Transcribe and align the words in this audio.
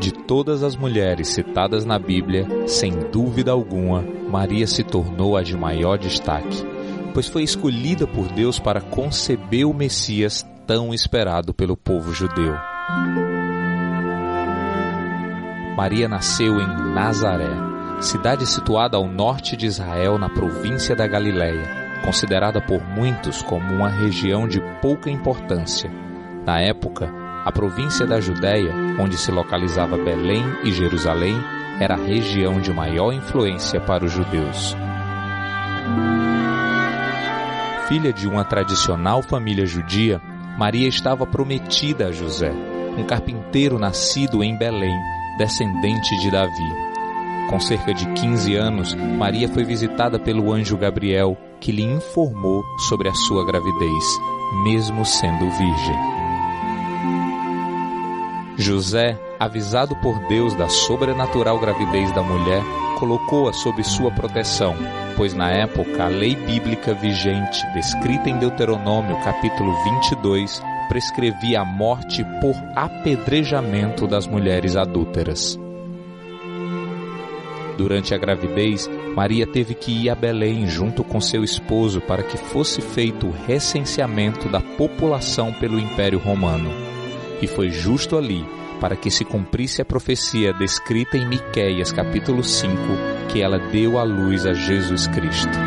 De 0.00 0.12
todas 0.12 0.62
as 0.62 0.74
mulheres 0.76 1.28
citadas 1.28 1.84
na 1.84 1.98
Bíblia, 1.98 2.46
sem 2.66 2.90
dúvida 3.10 3.52
alguma, 3.52 4.02
Maria 4.30 4.66
se 4.66 4.82
tornou 4.82 5.36
a 5.36 5.42
de 5.42 5.54
maior 5.56 5.98
destaque, 5.98 6.64
pois 7.12 7.28
foi 7.28 7.42
escolhida 7.42 8.06
por 8.06 8.28
Deus 8.28 8.58
para 8.58 8.80
conceber 8.80 9.66
o 9.66 9.74
Messias 9.74 10.46
tão 10.66 10.94
esperado 10.94 11.52
pelo 11.52 11.76
povo 11.76 12.14
judeu. 12.14 12.54
Maria 15.76 16.08
nasceu 16.08 16.60
em 16.60 16.66
Nazaré, 16.94 17.50
cidade 18.00 18.46
situada 18.46 18.96
ao 18.96 19.06
norte 19.06 19.54
de 19.54 19.66
Israel, 19.66 20.18
na 20.18 20.30
província 20.30 20.96
da 20.96 21.06
Galiléia, 21.06 22.00
considerada 22.02 22.60
por 22.60 22.82
muitos 22.82 23.42
como 23.42 23.74
uma 23.74 23.90
região 23.90 24.48
de 24.48 24.62
pouca 24.80 25.10
importância. 25.10 25.90
Na 26.46 26.60
época, 26.60 27.10
a 27.44 27.50
província 27.50 28.06
da 28.06 28.20
Judéia, 28.20 28.72
onde 28.98 29.16
se 29.16 29.30
localizava 29.30 29.96
Belém 29.96 30.44
e 30.62 30.72
Jerusalém, 30.72 31.36
era 31.80 31.94
a 31.94 31.98
região 31.98 32.60
de 32.60 32.72
maior 32.72 33.12
influência 33.12 33.80
para 33.80 34.04
os 34.04 34.12
judeus. 34.12 34.76
Filha 37.88 38.12
de 38.12 38.26
uma 38.26 38.44
tradicional 38.44 39.22
família 39.22 39.66
judia, 39.66 40.20
Maria 40.58 40.88
estava 40.88 41.26
prometida 41.26 42.08
a 42.08 42.12
José, 42.12 42.52
um 42.96 43.04
carpinteiro 43.04 43.78
nascido 43.78 44.42
em 44.42 44.56
Belém, 44.56 44.96
descendente 45.38 46.16
de 46.20 46.30
Davi. 46.30 46.94
Com 47.50 47.60
cerca 47.60 47.92
de 47.92 48.06
15 48.14 48.54
anos, 48.54 48.94
Maria 48.94 49.48
foi 49.48 49.64
visitada 49.64 50.18
pelo 50.18 50.52
anjo 50.52 50.76
Gabriel, 50.76 51.36
que 51.60 51.72
lhe 51.72 51.82
informou 51.82 52.64
sobre 52.88 53.08
a 53.08 53.14
sua 53.14 53.44
gravidez, 53.44 54.04
mesmo 54.62 55.04
sendo 55.04 55.50
virgem. 55.50 56.23
José, 58.56 59.18
avisado 59.38 59.96
por 59.96 60.18
Deus 60.28 60.54
da 60.54 60.68
sobrenatural 60.68 61.58
gravidez 61.58 62.12
da 62.12 62.22
mulher, 62.22 62.62
colocou-a 62.98 63.52
sob 63.52 63.82
sua 63.82 64.10
proteção, 64.12 64.76
pois 65.16 65.34
na 65.34 65.50
época 65.50 66.04
a 66.04 66.08
lei 66.08 66.36
bíblica 66.36 66.94
vigente, 66.94 67.66
descrita 67.74 68.30
em 68.30 68.38
Deuteronômio 68.38 69.16
capítulo 69.24 69.74
22, 69.82 70.62
prescrevia 70.88 71.62
a 71.62 71.64
morte 71.64 72.24
por 72.40 72.54
apedrejamento 72.76 74.06
das 74.06 74.26
mulheres 74.26 74.76
adúlteras. 74.76 75.58
Durante 77.76 78.14
a 78.14 78.18
gravidez, 78.18 78.88
Maria 79.16 79.48
teve 79.48 79.74
que 79.74 79.90
ir 79.90 80.10
a 80.10 80.14
Belém 80.14 80.68
junto 80.68 81.02
com 81.02 81.20
seu 81.20 81.42
esposo 81.42 82.00
para 82.00 82.22
que 82.22 82.36
fosse 82.36 82.80
feito 82.80 83.26
o 83.26 83.34
recenseamento 83.46 84.48
da 84.48 84.60
população 84.60 85.52
pelo 85.54 85.80
Império 85.80 86.20
Romano. 86.20 86.83
E 87.40 87.46
foi 87.46 87.70
justo 87.70 88.16
ali, 88.16 88.44
para 88.80 88.96
que 88.96 89.10
se 89.10 89.24
cumprisse 89.24 89.80
a 89.82 89.84
profecia 89.84 90.52
descrita 90.52 91.16
em 91.16 91.26
Miqueias 91.26 91.92
capítulo 91.92 92.42
5, 92.42 92.76
que 93.30 93.40
ela 93.42 93.58
deu 93.58 93.98
à 93.98 94.02
luz 94.02 94.46
a 94.46 94.52
Jesus 94.52 95.06
Cristo. 95.06 95.58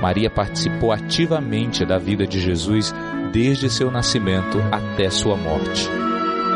Maria 0.00 0.30
participou 0.30 0.92
ativamente 0.92 1.84
da 1.84 1.98
vida 1.98 2.26
de 2.26 2.40
Jesus 2.40 2.94
desde 3.32 3.68
seu 3.68 3.90
nascimento 3.90 4.58
até 4.70 5.10
sua 5.10 5.36
morte. 5.36 5.88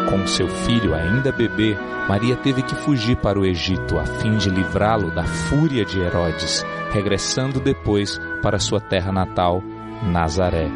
Com 0.08 0.26
seu 0.26 0.48
filho 0.48 0.94
ainda 0.94 1.32
bebê, 1.32 1.76
Maria 2.08 2.36
teve 2.36 2.62
que 2.62 2.74
fugir 2.74 3.16
para 3.16 3.38
o 3.38 3.46
Egito 3.46 3.98
a 3.98 4.04
fim 4.04 4.36
de 4.36 4.50
livrá-lo 4.50 5.10
da 5.14 5.24
fúria 5.24 5.84
de 5.84 6.00
Herodes, 6.00 6.64
regressando 6.90 7.60
depois 7.60 8.20
para 8.42 8.58
sua 8.58 8.80
terra 8.80 9.12
natal, 9.12 9.62
Nazaré. 10.02 10.68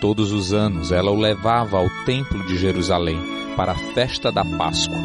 Todos 0.00 0.32
os 0.32 0.52
anos 0.52 0.92
ela 0.92 1.10
o 1.10 1.18
levava 1.18 1.78
ao 1.78 1.88
templo 2.04 2.46
de 2.46 2.56
Jerusalém 2.56 3.18
para 3.56 3.72
a 3.72 3.78
festa 3.94 4.30
da 4.30 4.44
Páscoa. 4.44 4.98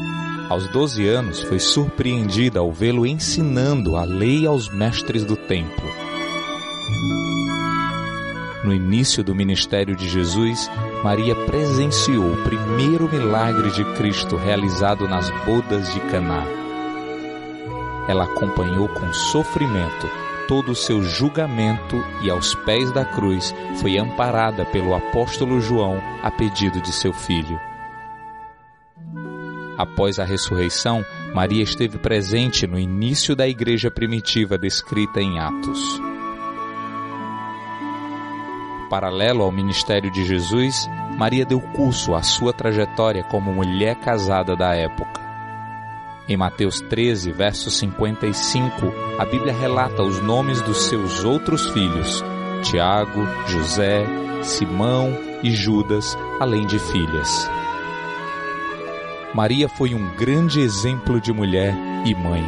Aos 0.50 0.68
12 0.68 1.08
anos 1.08 1.42
foi 1.42 1.58
surpreendida 1.58 2.60
ao 2.60 2.72
vê-lo 2.72 3.06
ensinando 3.06 3.96
a 3.96 4.04
lei 4.04 4.46
aos 4.46 4.70
mestres 4.70 5.26
do 5.26 5.36
templo. 5.36 5.90
No 8.64 8.74
início 8.74 9.24
do 9.24 9.34
ministério 9.34 9.96
de 9.96 10.08
Jesus, 10.08 10.70
Maria 11.04 11.36
presenciou 11.36 12.32
o 12.32 12.44
primeiro 12.44 13.10
milagre 13.12 13.70
de 13.72 13.84
Cristo 13.96 14.38
realizado 14.38 15.06
nas 15.06 15.30
bodas 15.44 15.94
de 15.94 16.00
Caná. 16.00 16.46
Ela 18.08 18.24
acompanhou 18.24 18.88
com 18.88 19.12
sofrimento 19.12 20.10
todo 20.48 20.72
o 20.72 20.76
seu 20.76 21.04
julgamento 21.04 22.02
e 22.22 22.30
aos 22.30 22.56
pés 22.56 22.90
da 22.94 23.04
cruz 23.04 23.54
foi 23.82 23.98
amparada 23.98 24.66
pelo 24.66 24.96
apóstolo 24.96 25.60
João 25.60 26.02
a 26.22 26.32
pedido 26.32 26.82
de 26.82 26.94
seu 26.94 27.12
filho. 27.12 27.60
Após 29.78 30.20
a 30.20 30.24
ressurreição, 30.24 31.04
Maria 31.34 31.64
esteve 31.64 31.98
presente 31.98 32.66
no 32.66 32.80
início 32.80 33.36
da 33.36 33.48
igreja 33.48 33.92
primitiva 33.92 34.58
descrita 34.58 35.20
em 35.20 35.38
Atos. 35.38 36.13
Paralelo 38.94 39.42
ao 39.42 39.52
ministério 39.52 40.12
de 40.12 40.24
Jesus, 40.24 40.88
Maria 41.18 41.44
deu 41.44 41.60
curso 41.60 42.14
à 42.14 42.22
sua 42.22 42.54
trajetória 42.54 43.24
como 43.24 43.52
mulher 43.52 43.96
casada 43.96 44.56
da 44.56 44.76
época. 44.76 45.20
Em 46.30 46.38
Mateus 46.38 46.80
13, 46.80 47.32
verso 47.32 47.72
55, 47.72 48.72
a 49.18 49.26
Bíblia 49.26 49.52
relata 49.52 50.04
os 50.04 50.22
nomes 50.22 50.62
dos 50.62 50.84
seus 50.84 51.24
outros 51.24 51.68
filhos, 51.72 52.24
Tiago, 52.62 53.28
José, 53.48 54.06
Simão 54.44 55.10
e 55.42 55.50
Judas, 55.50 56.16
além 56.40 56.68
de 56.68 56.78
filhas. 56.78 57.50
Maria 59.34 59.68
foi 59.68 59.96
um 59.96 60.16
grande 60.16 60.60
exemplo 60.60 61.20
de 61.20 61.34
mulher 61.34 61.74
e 62.06 62.14
mãe. 62.14 62.48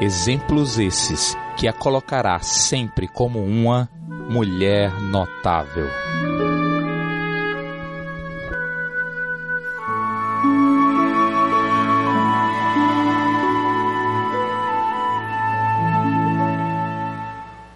Exemplos 0.00 0.78
esses 0.78 1.36
que 1.58 1.68
a 1.68 1.74
colocará 1.74 2.40
sempre 2.40 3.06
como 3.06 3.44
uma 3.44 3.86
mulher 4.28 4.90
notável. 5.00 5.88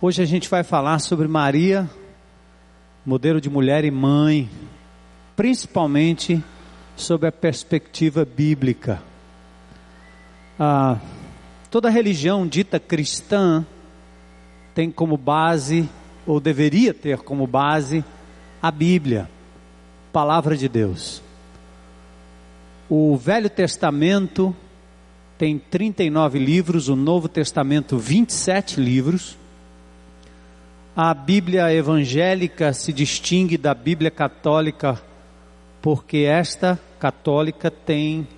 Hoje 0.00 0.22
a 0.22 0.24
gente 0.24 0.48
vai 0.48 0.62
falar 0.62 1.00
sobre 1.00 1.28
Maria, 1.28 1.88
modelo 3.04 3.40
de 3.40 3.50
mulher 3.50 3.84
e 3.84 3.90
mãe, 3.90 4.48
principalmente 5.36 6.42
sob 6.96 7.26
a 7.26 7.32
perspectiva 7.32 8.24
bíblica. 8.24 9.02
Ah, 10.58 10.98
toda 11.70 11.90
religião 11.90 12.46
dita 12.46 12.80
cristã 12.80 13.66
tem 14.74 14.90
como 14.90 15.16
base, 15.16 15.88
ou 16.28 16.38
deveria 16.38 16.92
ter 16.92 17.20
como 17.20 17.46
base, 17.46 18.04
a 18.60 18.70
Bíblia, 18.70 19.30
Palavra 20.12 20.54
de 20.56 20.68
Deus. 20.68 21.22
O 22.88 23.16
Velho 23.16 23.48
Testamento 23.48 24.54
tem 25.38 25.58
39 25.58 26.38
livros, 26.38 26.88
o 26.88 26.94
Novo 26.96 27.28
Testamento 27.28 27.96
27 27.96 28.78
livros. 28.78 29.38
A 30.94 31.14
Bíblia 31.14 31.72
evangélica 31.72 32.74
se 32.74 32.92
distingue 32.92 33.56
da 33.56 33.72
Bíblia 33.72 34.10
católica 34.10 35.00
porque 35.80 36.18
esta 36.18 36.78
católica 37.00 37.70
tem 37.70 38.28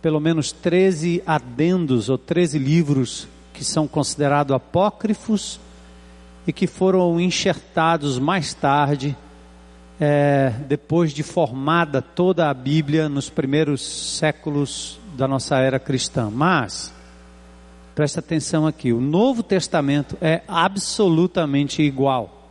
pelo 0.00 0.20
menos 0.20 0.52
13 0.52 1.20
adendos 1.26 2.08
ou 2.08 2.18
13 2.18 2.58
livros 2.58 3.26
que 3.52 3.64
são 3.64 3.88
considerados 3.88 4.54
apócrifos 4.54 5.58
e 6.46 6.52
que 6.52 6.66
foram 6.66 7.20
enxertados 7.20 8.18
mais 8.18 8.52
tarde, 8.54 9.16
é, 10.00 10.52
depois 10.68 11.12
de 11.12 11.22
formada 11.22 12.02
toda 12.02 12.50
a 12.50 12.54
Bíblia 12.54 13.08
nos 13.08 13.30
primeiros 13.30 13.80
séculos 14.16 14.98
da 15.16 15.28
nossa 15.28 15.58
era 15.58 15.78
cristã. 15.78 16.30
Mas 16.30 16.92
Presta 17.94 18.18
atenção 18.18 18.66
aqui, 18.66 18.92
o 18.92 19.00
Novo 19.00 19.40
Testamento 19.40 20.18
é 20.20 20.42
absolutamente 20.48 21.80
igual. 21.80 22.50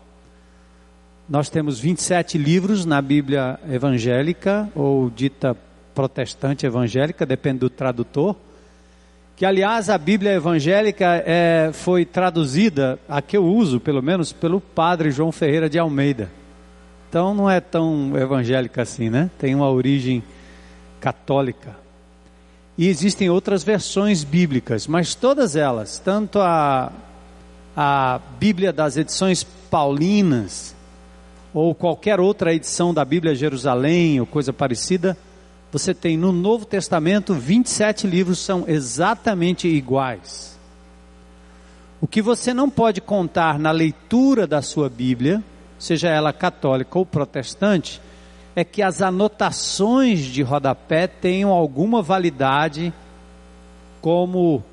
Nós 1.27 1.49
temos 1.49 1.81
27 1.81 2.37
livros 2.37 2.85
na 2.85 3.01
Bíblia 3.01 3.59
evangélica, 3.69 4.69
ou 4.73 5.09
dita 5.09 5.53
protestante 5.93 6.65
evangélica, 6.65 7.25
depende 7.25 7.59
do 7.59 7.69
tradutor. 7.69 8.37
Que, 9.35 9.45
aliás, 9.45 9.89
a 9.89 9.97
Bíblia 9.97 10.33
evangélica 10.33 11.23
é, 11.25 11.71
foi 11.73 12.05
traduzida, 12.05 12.99
a 13.09 13.21
que 13.21 13.35
eu 13.35 13.45
uso, 13.45 13.79
pelo 13.79 14.01
menos, 14.01 14.31
pelo 14.31 14.61
padre 14.61 15.11
João 15.11 15.31
Ferreira 15.31 15.69
de 15.69 15.79
Almeida. 15.79 16.29
Então, 17.09 17.33
não 17.33 17.49
é 17.49 17.59
tão 17.59 18.17
evangélica 18.17 18.81
assim, 18.81 19.09
né? 19.09 19.29
Tem 19.37 19.53
uma 19.53 19.69
origem 19.69 20.23
católica. 20.99 21.75
E 22.77 22.87
existem 22.87 23.29
outras 23.29 23.63
versões 23.63 24.23
bíblicas, 24.23 24.87
mas 24.87 25.13
todas 25.13 25.55
elas, 25.55 25.99
tanto 25.99 26.39
a 26.39 26.91
a 27.75 28.19
Bíblia 28.39 28.71
das 28.71 28.97
edições 28.97 29.43
paulinas, 29.43 30.75
ou 31.53 31.73
qualquer 31.73 32.19
outra 32.19 32.53
edição 32.53 32.93
da 32.93 33.03
Bíblia 33.03 33.35
Jerusalém, 33.35 34.19
ou 34.19 34.25
coisa 34.25 34.53
parecida, 34.53 35.17
você 35.73 35.91
tem 35.91 36.15
no 36.15 36.31
Novo 36.31 36.65
Testamento 36.65 37.33
27 37.33 38.05
livros 38.05 38.37
são 38.37 38.63
exatamente 38.67 39.67
iguais. 39.67 40.55
O 41.99 42.05
que 42.05 42.21
você 42.21 42.53
não 42.53 42.69
pode 42.69 43.01
contar 43.01 43.57
na 43.57 43.71
leitura 43.71 44.45
da 44.45 44.61
sua 44.61 44.87
Bíblia, 44.87 45.43
seja 45.79 46.09
ela 46.09 46.31
católica 46.31 46.99
ou 46.99 47.03
protestante, 47.03 47.99
é 48.55 48.63
que 48.63 48.83
as 48.83 49.01
anotações 49.01 50.19
de 50.19 50.43
rodapé 50.43 51.07
tenham 51.07 51.49
alguma 51.49 52.03
validade 52.03 52.93
como 53.99 54.63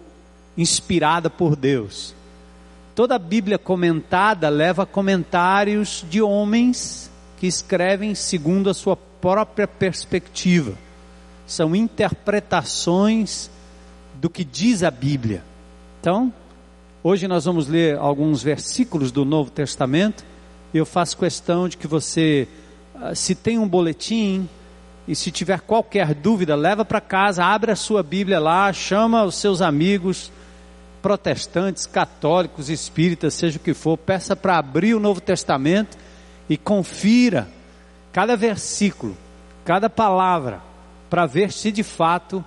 inspirada 0.54 1.30
por 1.30 1.56
Deus. 1.56 2.14
Toda 2.94 3.14
a 3.14 3.18
Bíblia 3.18 3.56
comentada 3.56 4.50
leva 4.50 4.84
comentários 4.84 6.04
de 6.10 6.20
homens 6.20 7.10
que 7.38 7.46
escrevem 7.46 8.14
segundo 8.14 8.68
a 8.68 8.74
sua 8.74 8.96
própria 8.96 9.66
perspectiva 9.66 10.89
são 11.50 11.74
interpretações 11.74 13.50
do 14.14 14.30
que 14.30 14.44
diz 14.44 14.84
a 14.84 14.90
Bíblia. 14.90 15.42
Então, 16.00 16.32
hoje 17.02 17.26
nós 17.26 17.44
vamos 17.44 17.66
ler 17.66 17.98
alguns 17.98 18.40
versículos 18.40 19.10
do 19.10 19.24
Novo 19.24 19.50
Testamento 19.50 20.24
e 20.72 20.78
eu 20.78 20.86
faço 20.86 21.18
questão 21.18 21.68
de 21.68 21.76
que 21.76 21.88
você, 21.88 22.46
ah, 22.94 23.16
se 23.16 23.34
tem 23.34 23.58
um 23.58 23.66
boletim 23.66 24.48
e 25.08 25.16
se 25.16 25.32
tiver 25.32 25.60
qualquer 25.62 26.14
dúvida, 26.14 26.54
leva 26.54 26.84
para 26.84 27.00
casa, 27.00 27.44
abre 27.44 27.72
a 27.72 27.76
sua 27.76 28.00
Bíblia 28.00 28.38
lá, 28.38 28.72
chama 28.72 29.24
os 29.24 29.34
seus 29.34 29.60
amigos 29.60 30.30
protestantes, 31.02 31.84
católicos, 31.84 32.70
espíritas, 32.70 33.34
seja 33.34 33.56
o 33.56 33.60
que 33.60 33.74
for, 33.74 33.98
peça 33.98 34.36
para 34.36 34.56
abrir 34.56 34.94
o 34.94 35.00
Novo 35.00 35.20
Testamento 35.20 35.98
e 36.48 36.56
confira 36.56 37.48
cada 38.12 38.36
versículo, 38.36 39.16
cada 39.64 39.90
palavra 39.90 40.69
para 41.10 41.26
ver 41.26 41.50
se 41.50 41.72
de 41.72 41.82
fato 41.82 42.38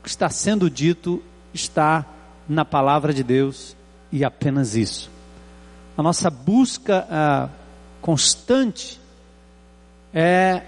o 0.00 0.02
que 0.02 0.08
está 0.08 0.28
sendo 0.28 0.68
dito 0.68 1.22
está 1.54 2.04
na 2.48 2.64
palavra 2.64 3.14
de 3.14 3.22
Deus 3.22 3.76
e 4.10 4.24
apenas 4.24 4.74
isso. 4.74 5.08
A 5.96 6.02
nossa 6.02 6.28
busca 6.28 7.06
ah, 7.08 7.48
constante 8.02 9.00
é 10.12 10.62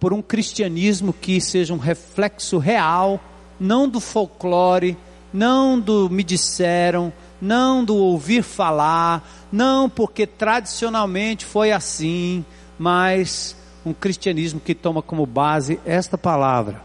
por 0.00 0.12
um 0.12 0.22
cristianismo 0.22 1.12
que 1.12 1.40
seja 1.40 1.74
um 1.74 1.78
reflexo 1.78 2.58
real, 2.58 3.20
não 3.60 3.88
do 3.88 4.00
folclore, 4.00 4.96
não 5.32 5.78
do 5.78 6.08
me 6.10 6.24
disseram, 6.24 7.12
não 7.40 7.84
do 7.84 7.96
ouvir 7.96 8.42
falar, 8.42 9.46
não 9.50 9.88
porque 9.88 10.26
tradicionalmente 10.26 11.44
foi 11.44 11.72
assim, 11.72 12.44
mas 12.78 13.56
um 13.84 13.92
cristianismo 13.92 14.60
que 14.60 14.74
toma 14.74 15.02
como 15.02 15.26
base 15.26 15.80
esta 15.84 16.16
palavra. 16.16 16.82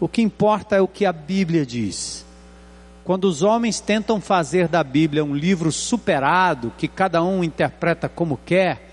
O 0.00 0.08
que 0.08 0.22
importa 0.22 0.76
é 0.76 0.80
o 0.80 0.88
que 0.88 1.04
a 1.04 1.12
Bíblia 1.12 1.66
diz. 1.66 2.24
Quando 3.04 3.24
os 3.24 3.42
homens 3.42 3.80
tentam 3.80 4.20
fazer 4.20 4.68
da 4.68 4.84
Bíblia 4.84 5.24
um 5.24 5.34
livro 5.34 5.72
superado, 5.72 6.72
que 6.76 6.86
cada 6.86 7.22
um 7.22 7.42
interpreta 7.42 8.08
como 8.08 8.38
quer, 8.44 8.86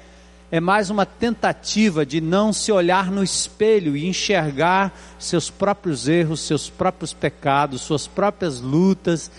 é 0.51 0.59
mais 0.59 0.89
uma 0.89 1.05
tentativa 1.05 2.05
de 2.05 2.21
não 2.21 2.53
se 2.53 2.71
olhar 2.71 3.11
no 3.11 3.23
espelho 3.23 3.95
e 3.97 4.07
enxergar 4.07 4.97
seus 5.19 5.49
próprios 5.49 6.07
erros, 6.07 6.39
seus 6.39 6.69
próprios 6.69 7.13
pecados, 7.13 7.81
suas 7.81 8.07
próprias 8.07 8.61
lutas 8.61 9.29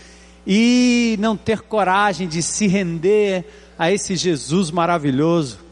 e 0.47 1.17
não 1.19 1.37
ter 1.37 1.63
coragem 1.63 2.29
de 2.29 2.43
se 2.43 2.67
render 2.67 3.45
a 3.79 3.91
esse 3.91 4.15
Jesus 4.15 4.71
maravilhoso 4.71 5.66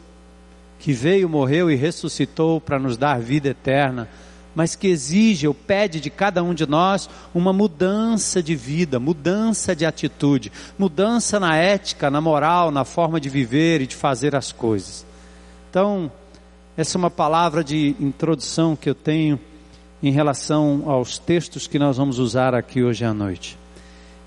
que 0.85 0.93
veio, 0.93 1.27
morreu 1.27 1.71
e 1.71 1.75
ressuscitou 1.75 2.61
para 2.61 2.77
nos 2.77 2.95
dar 2.95 3.19
vida 3.19 3.49
eterna, 3.49 4.07
mas 4.53 4.75
que 4.75 4.85
exige 4.87 5.47
ou 5.47 5.53
pede 5.55 5.99
de 5.99 6.11
cada 6.11 6.43
um 6.43 6.53
de 6.53 6.67
nós 6.67 7.09
uma 7.33 7.51
mudança 7.51 8.43
de 8.43 8.55
vida, 8.55 8.99
mudança 8.99 9.75
de 9.75 9.83
atitude, 9.83 10.51
mudança 10.77 11.39
na 11.39 11.55
ética, 11.55 12.11
na 12.11 12.21
moral, 12.21 12.69
na 12.69 12.85
forma 12.85 13.19
de 13.19 13.29
viver 13.29 13.81
e 13.81 13.87
de 13.87 13.95
fazer 13.95 14.35
as 14.35 14.51
coisas. 14.51 15.03
Então, 15.71 16.11
essa 16.77 16.95
é 16.95 16.99
uma 16.99 17.09
palavra 17.09 17.63
de 17.63 17.95
introdução 17.99 18.75
que 18.75 18.87
eu 18.87 18.93
tenho 18.93 19.39
em 20.03 20.11
relação 20.11 20.83
aos 20.85 21.17
textos 21.17 21.65
que 21.65 21.79
nós 21.79 21.97
vamos 21.97 22.19
usar 22.19 22.53
aqui 22.53 22.83
hoje 22.83 23.03
à 23.03 23.11
noite. 23.11 23.57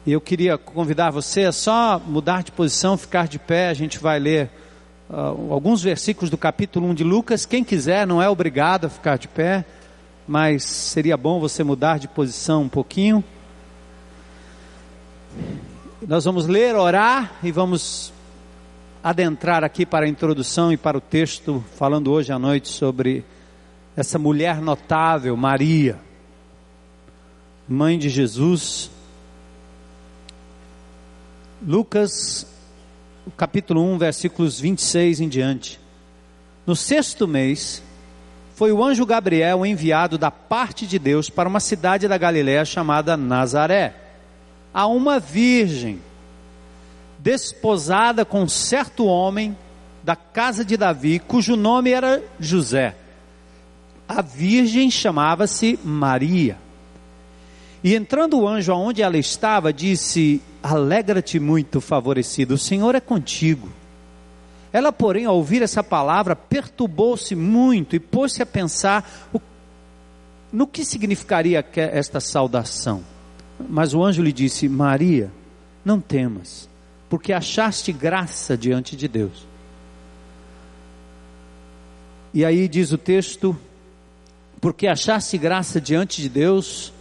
Eu 0.04 0.20
queria 0.20 0.58
convidar 0.58 1.12
você 1.12 1.44
a 1.44 1.52
só 1.52 2.02
mudar 2.04 2.42
de 2.42 2.50
posição, 2.50 2.98
ficar 2.98 3.28
de 3.28 3.38
pé, 3.38 3.68
a 3.68 3.74
gente 3.74 4.00
vai 4.00 4.18
ler 4.18 4.50
uh, 5.08 5.52
alguns 5.52 5.82
versículos 5.82 6.30
do 6.30 6.36
capítulo 6.36 6.88
1 6.88 6.94
de 6.94 7.04
Lucas. 7.04 7.46
Quem 7.46 7.64
quiser, 7.64 8.06
não 8.06 8.22
é 8.22 8.28
obrigado 8.28 8.86
a 8.86 8.88
ficar 8.88 9.18
de 9.18 9.28
pé, 9.28 9.64
mas 10.26 10.62
seria 10.64 11.16
bom 11.16 11.40
você 11.40 11.64
mudar 11.64 11.98
de 11.98 12.08
posição 12.08 12.62
um 12.62 12.68
pouquinho. 12.68 13.24
Nós 16.06 16.24
vamos 16.24 16.46
ler, 16.46 16.76
orar 16.76 17.32
e 17.42 17.50
vamos 17.50 18.12
adentrar 19.02 19.64
aqui 19.64 19.86
para 19.86 20.06
a 20.06 20.08
introdução 20.08 20.72
e 20.72 20.76
para 20.76 20.98
o 20.98 21.00
texto, 21.00 21.64
falando 21.76 22.10
hoje 22.10 22.32
à 22.32 22.38
noite 22.38 22.68
sobre 22.68 23.24
essa 23.96 24.18
mulher 24.18 24.60
notável, 24.60 25.36
Maria, 25.36 25.98
mãe 27.68 27.98
de 27.98 28.08
Jesus. 28.08 28.90
Lucas 31.60 32.46
capítulo 33.36 33.82
1, 33.94 33.98
versículos 33.98 34.60
26 34.60 35.20
em 35.20 35.28
diante. 35.28 35.80
No 36.66 36.76
sexto 36.76 37.26
mês, 37.26 37.82
foi 38.54 38.72
o 38.72 38.82
anjo 38.82 39.06
Gabriel 39.06 39.64
enviado 39.64 40.18
da 40.18 40.30
parte 40.30 40.86
de 40.86 40.98
Deus 40.98 41.30
para 41.30 41.48
uma 41.48 41.60
cidade 41.60 42.08
da 42.08 42.18
Galiléia 42.18 42.64
chamada 42.64 43.16
Nazaré, 43.16 43.94
a 44.74 44.86
uma 44.86 45.20
virgem, 45.20 46.00
desposada 47.18 48.24
com 48.24 48.48
certo 48.48 49.06
homem 49.06 49.56
da 50.02 50.16
casa 50.16 50.64
de 50.64 50.76
Davi, 50.76 51.18
cujo 51.18 51.56
nome 51.56 51.90
era 51.90 52.22
José. 52.40 52.96
A 54.08 54.22
virgem 54.22 54.90
chamava-se 54.90 55.78
Maria. 55.84 56.58
E 57.82 57.94
entrando 57.94 58.40
o 58.40 58.48
anjo 58.48 58.72
aonde 58.72 59.02
ela 59.02 59.18
estava, 59.18 59.72
disse: 59.72 60.42
Alegra-te 60.62 61.38
muito, 61.38 61.80
favorecido, 61.80 62.54
o 62.54 62.58
Senhor 62.58 62.94
é 62.94 63.00
contigo. 63.00 63.68
Ela, 64.72 64.92
porém, 64.92 65.24
ao 65.24 65.36
ouvir 65.36 65.62
essa 65.62 65.82
palavra, 65.82 66.36
perturbou-se 66.36 67.34
muito 67.34 67.96
e 67.96 68.00
pôs-se 68.00 68.42
a 68.42 68.46
pensar 68.46 69.28
o, 69.32 69.40
no 70.52 70.66
que 70.66 70.84
significaria 70.84 71.64
esta 71.74 72.20
saudação. 72.20 73.02
Mas 73.68 73.94
o 73.94 74.04
anjo 74.04 74.22
lhe 74.22 74.32
disse: 74.32 74.68
Maria, 74.68 75.32
não 75.84 76.00
temas, 76.00 76.68
porque 77.08 77.32
achaste 77.32 77.92
graça 77.92 78.56
diante 78.56 78.94
de 78.94 79.08
Deus. 79.08 79.46
E 82.34 82.44
aí 82.44 82.68
diz 82.68 82.92
o 82.92 82.98
texto: 82.98 83.56
porque 84.60 84.86
achaste 84.86 85.38
graça 85.38 85.80
diante 85.80 86.20
de 86.20 86.28
Deus, 86.28 86.92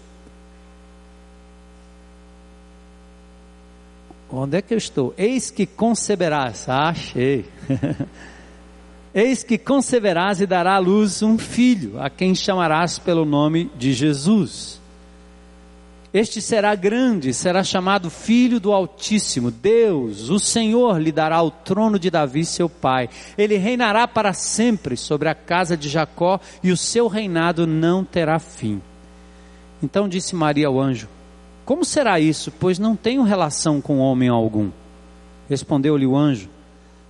Onde 4.31 4.57
é 4.57 4.62
que 4.62 4.74
eu 4.74 4.77
estou? 4.77 5.13
Eis 5.17 5.50
que 5.50 5.65
conceberás. 5.65 6.67
Achei. 6.67 7.46
Eis 9.13 9.41
que 9.41 9.57
conceberás 9.57 10.41
e 10.41 10.46
dará 10.46 10.75
à 10.75 10.79
luz 10.79 11.24
um 11.24 11.38
filho, 11.38 12.00
a 12.00 12.10
quem 12.10 12.36
chamarás 12.36 13.00
pelo 13.00 13.25
nome 13.25 13.72
de 13.75 13.93
Jesus. 13.93 14.79
Este 16.13 16.41
será 16.41 16.75
grande, 16.75 17.34
será 17.34 17.63
chamado 17.63 18.10
Filho 18.10 18.60
do 18.60 18.72
Altíssimo. 18.72 19.51
Deus, 19.51 20.29
o 20.29 20.39
Senhor, 20.39 21.00
lhe 21.01 21.12
dará 21.12 21.41
o 21.41 21.51
trono 21.51 21.98
de 22.00 22.10
Davi, 22.10 22.46
seu 22.46 22.69
pai. 22.69 23.10
Ele 23.38 23.57
reinará 23.57 24.07
para 24.07 24.34
sempre 24.34 24.96
sobre 24.96 25.29
a 25.29 25.36
casa 25.36 25.75
de 25.75 25.89
Jacó 25.89 26.39
e 26.63 26.72
o 26.72 26.77
seu 26.77 27.07
reinado 27.07 27.65
não 27.65 28.03
terá 28.03 28.39
fim. 28.39 28.81
Então 29.81 30.07
disse 30.07 30.36
Maria 30.36 30.67
ao 30.67 30.79
anjo: 30.79 31.10
como 31.67 31.83
será 31.83 32.17
isso? 32.17 32.50
Pois 32.50 32.79
não 32.79 32.95
tenho 32.95 33.24
relação 33.24 33.81
com 33.81 34.00
homem 34.00 34.29
algum. 34.29 34.69
Respondeu-lhe 35.50 36.07
o 36.07 36.15
anjo: 36.15 36.47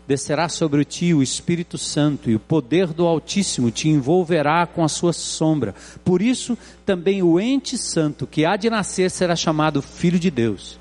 Descerá 0.08 0.50
sobre 0.50 0.84
ti 0.84 1.14
o 1.14 1.22
Espírito 1.22 1.78
Santo, 1.78 2.28
e 2.28 2.34
o 2.34 2.40
poder 2.40 2.88
do 2.88 3.06
Altíssimo 3.06 3.70
te 3.70 3.88
envolverá 3.88 4.66
com 4.66 4.84
a 4.84 4.88
sua 4.88 5.14
sombra. 5.14 5.76
Por 6.04 6.24
isso, 6.24 6.58
também 6.84 7.22
o 7.22 7.40
ente 7.40 7.78
santo 7.78 8.26
que 8.26 8.46
há 8.46 8.56
de 8.56 8.68
nascer 8.68 9.12
será 9.12 9.36
chamado 9.36 9.80
Filho 9.80 10.18
de 10.18 10.32
Deus. 10.32 10.80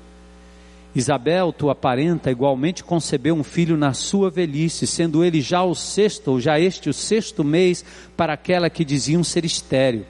Isabel, 0.95 1.53
tua 1.53 1.75
parenta, 1.75 2.31
igualmente 2.31 2.83
concebeu 2.83 3.35
um 3.35 3.43
filho 3.43 3.77
na 3.77 3.93
sua 3.93 4.31
velhice, 4.31 4.87
sendo 4.87 5.23
ele 5.23 5.39
já 5.39 5.61
o 5.63 5.75
sexto, 5.75 6.29
ou 6.29 6.39
já 6.39 6.59
este 6.59 6.89
o 6.89 6.93
sexto 6.93 7.43
mês, 7.43 7.85
para 8.17 8.33
aquela 8.33 8.71
que 8.71 8.83
diziam 8.83 9.23
ser 9.23 9.45
estéril 9.45 10.03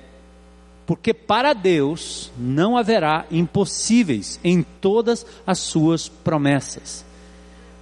porque 0.87 1.13
para 1.13 1.51
Deus 1.51 2.31
não 2.37 2.77
haverá 2.77 3.25
impossíveis 3.29 4.39
em 4.41 4.63
todas 4.63 5.25
as 5.45 5.59
suas 5.59 6.07
promessas. 6.07 7.05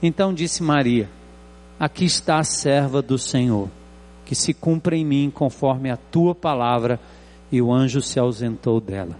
Então 0.01 0.33
disse 0.33 0.63
Maria: 0.63 1.07
Aqui 1.79 2.03
está 2.03 2.39
a 2.39 2.43
serva 2.43 3.03
do 3.03 3.19
Senhor, 3.19 3.69
que 4.25 4.33
se 4.33 4.55
cumpra 4.55 4.97
em 4.97 5.05
mim 5.05 5.31
conforme 5.33 5.91
a 5.91 5.95
tua 5.95 6.33
palavra. 6.33 6.99
E 7.51 7.61
o 7.61 7.71
anjo 7.71 8.01
se 8.01 8.19
ausentou 8.19 8.81
dela. 8.81 9.15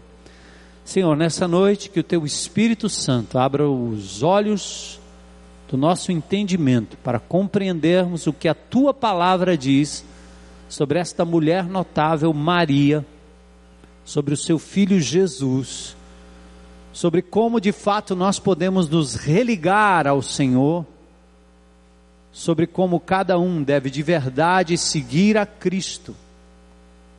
Senhor, 0.84 1.16
nessa 1.16 1.48
noite 1.48 1.90
que 1.90 2.00
o 2.00 2.04
teu 2.04 2.26
Espírito 2.26 2.90
Santo 2.90 3.38
abra 3.38 3.70
os 3.70 4.24
olhos 4.24 5.00
do 5.70 5.78
nosso 5.78 6.12
entendimento 6.12 6.98
para 6.98 7.20
compreendermos 7.20 8.26
o 8.26 8.34
que 8.34 8.48
a 8.48 8.56
tua 8.56 8.94
palavra 8.96 9.56
diz 9.56 10.04
sobre 10.68 11.00
esta 11.00 11.24
mulher 11.24 11.66
notável 11.66 12.34
Maria, 12.34 13.06
sobre 14.06 14.36
o 14.36 14.38
seu 14.38 14.60
filho 14.60 15.02
Jesus, 15.02 15.98
sobre 16.94 17.24
como 17.24 17.60
de 17.60 17.72
fato 17.72 18.16
nós 18.16 18.38
podemos 18.38 18.88
nos 18.88 19.16
religar 19.16 20.06
ao 20.06 20.22
Senhor, 20.22 20.86
sobre 22.32 22.68
como 22.68 23.00
cada 23.00 23.40
um 23.40 23.64
deve 23.64 23.90
de 23.90 24.04
verdade 24.04 24.78
seguir 24.78 25.38
a 25.38 25.46
Cristo, 25.46 26.16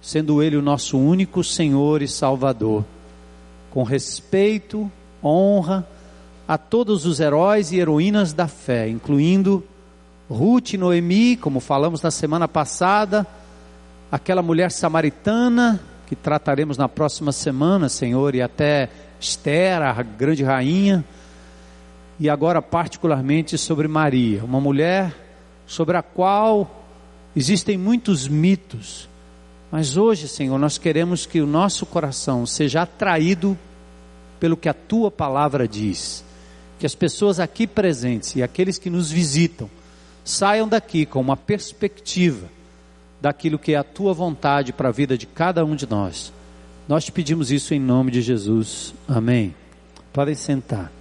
sendo 0.01 0.41
Ele 0.41 0.57
o 0.57 0.63
nosso 0.63 0.97
único 0.97 1.43
Senhor 1.43 2.01
e 2.01 2.09
Salvador, 2.09 2.85
com 3.71 3.83
respeito, 3.83 4.91
honra 5.23 5.87
a 6.47 6.57
todos 6.57 7.05
os 7.05 7.19
heróis 7.19 7.73
e 7.73 7.79
heroínas 7.79 8.33
da 8.33 8.47
fé, 8.47 8.89
incluindo 8.89 9.65
Ruth 10.31 10.75
e 10.75 10.79
Noemi, 10.79 11.37
como 11.37 11.59
falamos 11.59 12.01
na 12.01 12.13
semana 12.13 12.47
passada, 12.47 13.27
aquela 14.11 14.43
mulher 14.43 14.71
samaritana 14.71 15.81
que 16.07 16.15
trataremos 16.17 16.79
na 16.79 16.89
próxima 16.89 17.33
semana, 17.33 17.89
Senhor, 17.89 18.35
e 18.35 18.43
até 18.43 18.89
Esther, 19.21 19.83
a 19.83 20.03
grande 20.03 20.45
rainha, 20.45 21.05
e 22.19 22.31
agora 22.31 22.63
particularmente 22.63 23.59
sobre 23.59 23.89
Maria, 23.89 24.45
uma 24.45 24.61
mulher 24.61 25.15
sobre 25.67 25.97
a 25.97 26.03
qual 26.03 26.85
existem 27.35 27.77
muitos 27.77 28.29
mitos, 28.29 29.09
mas 29.71 29.97
hoje, 29.97 30.29
Senhor, 30.29 30.59
nós 30.59 30.79
queremos 30.79 31.27
que 31.27 31.41
o 31.41 31.47
nosso 31.47 31.85
coração 31.85 32.47
seja 32.47 32.83
atraído 32.83 33.59
pelo 34.39 34.57
que 34.57 34.69
a 34.69 34.75
tua 34.75 35.11
palavra 35.11 35.67
diz. 35.67 36.25
Que 36.79 36.87
as 36.87 36.95
pessoas 36.95 37.41
aqui 37.41 37.67
presentes 37.67 38.37
e 38.37 38.43
aqueles 38.43 38.79
que 38.79 38.89
nos 38.89 39.11
visitam 39.11 39.69
saiam 40.25 40.69
daqui 40.69 41.05
com 41.05 41.21
uma 41.21 41.37
perspectiva 41.37 42.49
daquilo 43.27 43.59
que 43.59 43.73
é 43.73 43.77
a 43.77 43.83
tua 43.83 44.15
vontade 44.15 44.73
para 44.73 44.89
a 44.89 44.93
vida 44.93 45.19
de 45.19 45.27
cada 45.27 45.65
um 45.65 45.75
de 45.75 45.85
nós. 45.85 46.33
Nós 46.87 47.05
te 47.05 47.11
pedimos 47.11 47.51
isso 47.51 47.75
em 47.75 47.81
nome 47.81 48.13
de 48.13 48.23
Jesus. 48.23 48.95
Amém. 49.09 49.53
Podem 50.13 50.37
sentar. 50.37 50.93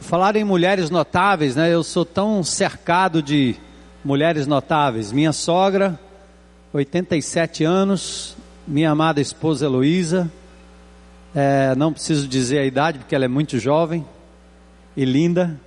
Falar 0.00 0.36
em 0.36 0.44
mulheres 0.44 0.90
notáveis, 0.90 1.56
né? 1.56 1.74
Eu 1.74 1.82
sou 1.82 2.04
tão 2.04 2.44
cercado 2.44 3.20
de 3.20 3.56
mulheres 4.04 4.46
notáveis. 4.46 5.10
Minha 5.10 5.32
sogra, 5.32 5.98
87 6.72 7.64
anos, 7.64 8.36
minha 8.64 8.92
amada 8.92 9.20
esposa 9.20 9.66
Heloísa, 9.66 10.30
é, 11.34 11.74
não 11.74 11.92
preciso 11.92 12.28
dizer 12.28 12.58
a 12.60 12.64
idade 12.64 13.00
porque 13.00 13.16
ela 13.16 13.24
é 13.24 13.28
muito 13.28 13.58
jovem 13.58 14.06
e 14.96 15.04
linda. 15.04 15.58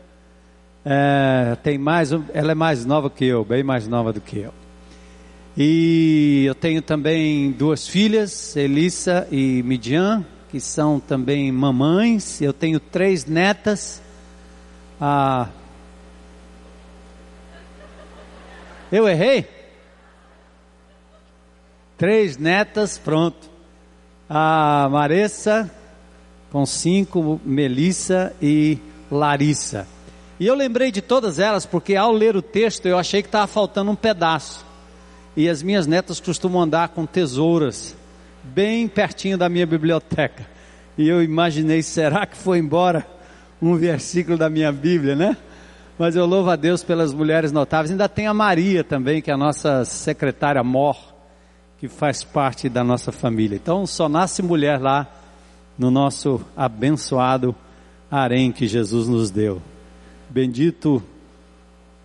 É, 0.90 1.58
tem 1.62 1.78
mais, 1.78 2.14
ela 2.34 2.54
é 2.54 2.56
mais 2.56 2.86
nova 2.86 3.10
que 3.10 3.26
eu, 3.26 3.44
bem 3.44 3.62
mais 3.62 3.90
nova 3.90 4.14
do 4.14 4.22
que 4.22 4.40
eu. 4.40 4.54
E 5.58 6.46
eu 6.46 6.56
tenho 6.56 6.82
também 6.82 7.52
duas 7.52 7.86
filhas, 7.86 8.56
Elissa 8.56 9.28
e 9.30 9.62
Midian, 9.64 10.26
que 10.50 10.62
são 10.62 10.98
também 10.98 11.52
mamães. 11.52 12.42
Eu 12.42 12.54
tenho 12.54 12.80
três 12.80 13.26
netas. 13.26 14.02
Ah, 15.02 15.50
eu 18.90 19.10
errei? 19.10 19.46
Três 21.98 22.38
netas, 22.38 22.98
pronto. 22.98 23.50
A 24.30 24.88
Maressa, 24.90 25.70
com 26.50 26.66
cinco, 26.66 27.42
Melissa 27.44 28.34
e 28.42 28.78
Larissa. 29.12 29.97
E 30.40 30.46
eu 30.46 30.54
lembrei 30.56 30.92
de 30.92 31.02
todas 31.02 31.40
elas 31.40 31.66
porque 31.66 31.96
ao 31.96 32.12
ler 32.12 32.36
o 32.36 32.42
texto 32.42 32.86
eu 32.86 32.98
achei 32.98 33.22
que 33.22 33.28
estava 33.28 33.48
faltando 33.48 33.92
um 33.92 33.96
pedaço. 33.96 34.66
E 35.36 35.50
as 35.50 35.62
minhas 35.62 35.88
netas 35.88 36.20
costumam 36.20 36.62
andar 36.62 36.90
com 36.90 37.06
tesouras 37.06 37.96
bem 38.44 38.88
pertinho 38.88 39.38
da 39.38 39.50
minha 39.50 39.66
biblioteca. 39.66 40.46
E 40.98 41.08
eu 41.08 41.22
imaginei, 41.22 41.84
será 41.84 42.26
que 42.26 42.36
foi 42.36 42.60
embora 42.60 43.06
um 43.62 43.76
versículo 43.76 44.38
da 44.38 44.50
minha 44.50 44.72
Bíblia, 44.72 45.16
né? 45.16 45.38
Mas 45.98 46.16
eu 46.16 46.26
louvo 46.26 46.50
a 46.50 46.56
Deus 46.56 46.84
pelas 46.84 47.14
mulheres 47.14 47.52
notáveis. 47.52 47.92
Ainda 47.92 48.08
tem 48.08 48.28
a 48.28 48.34
Maria 48.34 48.84
também, 48.84 49.22
que 49.22 49.32
é 49.32 49.34
a 49.34 49.38
nossa 49.38 49.84
secretária 49.86 50.64
mor, 50.64 50.98
que 51.80 51.88
faz 51.88 52.24
parte 52.24 52.70
da 52.70 52.84
nossa 52.84 53.12
família. 53.12 53.56
Então 53.56 53.86
só 53.86 54.08
nasce 54.08 54.42
mulher 54.42 54.80
lá 54.80 55.08
no 55.78 55.92
nosso 55.92 56.42
abençoado 56.56 57.56
harém 58.10 58.52
que 58.52 58.68
Jesus 58.68 59.08
nos 59.08 59.30
deu. 59.30 59.62
Bendito 60.30 61.02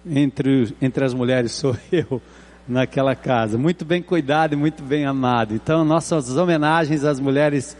entre, 0.06 0.74
entre 0.80 1.04
as 1.04 1.14
mulheres 1.14 1.52
sou 1.52 1.76
eu 1.90 2.20
naquela 2.66 3.14
casa. 3.14 3.58
Muito 3.58 3.84
bem 3.84 4.02
cuidado 4.02 4.54
e 4.54 4.56
muito 4.56 4.82
bem 4.82 5.04
amado. 5.04 5.54
Então, 5.54 5.84
nossas 5.84 6.36
homenagens 6.36 7.04
às 7.04 7.18
mulheres 7.18 7.76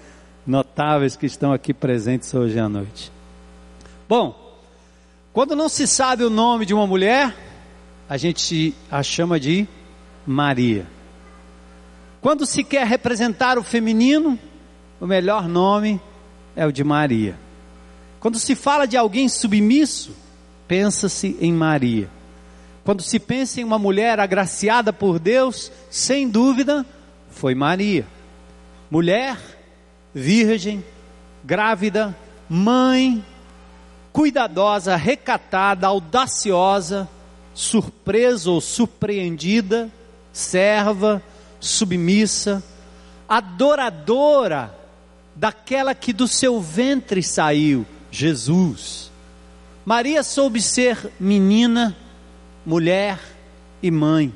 notáveis 0.46 1.16
que 1.16 1.26
estão 1.26 1.52
aqui 1.52 1.72
presentes 1.72 2.32
hoje 2.34 2.58
à 2.58 2.68
noite. 2.68 3.12
Bom, 4.08 4.38
quando 5.32 5.56
não 5.56 5.68
se 5.68 5.86
sabe 5.86 6.24
o 6.24 6.30
nome 6.30 6.66
de 6.66 6.74
uma 6.74 6.86
mulher, 6.86 7.34
a 8.08 8.16
gente 8.16 8.74
a 8.90 9.02
chama 9.02 9.38
de 9.38 9.66
Maria. 10.26 10.86
Quando 12.20 12.44
se 12.44 12.62
quer 12.62 12.86
representar 12.86 13.58
o 13.58 13.62
feminino, 13.62 14.38
o 15.00 15.06
melhor 15.06 15.48
nome 15.48 16.00
é 16.54 16.66
o 16.66 16.72
de 16.72 16.84
Maria. 16.84 17.36
Quando 18.20 18.38
se 18.38 18.54
fala 18.54 18.86
de 18.86 18.96
alguém 18.96 19.28
submisso, 19.28 20.14
pensa-se 20.72 21.36
em 21.38 21.52
Maria. 21.52 22.08
Quando 22.82 23.02
se 23.02 23.18
pensa 23.18 23.60
em 23.60 23.64
uma 23.64 23.78
mulher 23.78 24.18
agraciada 24.18 24.90
por 24.90 25.18
Deus, 25.18 25.70
sem 25.90 26.26
dúvida, 26.26 26.86
foi 27.28 27.54
Maria. 27.54 28.06
Mulher, 28.90 29.36
virgem, 30.14 30.82
grávida, 31.44 32.16
mãe, 32.48 33.22
cuidadosa, 34.14 34.96
recatada, 34.96 35.86
audaciosa, 35.86 37.06
surpresa 37.52 38.50
ou 38.50 38.58
surpreendida, 38.58 39.90
serva, 40.32 41.22
submissa, 41.60 42.62
adoradora 43.28 44.74
daquela 45.36 45.94
que 45.94 46.14
do 46.14 46.26
seu 46.26 46.62
ventre 46.62 47.22
saiu, 47.22 47.84
Jesus. 48.10 49.11
Maria 49.84 50.22
soube 50.22 50.62
ser 50.62 51.10
menina, 51.18 51.96
mulher 52.64 53.18
e 53.82 53.90
mãe. 53.90 54.32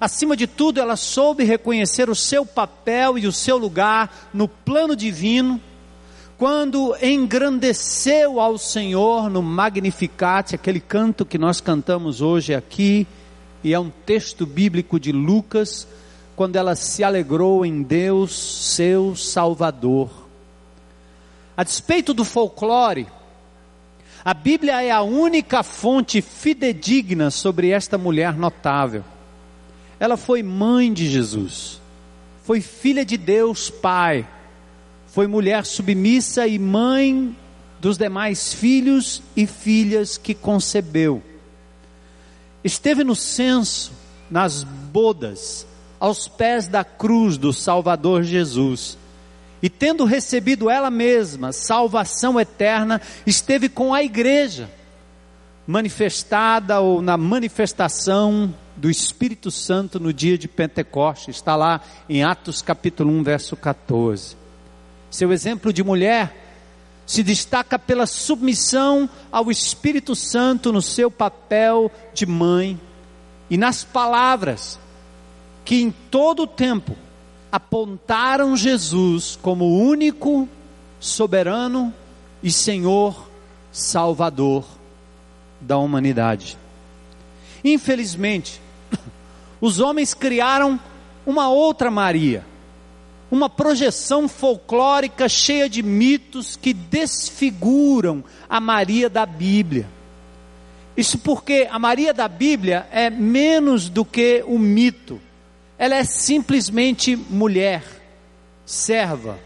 Acima 0.00 0.36
de 0.36 0.46
tudo, 0.46 0.80
ela 0.80 0.96
soube 0.96 1.44
reconhecer 1.44 2.08
o 2.08 2.14
seu 2.14 2.46
papel 2.46 3.18
e 3.18 3.26
o 3.26 3.32
seu 3.32 3.58
lugar 3.58 4.30
no 4.32 4.48
plano 4.48 4.96
divino, 4.96 5.60
quando 6.38 6.96
engrandeceu 7.00 8.40
ao 8.40 8.56
Senhor 8.56 9.30
no 9.30 9.42
Magnificat, 9.42 10.54
aquele 10.54 10.80
canto 10.80 11.24
que 11.24 11.38
nós 11.38 11.60
cantamos 11.60 12.20
hoje 12.22 12.54
aqui, 12.54 13.06
e 13.62 13.72
é 13.72 13.78
um 13.78 13.90
texto 14.04 14.44
bíblico 14.46 14.98
de 14.98 15.12
Lucas, 15.12 15.86
quando 16.34 16.56
ela 16.56 16.74
se 16.74 17.04
alegrou 17.04 17.64
em 17.64 17.82
Deus, 17.82 18.32
seu 18.32 19.14
Salvador. 19.14 20.10
A 21.56 21.62
despeito 21.62 22.12
do 22.12 22.24
folclore, 22.24 23.06
a 24.24 24.32
Bíblia 24.32 24.82
é 24.82 24.90
a 24.90 25.02
única 25.02 25.62
fonte 25.62 26.22
fidedigna 26.22 27.30
sobre 27.30 27.68
esta 27.68 27.98
mulher 27.98 28.34
notável. 28.34 29.04
Ela 30.00 30.16
foi 30.16 30.42
mãe 30.42 30.90
de 30.92 31.06
Jesus, 31.06 31.78
foi 32.42 32.62
filha 32.62 33.04
de 33.04 33.18
Deus 33.18 33.68
Pai, 33.68 34.26
foi 35.08 35.26
mulher 35.26 35.66
submissa 35.66 36.46
e 36.46 36.58
mãe 36.58 37.36
dos 37.78 37.98
demais 37.98 38.54
filhos 38.54 39.22
e 39.36 39.46
filhas 39.46 40.16
que 40.16 40.32
concebeu. 40.32 41.22
Esteve 42.64 43.04
no 43.04 43.14
censo, 43.14 43.92
nas 44.30 44.64
bodas, 44.64 45.66
aos 46.00 46.26
pés 46.28 46.66
da 46.66 46.82
cruz 46.82 47.36
do 47.36 47.52
Salvador 47.52 48.22
Jesus 48.22 48.96
e 49.64 49.70
tendo 49.70 50.04
recebido 50.04 50.68
ela 50.68 50.90
mesma 50.90 51.50
salvação 51.50 52.38
eterna, 52.38 53.00
esteve 53.26 53.66
com 53.66 53.94
a 53.94 54.02
igreja, 54.02 54.68
manifestada 55.66 56.80
ou 56.80 57.00
na 57.00 57.16
manifestação 57.16 58.54
do 58.76 58.90
Espírito 58.90 59.50
Santo 59.50 59.98
no 59.98 60.12
dia 60.12 60.36
de 60.36 60.48
Pentecostes, 60.48 61.36
está 61.36 61.56
lá 61.56 61.80
em 62.10 62.22
Atos 62.22 62.60
capítulo 62.60 63.10
1, 63.10 63.22
verso 63.22 63.56
14. 63.56 64.36
Seu 65.10 65.32
exemplo 65.32 65.72
de 65.72 65.82
mulher 65.82 66.36
se 67.06 67.22
destaca 67.22 67.78
pela 67.78 68.04
submissão 68.04 69.08
ao 69.32 69.50
Espírito 69.50 70.14
Santo 70.14 70.74
no 70.74 70.82
seu 70.82 71.10
papel 71.10 71.90
de 72.12 72.26
mãe 72.26 72.78
e 73.48 73.56
nas 73.56 73.82
palavras 73.82 74.78
que 75.64 75.80
em 75.80 75.90
todo 75.90 76.42
o 76.42 76.46
tempo 76.46 76.94
apontaram 77.54 78.56
Jesus 78.56 79.38
como 79.40 79.78
único, 79.78 80.48
soberano 80.98 81.94
e 82.42 82.50
Senhor 82.50 83.30
Salvador 83.70 84.64
da 85.60 85.78
humanidade. 85.78 86.58
Infelizmente, 87.62 88.60
os 89.60 89.78
homens 89.78 90.14
criaram 90.14 90.80
uma 91.24 91.48
outra 91.48 91.92
Maria, 91.92 92.44
uma 93.30 93.48
projeção 93.48 94.26
folclórica 94.26 95.28
cheia 95.28 95.68
de 95.68 95.80
mitos 95.80 96.56
que 96.56 96.74
desfiguram 96.74 98.24
a 98.48 98.58
Maria 98.58 99.08
da 99.08 99.24
Bíblia. 99.24 99.88
Isso 100.96 101.18
porque 101.18 101.68
a 101.70 101.78
Maria 101.78 102.12
da 102.12 102.26
Bíblia 102.26 102.88
é 102.90 103.08
menos 103.10 103.88
do 103.88 104.04
que 104.04 104.42
o 104.44 104.58
mito, 104.58 105.20
ela 105.84 105.96
é 105.96 106.04
simplesmente 106.04 107.14
mulher, 107.14 107.84
serva, 108.64 109.38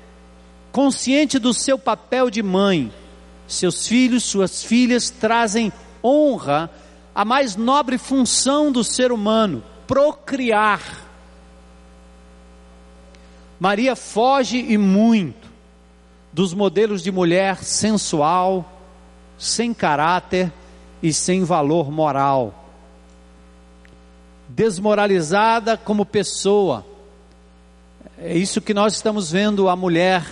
consciente 0.71 1.37
do 1.37 1.53
seu 1.53 1.77
papel 1.77 2.31
de 2.31 2.45
mãe. 2.45 2.93
Seus 3.49 3.89
filhos, 3.89 4.23
suas 4.23 4.63
filhas 4.63 5.11
trazem 5.11 5.73
honra 6.01 6.71
à 7.13 7.25
mais 7.25 7.57
nobre 7.57 7.99
função 7.99 8.71
do 8.71 8.85
ser 8.85 9.11
humano, 9.11 9.65
procriar. 9.85 11.09
Maria 13.59 13.97
foge 13.97 14.59
e 14.59 14.79
muito 14.79 15.49
dos 16.33 16.55
modelos 16.55 17.03
de 17.03 17.11
mulher 17.11 17.65
sensual, 17.65 18.81
sem 19.37 19.75
caráter 19.75 20.53
e 21.03 21.13
sem 21.13 21.43
valor 21.43 21.91
moral. 21.91 22.68
Desmoralizada 24.49 25.77
como 25.77 26.05
pessoa. 26.05 26.85
É 28.19 28.37
isso 28.37 28.61
que 28.61 28.75
nós 28.75 28.95
estamos 28.95 29.31
vendo 29.31 29.69
a 29.69 29.77
mulher 29.77 30.25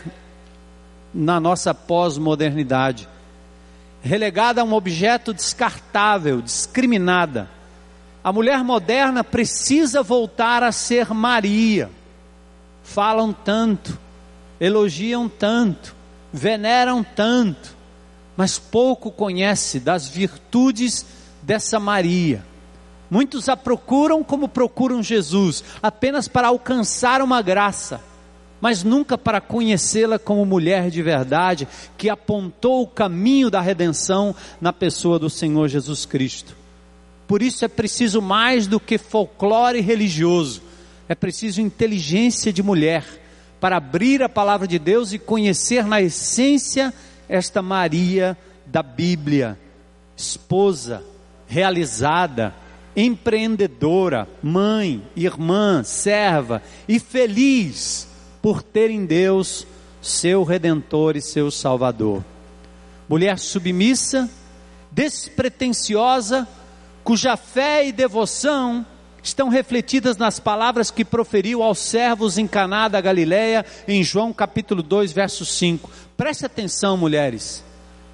na 1.15 1.39
nossa 1.39 1.73
pós-modernidade. 1.73 3.09
Relegada 4.03 4.61
a 4.61 4.65
um 4.65 4.73
objeto 4.73 5.33
descartável, 5.33 6.41
discriminada. 6.41 7.49
A 8.23 8.33
mulher 8.33 8.63
moderna 8.65 9.23
precisa 9.23 10.03
voltar 10.03 10.63
a 10.63 10.73
ser 10.73 11.13
Maria. 11.15 11.91
Falam 12.83 13.33
tanto, 13.33 13.99
elogiam 14.61 15.29
tanto, 15.29 15.95
veneram 16.33 17.05
tanto, 17.05 17.77
mas 18.37 18.59
pouco 18.59 19.11
conhece 19.11 19.81
das 19.81 20.09
virtudes 20.09 21.07
dessa 21.43 21.79
Maria. 21.81 22.45
Muitos 23.11 23.49
a 23.49 23.57
procuram 23.57 24.25
como 24.25 24.49
procuram 24.49 25.03
Jesus, 25.03 25.63
apenas 25.83 26.27
para 26.29 26.49
alcançar 26.49 27.23
uma 27.23 27.41
graça 27.41 28.01
mas 28.61 28.83
nunca 28.83 29.19
para 29.19 29.41
conhecê-la 29.41 30.19
como 30.19 30.45
mulher 30.45 30.91
de 30.91 31.03
verdade, 31.03 31.69
que 31.97 32.09
apontou 32.09 32.83
o 32.83 32.87
caminho 32.87 33.51
da 33.51 33.61
redenção 33.61 34.35
na 34.61 34.73
pessoa 34.73 35.19
do 35.19 35.29
Senhor 35.29 35.69
Jesus 35.69 36.07
Cristo. 36.07 36.57
Por 37.27 37.43
isso 37.43 37.65
é 37.65 37.69
preciso 37.69 38.23
mais 38.23 38.67
do 38.67 38.81
que 38.81 38.99
folclore 38.99 39.81
religioso, 39.81 40.63
é 41.09 41.15
preciso 41.15 41.61
inteligência 41.61 42.53
de 42.53 42.63
mulher 42.63 43.05
para 43.61 43.77
abrir 43.77 44.23
a 44.23 44.29
palavra 44.29 44.67
de 44.67 44.79
Deus 44.79 45.13
e 45.13 45.19
conhecer 45.19 45.85
na 45.85 46.01
essência 46.01 46.93
esta 47.29 47.63
Maria 47.63 48.37
da 48.65 48.83
Bíblia, 48.83 49.59
esposa, 50.17 51.02
realizada, 51.47 52.54
empreendedora, 52.97 54.26
mãe, 54.43 55.02
irmã, 55.15 55.82
serva 55.85 56.63
e 56.89 56.99
feliz 56.99 58.09
por 58.41 58.63
ter 58.63 58.91
em 58.91 59.04
Deus 59.04 59.67
seu 60.00 60.43
redentor 60.43 61.17
e 61.17 61.21
seu 61.21 61.50
salvador. 61.50 62.25
Mulher 63.09 63.39
submissa, 63.39 64.30
despretensiosa, 64.91 66.49
cuja 67.04 67.37
fé 67.37 67.87
e 67.87 67.93
devoção 67.93 68.85
estão 69.23 69.49
refletidas 69.49 70.17
nas 70.17 70.39
palavras 70.39 70.91
que 70.91 71.04
proferiu 71.04 71.63
aos 71.63 71.78
servos 71.78 72.39
em 72.39 72.47
Caná 72.47 72.89
da 72.89 73.00
Galileia, 73.00 73.67
em 73.87 74.02
João 74.02 74.32
capítulo 74.32 74.82
2, 74.82 75.13
verso 75.13 75.45
5. 75.45 75.91
Preste 76.17 76.47
atenção, 76.47 76.97
mulheres. 76.97 77.65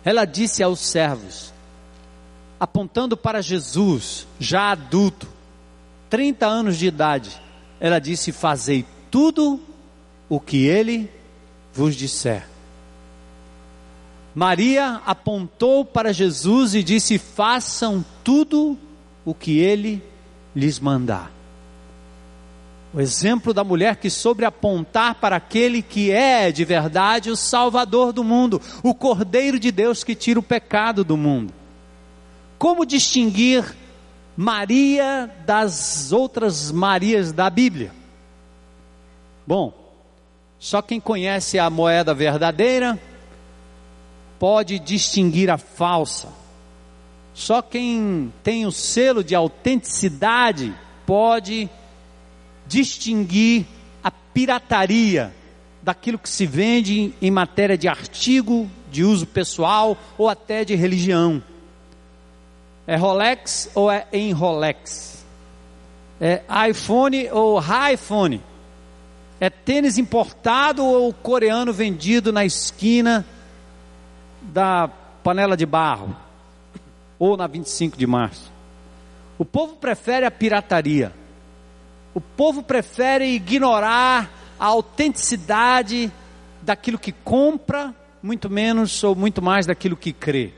Ela 0.05 0.25
disse 0.25 0.63
aos 0.63 0.81
servos, 0.81 1.52
apontando 2.63 3.17
para 3.17 3.43
Jesus, 3.43 4.25
já 4.39 4.71
adulto, 4.71 5.27
30 6.09 6.47
anos 6.47 6.79
de 6.79 6.87
idade, 6.87 7.43
ela 7.81 7.99
disse: 7.99 8.31
Fazei 8.31 8.87
tudo 9.11 9.59
o 10.29 10.39
que 10.39 10.67
ele 10.67 11.11
vos 11.75 11.97
disser. 11.97 12.47
Maria 14.33 15.03
apontou 15.05 15.85
para 15.85 16.13
Jesus 16.13 16.77
e 16.77 16.85
disse: 16.85 17.19
Façam 17.19 18.05
tudo 18.23 18.79
o 19.25 19.35
que 19.35 19.59
ele 19.59 20.01
lhes 20.55 20.79
mandar. 20.79 21.33
O 22.95 23.01
exemplo 23.01 23.53
da 23.53 23.65
mulher 23.65 23.97
que 23.97 24.09
soube 24.09 24.45
apontar 24.45 25.17
para 25.17 25.35
aquele 25.35 25.83
que 25.83 26.13
é 26.13 26.53
de 26.53 26.65
verdade 26.65 27.29
o 27.29 27.37
Salvador 27.37 28.13
do 28.13 28.23
mundo, 28.23 28.63
o 28.85 28.95
Cordeiro 28.95 29.59
de 29.59 29.73
Deus 29.73 30.05
que 30.05 30.15
tira 30.15 30.39
o 30.39 30.45
pecado 30.45 31.03
do 31.03 31.17
mundo. 31.17 31.62
Como 32.63 32.87
distinguir 32.87 33.75
Maria 34.37 35.29
das 35.45 36.13
outras 36.13 36.71
Marias 36.71 37.33
da 37.33 37.51
Bíblia? 37.51 37.91
Bom, 39.45 39.75
só 40.61 40.81
quem 40.81 41.01
conhece 41.01 41.59
a 41.59 41.69
moeda 41.69 42.15
verdadeira 42.15 42.97
pode 44.39 44.79
distinguir 44.79 45.51
a 45.51 45.59
falsa. 45.59 46.29
Só 47.35 47.63
quem 47.63 48.33
tem 48.45 48.65
o 48.65 48.71
selo 48.71 49.25
de 49.25 49.35
autenticidade 49.35 50.73
pode 51.05 51.69
distinguir 52.65 53.67
a 54.05 54.11
pirataria 54.13 55.35
daquilo 55.83 56.17
que 56.17 56.29
se 56.29 56.47
vende 56.47 57.13
em 57.21 57.29
matéria 57.29 57.77
de 57.77 57.89
artigo 57.89 58.71
de 58.89 59.03
uso 59.03 59.27
pessoal 59.27 59.99
ou 60.17 60.29
até 60.29 60.65
de 60.65 60.77
religião. 60.77 61.43
É 62.87 62.97
Rolex 62.97 63.71
ou 63.75 63.91
é 63.91 64.07
em 64.13 64.33
Rolex? 64.33 65.25
É 66.21 66.43
iPhone 66.69 67.29
ou 67.31 67.61
iPhone? 67.93 68.43
É 69.41 69.51
tênis 69.51 69.99
importado 69.99 70.85
ou 70.85 71.13
coreano 71.13 71.73
vendido 71.73 72.33
na 72.33 72.45
esquina 72.45 73.27
da 74.41 74.89
panela 75.23 75.57
de 75.57 75.67
barro? 75.67 76.17
Ou 77.19 77.37
na 77.37 77.47
25 77.47 77.97
de 77.97 78.07
março? 78.07 78.51
O 79.39 79.45
povo 79.45 79.77
prefere 79.77 80.27
a 80.27 80.31
pirataria. 80.31 81.13
O 82.15 82.21
povo 82.21 82.63
prefere 82.63 83.27
ignorar 83.27 84.31
a 84.59 84.67
autenticidade 84.67 86.13
daquilo 86.61 86.99
que 86.99 87.11
compra, 87.11 87.95
muito 88.23 88.51
menos 88.51 89.03
ou 89.03 89.17
muito 89.17 89.41
mais 89.41 89.67
daquilo 89.67 89.97
que 89.97 90.13
crê. 90.13 90.53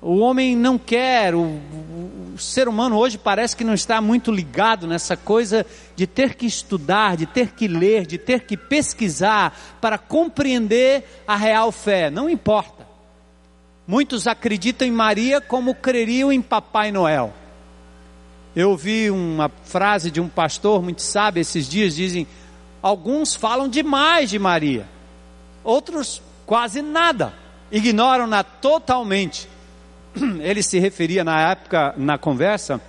O 0.00 0.18
homem 0.18 0.54
não 0.54 0.78
quer, 0.78 1.34
o, 1.34 1.40
o, 1.40 2.32
o, 2.34 2.38
ser 2.38 2.68
humano 2.68 2.96
hoje 2.96 3.18
parece 3.18 3.56
que 3.56 3.64
não 3.64 3.74
está 3.74 4.00
muito 4.00 4.30
ligado 4.30 4.86
nessa 4.86 5.16
coisa 5.16 5.66
de 5.96 6.06
ter 6.06 6.36
que 6.36 6.46
estudar, 6.46 7.16
de 7.16 7.26
ter 7.26 7.52
que 7.52 7.66
ler, 7.66 8.06
de 8.06 8.16
ter 8.16 8.44
que 8.44 8.56
pesquisar 8.56 9.58
para 9.80 9.98
compreender 9.98 11.04
a 11.26 11.34
real 11.34 11.72
fé. 11.72 12.10
Não 12.10 12.30
importa. 12.30 12.86
Muitos 13.88 14.28
acreditam 14.28 14.86
em 14.86 14.92
Maria 14.92 15.40
como 15.40 15.74
creriam 15.74 16.30
em 16.30 16.40
Papai 16.40 16.92
Noel. 16.92 17.34
Eu 18.54 18.70
ouvi 18.70 19.10
uma 19.10 19.50
frase 19.64 20.12
de 20.12 20.20
um 20.20 20.28
pastor 20.28 20.80
muito 20.80 21.02
sábio 21.02 21.40
esses 21.40 21.68
dias, 21.68 21.96
dizem, 21.96 22.26
alguns 22.80 23.34
falam 23.34 23.68
demais 23.68 24.30
de 24.30 24.38
Maria, 24.38 24.86
outros 25.64 26.22
quase 26.46 26.82
nada, 26.82 27.34
ignoram-na 27.70 28.42
totalmente 28.42 29.48
ele 30.40 30.62
se 30.62 30.78
referia 30.78 31.24
na 31.24 31.50
época, 31.50 31.94
na 31.96 32.18
conversa, 32.18 32.80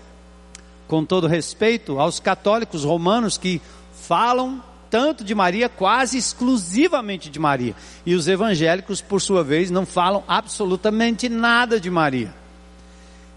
com 0.87 1.05
todo 1.05 1.27
respeito, 1.27 1.99
aos 1.99 2.19
católicos 2.19 2.83
romanos 2.83 3.37
que 3.37 3.61
falam 3.93 4.63
tanto 4.89 5.23
de 5.23 5.35
Maria, 5.35 5.69
quase 5.69 6.17
exclusivamente 6.17 7.29
de 7.29 7.39
Maria. 7.39 7.75
E 8.05 8.15
os 8.15 8.27
evangélicos, 8.27 9.01
por 9.01 9.21
sua 9.21 9.43
vez, 9.43 9.69
não 9.69 9.85
falam 9.85 10.23
absolutamente 10.27 11.29
nada 11.29 11.79
de 11.79 11.91
Maria. 11.91 12.33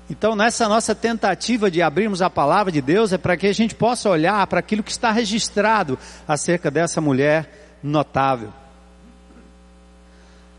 Então, 0.08 0.34
nessa 0.34 0.68
nossa 0.68 0.94
tentativa 0.94 1.70
de 1.70 1.80
abrirmos 1.80 2.22
a 2.22 2.30
palavra 2.30 2.72
de 2.72 2.80
Deus, 2.80 3.12
é 3.12 3.18
para 3.18 3.36
que 3.36 3.46
a 3.46 3.52
gente 3.52 3.74
possa 3.74 4.08
olhar 4.10 4.46
para 4.46 4.60
aquilo 4.60 4.82
que 4.82 4.90
está 4.90 5.10
registrado 5.10 5.98
acerca 6.26 6.70
dessa 6.70 7.00
mulher 7.00 7.78
notável. 7.82 8.52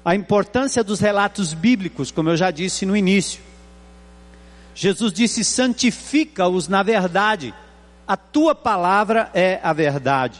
A 0.04 0.16
importância 0.16 0.84
dos 0.84 1.00
relatos 1.00 1.54
bíblicos, 1.54 2.12
como 2.12 2.30
eu 2.30 2.38
já 2.38 2.52
disse 2.52 2.86
no 2.86 2.96
início. 2.96 3.42
Jesus 4.76 5.13
disse: 5.13 5.44
santifica-os 5.44 6.68
na 6.68 6.84
verdade, 6.84 7.54
a 8.08 8.18
tua 8.18 8.54
palavra 8.54 9.30
é 9.34 9.60
a 9.63 9.72
verdade. 9.72 10.39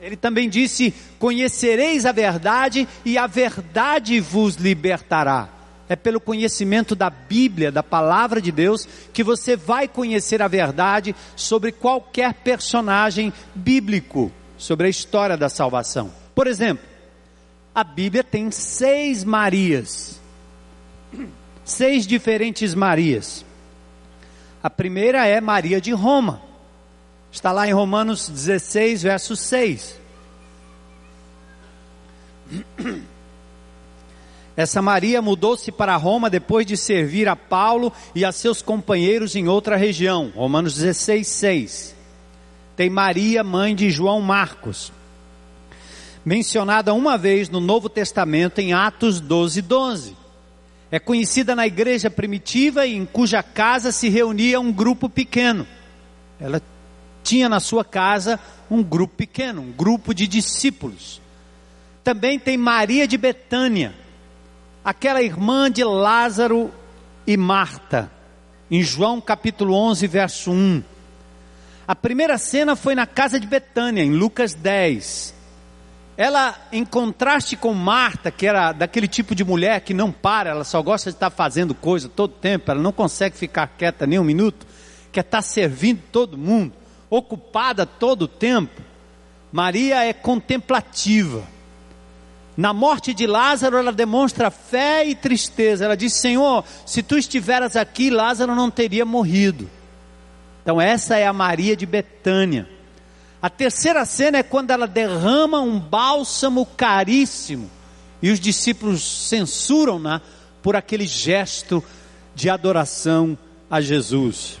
Ele 0.00 0.16
também 0.16 0.48
disse: 0.48 0.94
conhecereis 1.18 2.06
a 2.06 2.12
verdade 2.12 2.88
e 3.04 3.18
a 3.18 3.26
verdade 3.26 4.20
vos 4.20 4.56
libertará. 4.56 5.48
É 5.90 5.96
pelo 5.96 6.20
conhecimento 6.20 6.94
da 6.94 7.08
Bíblia, 7.08 7.72
da 7.72 7.82
palavra 7.82 8.42
de 8.42 8.52
Deus, 8.52 8.86
que 9.12 9.24
você 9.24 9.56
vai 9.56 9.88
conhecer 9.88 10.42
a 10.42 10.48
verdade 10.48 11.16
sobre 11.34 11.72
qualquer 11.72 12.34
personagem 12.34 13.32
bíblico, 13.54 14.30
sobre 14.58 14.86
a 14.86 14.90
história 14.90 15.34
da 15.34 15.48
salvação. 15.48 16.12
Por 16.34 16.46
exemplo, 16.46 16.84
a 17.78 17.84
Bíblia 17.84 18.24
tem 18.24 18.50
seis 18.50 19.22
Marias, 19.22 20.20
seis 21.64 22.08
diferentes 22.08 22.74
Marias. 22.74 23.44
A 24.60 24.68
primeira 24.68 25.24
é 25.24 25.40
Maria 25.40 25.80
de 25.80 25.92
Roma, 25.92 26.42
está 27.30 27.52
lá 27.52 27.68
em 27.68 27.72
Romanos 27.72 28.28
16, 28.28 29.04
verso 29.04 29.36
6. 29.36 29.96
Essa 34.56 34.82
Maria 34.82 35.22
mudou-se 35.22 35.70
para 35.70 35.94
Roma 35.94 36.28
depois 36.28 36.66
de 36.66 36.76
servir 36.76 37.28
a 37.28 37.36
Paulo 37.36 37.92
e 38.12 38.24
a 38.24 38.32
seus 38.32 38.60
companheiros 38.60 39.36
em 39.36 39.46
outra 39.46 39.76
região. 39.76 40.32
Romanos 40.34 40.74
16, 40.74 41.28
6. 41.28 41.94
Tem 42.74 42.90
Maria, 42.90 43.44
mãe 43.44 43.72
de 43.72 43.88
João 43.88 44.20
Marcos, 44.20 44.92
mencionada 46.28 46.92
uma 46.92 47.16
vez 47.16 47.48
no 47.48 47.58
Novo 47.58 47.88
Testamento 47.88 48.58
em 48.58 48.74
Atos 48.74 49.18
12, 49.18 49.62
12. 49.62 50.14
É 50.90 50.98
conhecida 50.98 51.56
na 51.56 51.66
igreja 51.66 52.10
primitiva 52.10 52.86
e 52.86 52.94
em 52.94 53.06
cuja 53.06 53.42
casa 53.42 53.90
se 53.90 54.10
reunia 54.10 54.60
um 54.60 54.70
grupo 54.70 55.08
pequeno. 55.08 55.66
Ela 56.38 56.60
tinha 57.22 57.48
na 57.48 57.60
sua 57.60 57.82
casa 57.82 58.38
um 58.70 58.82
grupo 58.82 59.14
pequeno, 59.16 59.62
um 59.62 59.72
grupo 59.72 60.12
de 60.12 60.26
discípulos. 60.26 61.18
Também 62.04 62.38
tem 62.38 62.58
Maria 62.58 63.08
de 63.08 63.16
Betânia, 63.16 63.94
aquela 64.84 65.22
irmã 65.22 65.70
de 65.70 65.82
Lázaro 65.82 66.70
e 67.26 67.38
Marta, 67.38 68.10
em 68.70 68.82
João 68.82 69.18
capítulo 69.18 69.72
11, 69.72 70.06
verso 70.06 70.50
1. 70.50 70.82
A 71.86 71.96
primeira 71.96 72.36
cena 72.36 72.76
foi 72.76 72.94
na 72.94 73.06
casa 73.06 73.40
de 73.40 73.46
Betânia, 73.46 74.04
em 74.04 74.10
Lucas 74.10 74.52
10. 74.52 75.37
Ela, 76.18 76.56
em 76.72 76.84
contraste 76.84 77.56
com 77.56 77.72
Marta, 77.72 78.28
que 78.32 78.44
era 78.44 78.72
daquele 78.72 79.06
tipo 79.06 79.36
de 79.36 79.44
mulher 79.44 79.82
que 79.82 79.94
não 79.94 80.10
para, 80.10 80.50
ela 80.50 80.64
só 80.64 80.82
gosta 80.82 81.10
de 81.10 81.16
estar 81.16 81.30
fazendo 81.30 81.76
coisa 81.76 82.08
todo 82.08 82.32
tempo, 82.32 82.72
ela 82.72 82.82
não 82.82 82.90
consegue 82.90 83.36
ficar 83.36 83.68
quieta 83.68 84.04
nem 84.04 84.18
um 84.18 84.24
minuto, 84.24 84.66
quer 85.12 85.20
estar 85.20 85.42
servindo 85.42 86.02
todo 86.10 86.36
mundo, 86.36 86.72
ocupada 87.08 87.86
todo 87.86 88.22
o 88.22 88.28
tempo. 88.28 88.82
Maria 89.52 90.04
é 90.04 90.12
contemplativa. 90.12 91.44
Na 92.56 92.72
morte 92.72 93.14
de 93.14 93.24
Lázaro, 93.24 93.76
ela 93.76 93.92
demonstra 93.92 94.50
fé 94.50 95.06
e 95.06 95.14
tristeza. 95.14 95.84
Ela 95.84 95.96
diz: 95.96 96.14
Senhor, 96.14 96.64
se 96.84 97.00
tu 97.00 97.16
estiveras 97.16 97.76
aqui, 97.76 98.10
Lázaro 98.10 98.56
não 98.56 98.72
teria 98.72 99.04
morrido. 99.04 99.70
Então, 100.64 100.80
essa 100.80 101.16
é 101.16 101.28
a 101.28 101.32
Maria 101.32 101.76
de 101.76 101.86
Betânia. 101.86 102.77
A 103.40 103.48
terceira 103.48 104.04
cena 104.04 104.38
é 104.38 104.42
quando 104.42 104.72
ela 104.72 104.86
derrama 104.86 105.60
um 105.60 105.78
bálsamo 105.78 106.66
caríssimo 106.66 107.70
e 108.20 108.30
os 108.30 108.40
discípulos 108.40 109.28
censuram-na 109.28 110.20
por 110.60 110.74
aquele 110.74 111.06
gesto 111.06 111.82
de 112.34 112.50
adoração 112.50 113.38
a 113.70 113.80
Jesus. 113.80 114.58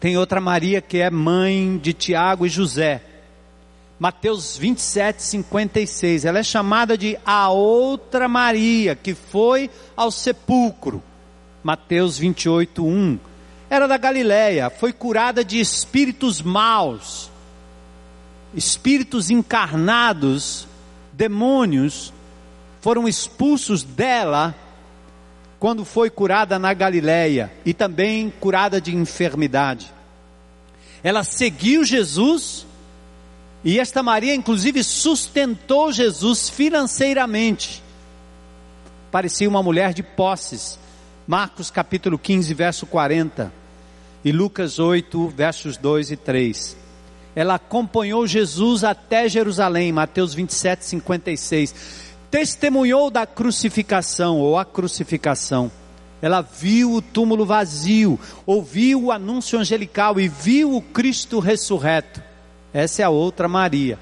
Tem 0.00 0.18
outra 0.18 0.40
Maria 0.40 0.80
que 0.80 0.98
é 0.98 1.10
mãe 1.10 1.78
de 1.80 1.92
Tiago 1.92 2.44
e 2.44 2.48
José. 2.48 3.02
Mateus 4.00 4.56
27, 4.56 5.22
56. 5.22 6.24
Ela 6.24 6.40
é 6.40 6.42
chamada 6.42 6.98
de 6.98 7.16
a 7.24 7.50
outra 7.50 8.26
Maria 8.26 8.96
que 8.96 9.14
foi 9.14 9.70
ao 9.96 10.10
sepulcro. 10.10 11.00
Mateus 11.62 12.18
28, 12.18 12.84
1. 12.84 13.18
Era 13.70 13.86
da 13.86 13.96
Galileia, 13.96 14.68
foi 14.70 14.92
curada 14.92 15.44
de 15.44 15.60
espíritos 15.60 16.42
maus 16.42 17.31
espíritos 18.54 19.30
encarnados, 19.30 20.66
demônios, 21.12 22.12
foram 22.80 23.06
expulsos 23.08 23.82
dela 23.82 24.54
quando 25.58 25.84
foi 25.84 26.10
curada 26.10 26.58
na 26.58 26.74
Galileia 26.74 27.52
e 27.64 27.72
também 27.72 28.32
curada 28.40 28.80
de 28.80 28.94
enfermidade. 28.94 29.92
Ela 31.02 31.22
seguiu 31.22 31.84
Jesus 31.84 32.66
e 33.64 33.78
esta 33.78 34.02
Maria, 34.02 34.34
inclusive, 34.34 34.82
sustentou 34.82 35.92
Jesus 35.92 36.48
financeiramente. 36.48 37.82
Parecia 39.10 39.48
uma 39.48 39.62
mulher 39.62 39.94
de 39.94 40.02
posses. 40.02 40.78
Marcos 41.28 41.70
capítulo 41.70 42.18
15, 42.18 42.52
verso 42.54 42.86
40. 42.86 43.52
E 44.24 44.32
Lucas 44.32 44.80
8, 44.80 45.28
versos 45.28 45.76
2 45.76 46.10
e 46.10 46.16
3 46.16 46.81
ela 47.34 47.54
acompanhou 47.54 48.26
Jesus 48.26 48.84
até 48.84 49.28
Jerusalém, 49.28 49.90
Mateus 49.92 50.34
27, 50.34 50.84
56. 50.84 51.74
Testemunhou 52.30 53.10
da 53.10 53.26
crucificação 53.26 54.38
ou 54.38 54.58
a 54.58 54.64
crucificação. 54.64 55.70
Ela 56.20 56.40
viu 56.40 56.94
o 56.94 57.02
túmulo 57.02 57.44
vazio, 57.44 58.18
ouviu 58.46 59.04
o 59.04 59.12
anúncio 59.12 59.58
angelical 59.58 60.20
e 60.20 60.28
viu 60.28 60.76
o 60.76 60.82
Cristo 60.82 61.38
ressurreto. 61.40 62.22
Essa 62.72 63.02
é 63.02 63.04
a 63.04 63.10
outra 63.10 63.48
Maria. 63.48 63.98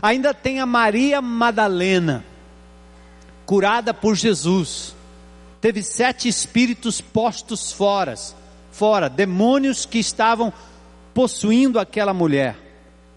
Ainda 0.00 0.32
tem 0.32 0.60
a 0.60 0.66
Maria 0.66 1.20
Madalena, 1.20 2.24
curada 3.44 3.92
por 3.92 4.14
Jesus. 4.14 4.94
Teve 5.60 5.82
sete 5.82 6.28
espíritos 6.28 7.00
postos 7.00 7.70
fora, 7.70 8.14
fora, 8.70 9.08
demônios 9.08 9.84
que 9.84 9.98
estavam 9.98 10.52
possuindo 11.14 11.78
aquela 11.78 12.14
mulher. 12.14 12.56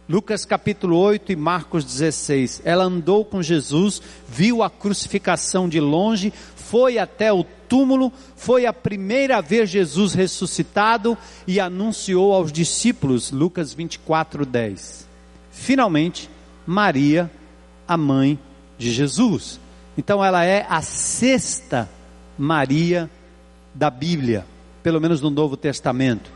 Lucas 0.08 0.46
capítulo 0.46 0.98
8 0.98 1.32
e 1.32 1.36
Marcos 1.36 1.84
16. 1.84 2.62
Ela 2.64 2.84
andou 2.84 3.26
com 3.26 3.42
Jesus, 3.42 4.02
viu 4.30 4.62
a 4.62 4.70
crucificação 4.70 5.68
de 5.68 5.80
longe, 5.80 6.32
foi 6.56 7.00
até 7.00 7.34
o 7.34 7.44
túmulo, 7.44 8.14
foi 8.36 8.68
a 8.68 8.74
primeira 8.74 9.38
a 9.38 9.42
ver 9.42 9.66
Jesus 9.66 10.14
ressuscitado 10.14 11.18
e 11.48 11.60
anunciou 11.60 12.34
aos 12.34 12.52
discípulos. 12.52 13.32
Lucas 13.32 13.74
24, 13.74 14.46
10. 14.46 15.08
Finalmente, 15.52 16.30
Maria, 16.68 17.32
a 17.88 17.98
mãe 17.98 18.38
de 18.78 18.92
Jesus. 18.92 19.60
Então 19.98 20.24
ela 20.24 20.44
é 20.44 20.68
a 20.70 20.82
sexta 20.82 21.90
Maria 22.38 23.10
da 23.74 23.90
Bíblia, 23.90 24.46
pelo 24.84 25.02
menos 25.02 25.20
no 25.22 25.32
Novo 25.32 25.58
Testamento. 25.58 26.35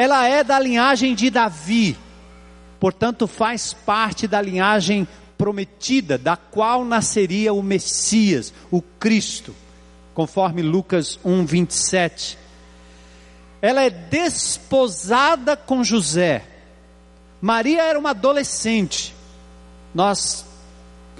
Ela 0.00 0.26
é 0.26 0.42
da 0.42 0.58
linhagem 0.58 1.14
de 1.14 1.28
Davi, 1.28 1.94
portanto, 2.80 3.26
faz 3.26 3.74
parte 3.74 4.26
da 4.26 4.40
linhagem 4.40 5.06
prometida, 5.36 6.16
da 6.16 6.38
qual 6.38 6.86
nasceria 6.86 7.52
o 7.52 7.62
Messias, 7.62 8.50
o 8.70 8.80
Cristo, 8.80 9.54
conforme 10.14 10.62
Lucas 10.62 11.20
1, 11.22 11.44
27. 11.44 12.38
Ela 13.60 13.82
é 13.82 13.90
desposada 13.90 15.54
com 15.54 15.84
José. 15.84 16.44
Maria 17.38 17.82
era 17.82 17.98
uma 17.98 18.12
adolescente. 18.12 19.14
Nós 19.94 20.46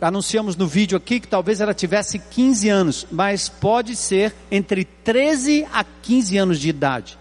anunciamos 0.01 0.57
no 0.57 0.67
vídeo 0.67 0.97
aqui 0.97 1.21
que 1.21 1.29
talvez 1.29 1.61
ela 1.61 1.75
tivesse 1.75 2.19
15 2.19 2.69
anos, 2.71 3.07
mas 3.13 3.47
pode 3.47 3.95
ser 3.95 4.35
entre 4.51 4.87
13 4.87 5.69
a 5.71 5.85
15 5.85 6.39
anos 6.39 6.59
de 6.59 6.71
idade. 6.71 7.20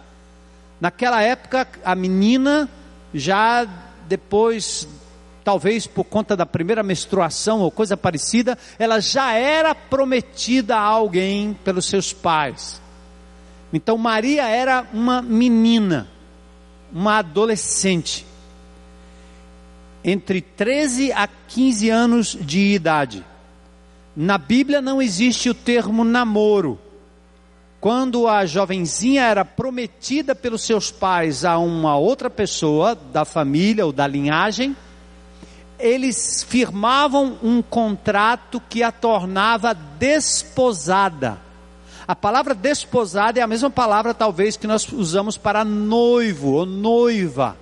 Naquela 0.79 1.21
época, 1.21 1.67
a 1.83 1.93
menina 1.93 2.69
já 3.13 3.67
depois, 4.07 4.87
talvez 5.43 5.85
por 5.85 6.05
conta 6.05 6.35
da 6.35 6.45
primeira 6.45 6.81
menstruação 6.81 7.59
ou 7.59 7.69
coisa 7.69 7.97
parecida, 7.97 8.57
ela 8.77 8.99
já 8.99 9.33
era 9.33 9.75
prometida 9.75 10.77
a 10.77 10.81
alguém 10.81 11.53
pelos 11.63 11.85
seus 11.85 12.13
pais. 12.13 12.81
Então 13.73 13.97
Maria 13.97 14.47
era 14.47 14.87
uma 14.93 15.21
menina, 15.21 16.07
uma 16.91 17.17
adolescente, 17.19 18.25
entre 20.03 20.41
13 20.41 21.11
a 21.11 21.27
15 21.27 21.89
anos 21.89 22.37
de 22.39 22.73
idade. 22.73 23.25
Na 24.15 24.37
Bíblia 24.37 24.81
não 24.81 25.01
existe 25.01 25.49
o 25.49 25.53
termo 25.53 26.03
namoro 26.03 26.79
quando 27.79 28.27
a 28.27 28.45
jovenzinha 28.45 29.23
era 29.23 29.45
prometida 29.45 30.35
pelos 30.35 30.63
seus 30.63 30.91
pais 30.91 31.45
a 31.45 31.57
uma 31.57 31.97
outra 31.97 32.29
pessoa 32.29 32.93
da 32.93 33.23
família 33.23 33.85
ou 33.85 33.93
da 33.93 34.05
linhagem, 34.05 34.75
eles 35.79 36.43
firmavam 36.43 37.37
um 37.41 37.61
contrato 37.61 38.61
que 38.69 38.83
a 38.83 38.91
tornava 38.91 39.73
desposada. 39.73 41.39
A 42.05 42.15
palavra 42.15 42.53
desposada 42.53 43.39
é 43.39 43.43
a 43.43 43.47
mesma 43.47 43.69
palavra, 43.69 44.13
talvez, 44.13 44.57
que 44.57 44.67
nós 44.67 44.91
usamos 44.91 45.37
para 45.37 45.63
noivo 45.63 46.53
ou 46.53 46.65
noiva. 46.65 47.55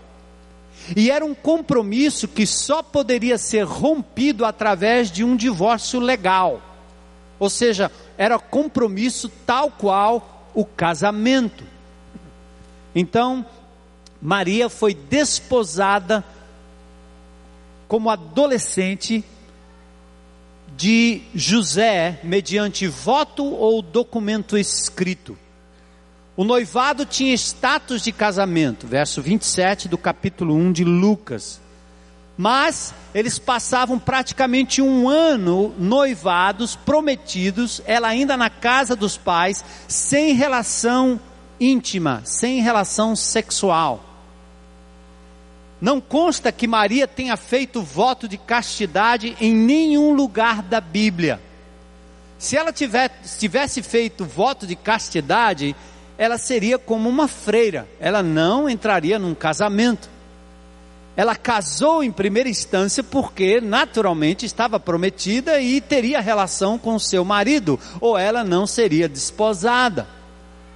E 0.95 1.11
era 1.11 1.23
um 1.23 1.35
compromisso 1.35 2.27
que 2.27 2.47
só 2.47 2.81
poderia 2.81 3.37
ser 3.37 3.65
rompido 3.65 4.45
através 4.45 5.11
de 5.11 5.23
um 5.23 5.35
divórcio 5.35 5.99
legal. 5.99 6.61
Ou 7.37 7.49
seja, 7.49 7.91
era 8.17 8.39
compromisso 8.39 9.29
tal 9.45 9.69
qual 9.69 10.49
o 10.53 10.65
casamento. 10.65 11.63
Então, 12.95 13.45
Maria 14.21 14.69
foi 14.69 14.93
desposada 14.93 16.23
como 17.87 18.09
adolescente 18.09 19.23
de 20.75 21.21
José 21.33 22.19
mediante 22.23 22.87
voto 22.87 23.43
ou 23.45 23.81
documento 23.81 24.57
escrito. 24.57 25.37
O 26.35 26.43
noivado 26.43 27.05
tinha 27.05 27.33
status 27.33 28.03
de 28.03 28.11
casamento, 28.11 28.85
verso 28.85 29.21
27 29.21 29.87
do 29.87 29.97
capítulo 29.97 30.53
1 30.53 30.71
de 30.71 30.83
Lucas. 30.83 31.59
Mas 32.37 32.93
eles 33.15 33.39
passavam 33.39 33.97
praticamente 33.97 34.79
um 34.81 35.09
ano 35.09 35.73
noivados, 35.79 36.75
prometidos, 36.75 37.81
ela 37.85 38.07
ainda 38.07 38.37
na 38.37 38.49
casa 38.49 38.95
dos 38.95 39.17
pais, 39.17 39.65
sem 39.87 40.33
relação 40.33 41.19
íntima, 41.59 42.21
sem 42.23 42.61
relação 42.61 43.15
sexual. 43.15 44.03
Não 45.81 45.99
consta 45.99 46.51
que 46.51 46.67
Maria 46.67 47.07
tenha 47.07 47.35
feito 47.35 47.81
voto 47.81 48.27
de 48.27 48.37
castidade 48.37 49.35
em 49.41 49.53
nenhum 49.53 50.13
lugar 50.13 50.61
da 50.61 50.79
Bíblia. 50.79 51.41
Se 52.37 52.55
ela 52.55 52.71
tivesse 52.71 53.81
feito 53.81 54.25
voto 54.25 54.67
de 54.67 54.75
castidade, 54.75 55.75
ela 56.19 56.37
seria 56.37 56.77
como 56.77 57.09
uma 57.09 57.27
freira, 57.27 57.87
ela 57.99 58.21
não 58.21 58.69
entraria 58.69 59.17
num 59.17 59.33
casamento. 59.33 60.16
Ela 61.17 61.35
casou 61.35 62.03
em 62.03 62.11
primeira 62.11 62.47
instância 62.47 63.03
porque 63.03 63.59
naturalmente 63.59 64.45
estava 64.45 64.79
prometida 64.79 65.59
e 65.59 65.81
teria 65.81 66.21
relação 66.21 66.77
com 66.77 66.99
seu 66.99 67.25
marido, 67.25 67.79
ou 67.99 68.15
ela 68.15 68.43
não 68.43 68.67
seria 68.67 69.09
desposada. 69.09 70.07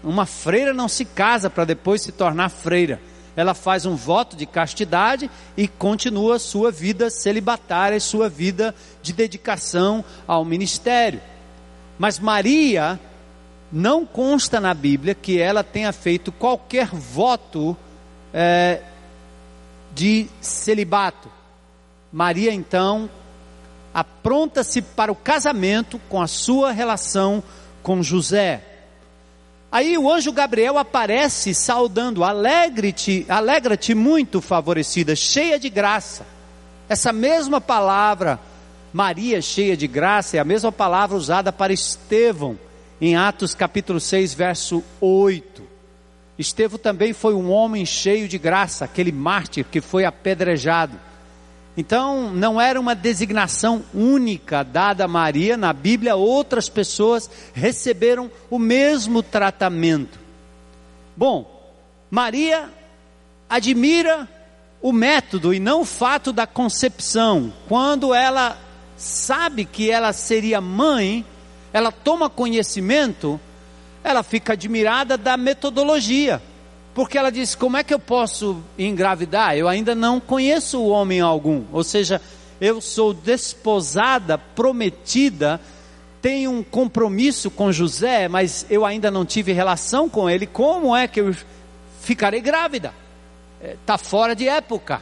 Uma 0.04 0.25
freira 0.25 0.73
não 0.73 0.88
se 0.88 1.06
casa 1.06 1.47
para 1.47 1.63
depois 1.63 2.01
se 2.01 2.12
tornar 2.12 2.49
freira. 2.49 2.99
Ela 3.36 3.54
faz 3.54 3.86
um 3.86 3.95
voto 3.95 4.36
de 4.36 4.47
castidade 4.47 5.30
e 5.56 5.67
continua 5.67 6.39
sua 6.39 6.71
vida 6.71 7.12
celibatária, 7.12 7.99
sua 7.99 8.27
vida 8.27 8.73
de 9.04 9.13
dedicação 9.13 10.04
ao 10.27 10.43
ministério. 10.43 11.21
Mas 11.99 12.17
Maria 12.17 12.99
não 13.71 14.08
consta 14.08 14.60
na 14.60 14.73
Bíblia 14.73 15.13
que 15.13 15.39
ela 15.39 15.63
tenha 15.63 15.93
feito 15.93 16.32
qualquer 16.32 16.88
voto 16.88 17.77
é, 18.34 18.82
de 19.93 20.27
celibato. 20.39 21.30
Maria 22.12 22.54
então 22.54 23.10
apronta-se 23.93 24.82
para 24.82 25.12
o 25.12 25.15
casamento 25.15 25.99
com 26.10 26.21
a 26.21 26.27
sua 26.27 26.71
relação 26.71 27.43
com 27.84 28.01
José. 28.01 28.63
Aí 29.71 29.97
o 29.97 30.12
anjo 30.12 30.32
Gabriel 30.32 30.77
aparece 30.77 31.54
saudando, 31.54 32.23
alegre-te, 32.23 33.25
alegra-te 33.30 33.95
muito 33.95 34.41
favorecida, 34.41 35.15
cheia 35.15 35.58
de 35.58 35.69
graça. 35.69 36.25
Essa 36.89 37.13
mesma 37.13 37.62
palavra, 37.62 38.38
Maria 38.91 39.41
cheia 39.41 39.77
de 39.77 39.88
graça, 39.88 40.36
é 40.36 40.39
a 40.41 40.45
mesma 40.45 40.71
palavra 40.73 41.15
usada 41.15 41.54
para 41.54 41.71
Estevão 41.71 42.60
em 42.99 43.15
Atos 43.15 43.56
capítulo 43.56 43.99
6, 43.99 44.34
verso 44.34 44.84
8. 44.99 45.51
Estevão 46.41 46.77
também 46.77 47.13
foi 47.13 47.34
um 47.34 47.51
homem 47.51 47.86
cheio 47.86 48.27
de 48.27 48.38
graça, 48.38 48.86
aquele 48.86 49.12
mártir 49.12 49.65
que 49.69 49.80
foi 49.80 50.04
apedrejado. 50.04 50.99
Então, 51.77 52.30
não 52.32 52.60
era 52.60 52.80
uma 52.80 52.93
designação 52.93 53.82
única 53.93 54.63
dada 54.63 55.06
a 55.06 55.08
Maria, 55.08 55.56
na 55.56 55.71
Bíblia 55.71 56.15
outras 56.15 56.67
pessoas 56.67 57.30
receberam 57.54 58.30
o 58.49 58.60
mesmo 58.60 59.23
tratamento. 59.23 60.19
Bom, 61.15 61.62
Maria 62.10 62.69
admira 63.49 64.27
o 64.82 64.91
método 64.91 65.54
e 65.54 65.60
não 65.60 65.82
o 65.82 65.86
fato 65.86 66.34
da 66.34 66.45
concepção. 66.45 67.54
Quando 67.67 68.13
ela 68.13 68.58
sabe 68.97 69.63
que 69.63 69.89
ela 69.89 70.12
seria 70.12 70.60
mãe, 70.60 71.25
ela 71.71 71.91
toma 71.91 72.30
conhecimento, 72.30 73.39
ela 74.04 74.24
fica 74.24 74.54
admirada 74.54 75.18
da 75.18 75.38
metodologia. 75.38 76.42
Porque 76.94 77.18
ela 77.18 77.32
diz: 77.32 77.56
como 77.56 77.78
é 77.78 77.84
que 77.84 77.94
eu 77.94 78.00
posso 78.00 78.62
engravidar? 78.78 79.56
Eu 79.56 79.68
ainda 79.68 79.96
não 79.96 80.20
conheço 80.20 80.84
homem 80.84 81.22
algum. 81.22 81.64
Ou 81.72 81.84
seja, 81.84 82.22
eu 82.60 82.82
sou 82.82 83.14
desposada, 83.14 84.38
prometida, 84.38 85.60
tenho 86.22 86.52
um 86.52 86.62
compromisso 86.62 87.50
com 87.50 87.72
José, 87.72 88.28
mas 88.28 88.66
eu 88.70 88.86
ainda 88.86 89.10
não 89.10 89.26
tive 89.26 89.52
relação 89.52 90.10
com 90.10 90.30
ele. 90.30 90.46
Como 90.46 90.96
é 90.96 91.08
que 91.08 91.22
eu 91.22 91.36
ficarei 92.02 92.42
grávida? 92.42 92.94
Está 93.62 93.96
é, 93.96 93.98
fora 93.98 94.36
de 94.36 94.48
época. 94.48 95.02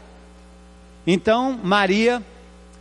Então, 1.08 1.60
Maria 1.64 2.22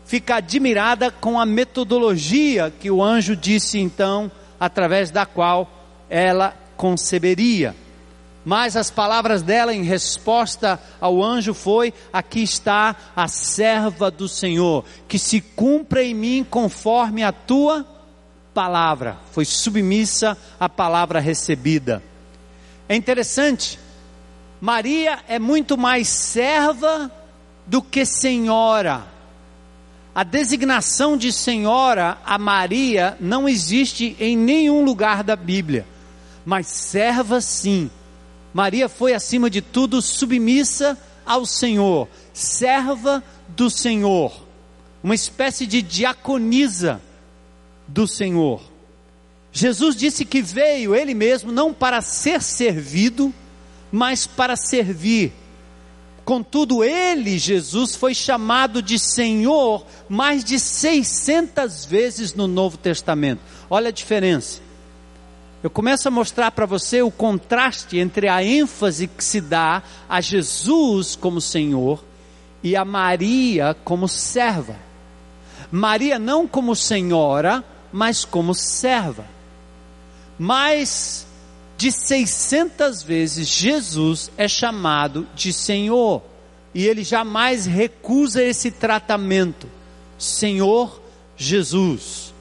fica 0.04 0.36
admirada 0.36 1.10
com 1.10 1.40
a 1.40 1.46
metodologia 1.46 2.72
que 2.78 2.90
o 2.90 3.02
anjo 3.02 3.34
disse 3.34 3.78
então, 3.78 4.30
através 4.60 5.10
da 5.10 5.24
qual 5.24 5.77
ela 6.08 6.56
conceberia. 6.76 7.74
Mas 8.44 8.76
as 8.76 8.90
palavras 8.90 9.42
dela 9.42 9.74
em 9.74 9.82
resposta 9.82 10.80
ao 11.00 11.22
anjo 11.22 11.52
foi: 11.52 11.92
Aqui 12.12 12.42
está 12.42 12.96
a 13.14 13.28
serva 13.28 14.10
do 14.10 14.28
Senhor, 14.28 14.84
que 15.06 15.18
se 15.18 15.40
cumpra 15.40 16.02
em 16.02 16.14
mim 16.14 16.46
conforme 16.48 17.22
a 17.22 17.32
tua 17.32 17.86
palavra. 18.54 19.18
Foi 19.32 19.44
submissa 19.44 20.36
à 20.58 20.68
palavra 20.68 21.20
recebida. 21.20 22.02
É 22.88 22.96
interessante, 22.96 23.78
Maria 24.60 25.18
é 25.28 25.38
muito 25.38 25.76
mais 25.76 26.08
serva 26.08 27.10
do 27.66 27.82
que 27.82 28.06
senhora 28.06 29.18
a 30.18 30.24
designação 30.24 31.16
de 31.16 31.32
senhora 31.32 32.18
a 32.26 32.36
Maria 32.36 33.16
não 33.20 33.48
existe 33.48 34.16
em 34.18 34.36
nenhum 34.36 34.84
lugar 34.84 35.22
da 35.22 35.36
Bíblia, 35.36 35.86
mas 36.48 36.66
serva 36.66 37.42
sim. 37.42 37.90
Maria 38.54 38.88
foi, 38.88 39.12
acima 39.12 39.50
de 39.50 39.60
tudo, 39.60 40.00
submissa 40.00 40.96
ao 41.26 41.44
Senhor, 41.44 42.08
serva 42.32 43.22
do 43.48 43.68
Senhor, 43.68 44.32
uma 45.02 45.14
espécie 45.14 45.66
de 45.66 45.82
diaconisa 45.82 47.02
do 47.86 48.06
Senhor. 48.06 48.62
Jesus 49.52 49.94
disse 49.94 50.24
que 50.24 50.40
veio 50.40 50.94
ele 50.94 51.12
mesmo 51.12 51.52
não 51.52 51.74
para 51.74 52.00
ser 52.00 52.40
servido, 52.40 53.30
mas 53.92 54.26
para 54.26 54.56
servir 54.56 55.34
Contudo, 56.28 56.84
ele, 56.84 57.38
Jesus, 57.38 57.96
foi 57.96 58.14
chamado 58.14 58.82
de 58.82 58.98
Senhor 58.98 59.86
mais 60.10 60.44
de 60.44 60.60
600 60.60 61.86
vezes 61.86 62.34
no 62.34 62.46
Novo 62.46 62.76
Testamento. 62.76 63.40
Olha 63.70 63.88
a 63.88 63.90
diferença. 63.90 64.60
Eu 65.62 65.68
começo 65.70 66.06
a 66.06 66.10
mostrar 66.10 66.52
para 66.52 66.66
você 66.66 67.02
o 67.02 67.10
contraste 67.10 67.98
entre 67.98 68.28
a 68.28 68.44
ênfase 68.44 69.08
que 69.08 69.24
se 69.24 69.40
dá 69.40 69.82
a 70.08 70.20
Jesus 70.20 71.16
como 71.16 71.40
Senhor 71.40 72.02
e 72.62 72.76
a 72.76 72.84
Maria 72.84 73.76
como 73.84 74.08
serva. 74.08 74.76
Maria 75.70 76.18
não 76.18 76.46
como 76.46 76.76
senhora, 76.76 77.64
mas 77.92 78.24
como 78.24 78.54
serva. 78.54 79.26
Mas 80.38 81.26
de 81.76 81.90
600 81.90 83.02
vezes 83.02 83.48
Jesus 83.48 84.30
é 84.36 84.46
chamado 84.46 85.26
de 85.34 85.52
Senhor, 85.52 86.22
e 86.74 86.86
ele 86.86 87.02
jamais 87.02 87.66
recusa 87.66 88.42
esse 88.42 88.70
tratamento. 88.70 89.68
Senhor 90.18 91.00
Jesus. 91.36 92.34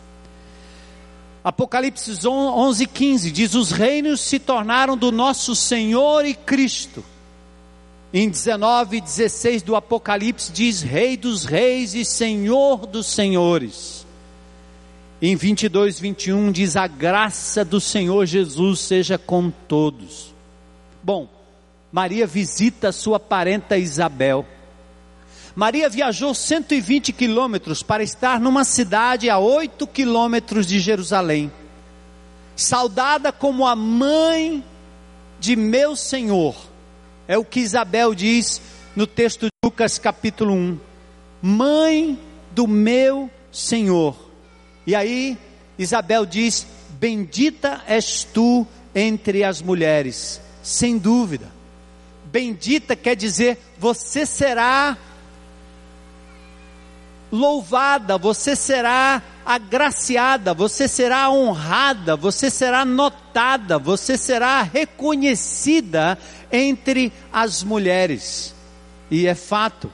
Apocalipse 1.47 2.11
11:15 2.11 3.31
diz: 3.31 3.53
Os 3.53 3.71
reinos 3.71 4.19
se 4.19 4.37
tornaram 4.37 4.97
do 4.97 5.13
nosso 5.13 5.55
Senhor 5.55 6.25
e 6.25 6.33
Cristo. 6.33 7.05
Em 8.13 8.29
19 8.29 8.97
e 8.97 9.01
16 9.01 9.61
do 9.61 9.73
Apocalipse 9.73 10.51
diz: 10.51 10.81
Rei 10.81 11.15
dos 11.15 11.45
reis 11.45 11.93
e 11.93 12.03
Senhor 12.03 12.85
dos 12.85 13.07
senhores. 13.07 14.05
Em 15.21 15.37
22, 15.37 16.01
21 16.01 16.51
diz: 16.51 16.75
A 16.75 16.85
graça 16.85 17.63
do 17.63 17.79
Senhor 17.79 18.25
Jesus 18.25 18.81
seja 18.81 19.17
com 19.17 19.49
todos. 19.49 20.33
Bom, 21.01 21.29
Maria 21.89 22.27
visita 22.27 22.91
sua 22.91 23.21
parenta 23.21 23.77
Isabel. 23.77 24.45
Maria 25.57 25.89
viajou 25.89 26.35
120 26.35 27.11
quilômetros 27.11 27.81
para 27.81 28.03
estar 28.03 28.39
numa 28.39 28.63
cidade 28.63 29.27
a 29.27 29.39
8 29.39 29.87
quilômetros 29.87 30.67
de 30.67 30.79
Jerusalém, 30.79 31.51
saudada 32.55 33.31
como 33.31 33.65
a 33.65 33.75
mãe 33.75 34.63
de 35.39 35.55
meu 35.55 35.95
Senhor. 35.95 36.55
É 37.27 37.39
o 37.39 37.43
que 37.43 37.59
Isabel 37.59 38.13
diz 38.13 38.61
no 38.95 39.07
texto 39.07 39.47
de 39.47 39.51
Lucas 39.65 39.97
capítulo 39.97 40.53
1. 40.53 40.79
Mãe 41.41 42.19
do 42.51 42.67
meu 42.67 43.27
Senhor. 43.51 44.15
E 44.85 44.93
aí 44.93 45.35
Isabel 45.75 46.27
diz: 46.27 46.67
Bendita 46.99 47.81
és 47.87 48.23
tu 48.23 48.67
entre 48.93 49.43
as 49.43 49.59
mulheres, 49.59 50.39
sem 50.61 50.99
dúvida. 50.99 51.51
Bendita 52.25 52.95
quer 52.95 53.15
dizer, 53.15 53.57
você 53.79 54.23
será 54.23 54.95
louvada, 57.31 58.17
você 58.17 58.55
será 58.55 59.21
agraciada, 59.45 60.53
você 60.53 60.87
será 60.87 61.29
honrada, 61.29 62.15
você 62.15 62.49
será 62.49 62.83
notada, 62.83 63.77
você 63.77 64.17
será 64.17 64.61
reconhecida 64.61 66.17
entre 66.51 67.11
as 67.31 67.63
mulheres. 67.63 68.53
E 69.09 69.25
é 69.25 69.35
fato, 69.35 69.91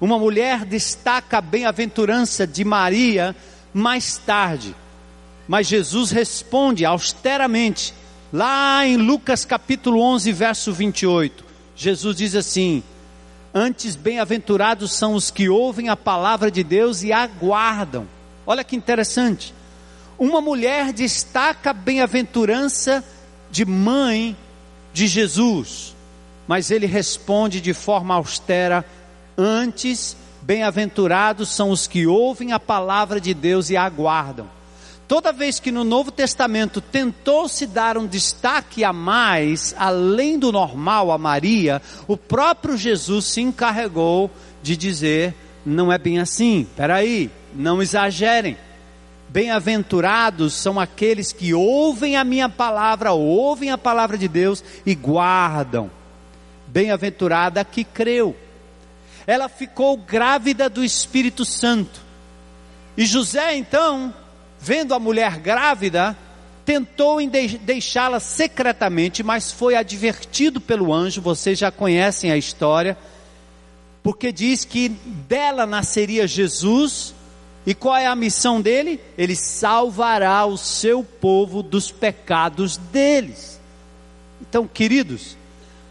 uma 0.00 0.18
mulher 0.18 0.64
destaca 0.64 1.38
a 1.38 1.40
bem-aventurança 1.40 2.46
de 2.46 2.64
Maria 2.64 3.34
mais 3.72 4.16
tarde, 4.18 4.74
mas 5.48 5.66
Jesus 5.66 6.10
responde 6.10 6.84
austeramente, 6.84 7.94
lá 8.32 8.86
em 8.86 8.96
Lucas 8.96 9.44
capítulo 9.44 10.00
11, 10.00 10.32
verso 10.32 10.72
28. 10.72 11.44
Jesus 11.76 12.16
diz 12.16 12.34
assim: 12.34 12.82
Antes, 13.58 13.96
bem-aventurados 13.96 14.92
são 14.92 15.14
os 15.14 15.30
que 15.30 15.48
ouvem 15.48 15.88
a 15.88 15.96
palavra 15.96 16.50
de 16.50 16.62
Deus 16.62 17.02
e 17.02 17.10
aguardam. 17.10 18.06
Olha 18.46 18.62
que 18.62 18.76
interessante. 18.76 19.54
Uma 20.18 20.42
mulher 20.42 20.92
destaca 20.92 21.70
a 21.70 21.72
bem-aventurança 21.72 23.02
de 23.50 23.64
mãe 23.64 24.36
de 24.92 25.06
Jesus, 25.06 25.96
mas 26.46 26.70
ele 26.70 26.84
responde 26.84 27.58
de 27.62 27.72
forma 27.72 28.14
austera: 28.14 28.84
Antes, 29.38 30.14
bem-aventurados 30.42 31.48
são 31.48 31.70
os 31.70 31.86
que 31.86 32.06
ouvem 32.06 32.52
a 32.52 32.60
palavra 32.60 33.18
de 33.18 33.32
Deus 33.32 33.70
e 33.70 33.76
aguardam. 33.78 34.50
Toda 35.08 35.32
vez 35.32 35.60
que 35.60 35.70
no 35.70 35.84
Novo 35.84 36.10
Testamento 36.10 36.80
tentou-se 36.80 37.64
dar 37.66 37.96
um 37.96 38.06
destaque 38.06 38.82
a 38.82 38.92
mais, 38.92 39.72
além 39.78 40.36
do 40.36 40.50
normal 40.50 41.12
a 41.12 41.18
Maria, 41.18 41.80
o 42.08 42.16
próprio 42.16 42.76
Jesus 42.76 43.26
se 43.26 43.40
encarregou 43.40 44.28
de 44.62 44.76
dizer: 44.76 45.32
não 45.64 45.92
é 45.92 45.98
bem 45.98 46.18
assim, 46.18 46.66
peraí, 46.76 47.30
não 47.54 47.80
exagerem. 47.80 48.56
Bem-aventurados 49.28 50.54
são 50.54 50.78
aqueles 50.78 51.32
que 51.32 51.54
ouvem 51.54 52.16
a 52.16 52.24
minha 52.24 52.48
palavra, 52.48 53.12
ouvem 53.12 53.70
a 53.70 53.78
palavra 53.78 54.18
de 54.18 54.26
Deus 54.26 54.62
e 54.84 54.94
guardam. 54.94 55.90
Bem-aventurada 56.66 57.64
que 57.64 57.84
creu. 57.84 58.36
Ela 59.26 59.48
ficou 59.48 59.96
grávida 59.96 60.68
do 60.68 60.84
Espírito 60.84 61.44
Santo. 61.44 62.00
E 62.96 63.04
José, 63.04 63.56
então, 63.56 64.14
vendo 64.66 64.94
a 64.94 64.98
mulher 64.98 65.38
grávida, 65.38 66.18
tentou 66.64 67.18
deixá-la 67.60 68.18
secretamente, 68.18 69.22
mas 69.22 69.52
foi 69.52 69.76
advertido 69.76 70.60
pelo 70.60 70.92
anjo, 70.92 71.22
vocês 71.22 71.56
já 71.56 71.70
conhecem 71.70 72.32
a 72.32 72.36
história, 72.36 72.98
porque 74.02 74.32
diz 74.32 74.64
que 74.64 74.88
dela 74.88 75.66
nasceria 75.66 76.26
Jesus, 76.26 77.14
e 77.64 77.74
qual 77.74 77.96
é 77.96 78.06
a 78.06 78.16
missão 78.16 78.60
dele? 78.60 79.00
Ele 79.16 79.36
salvará 79.36 80.44
o 80.44 80.58
seu 80.58 81.04
povo 81.04 81.62
dos 81.62 81.92
pecados 81.92 82.76
deles. 82.76 83.60
Então, 84.40 84.66
queridos, 84.66 85.36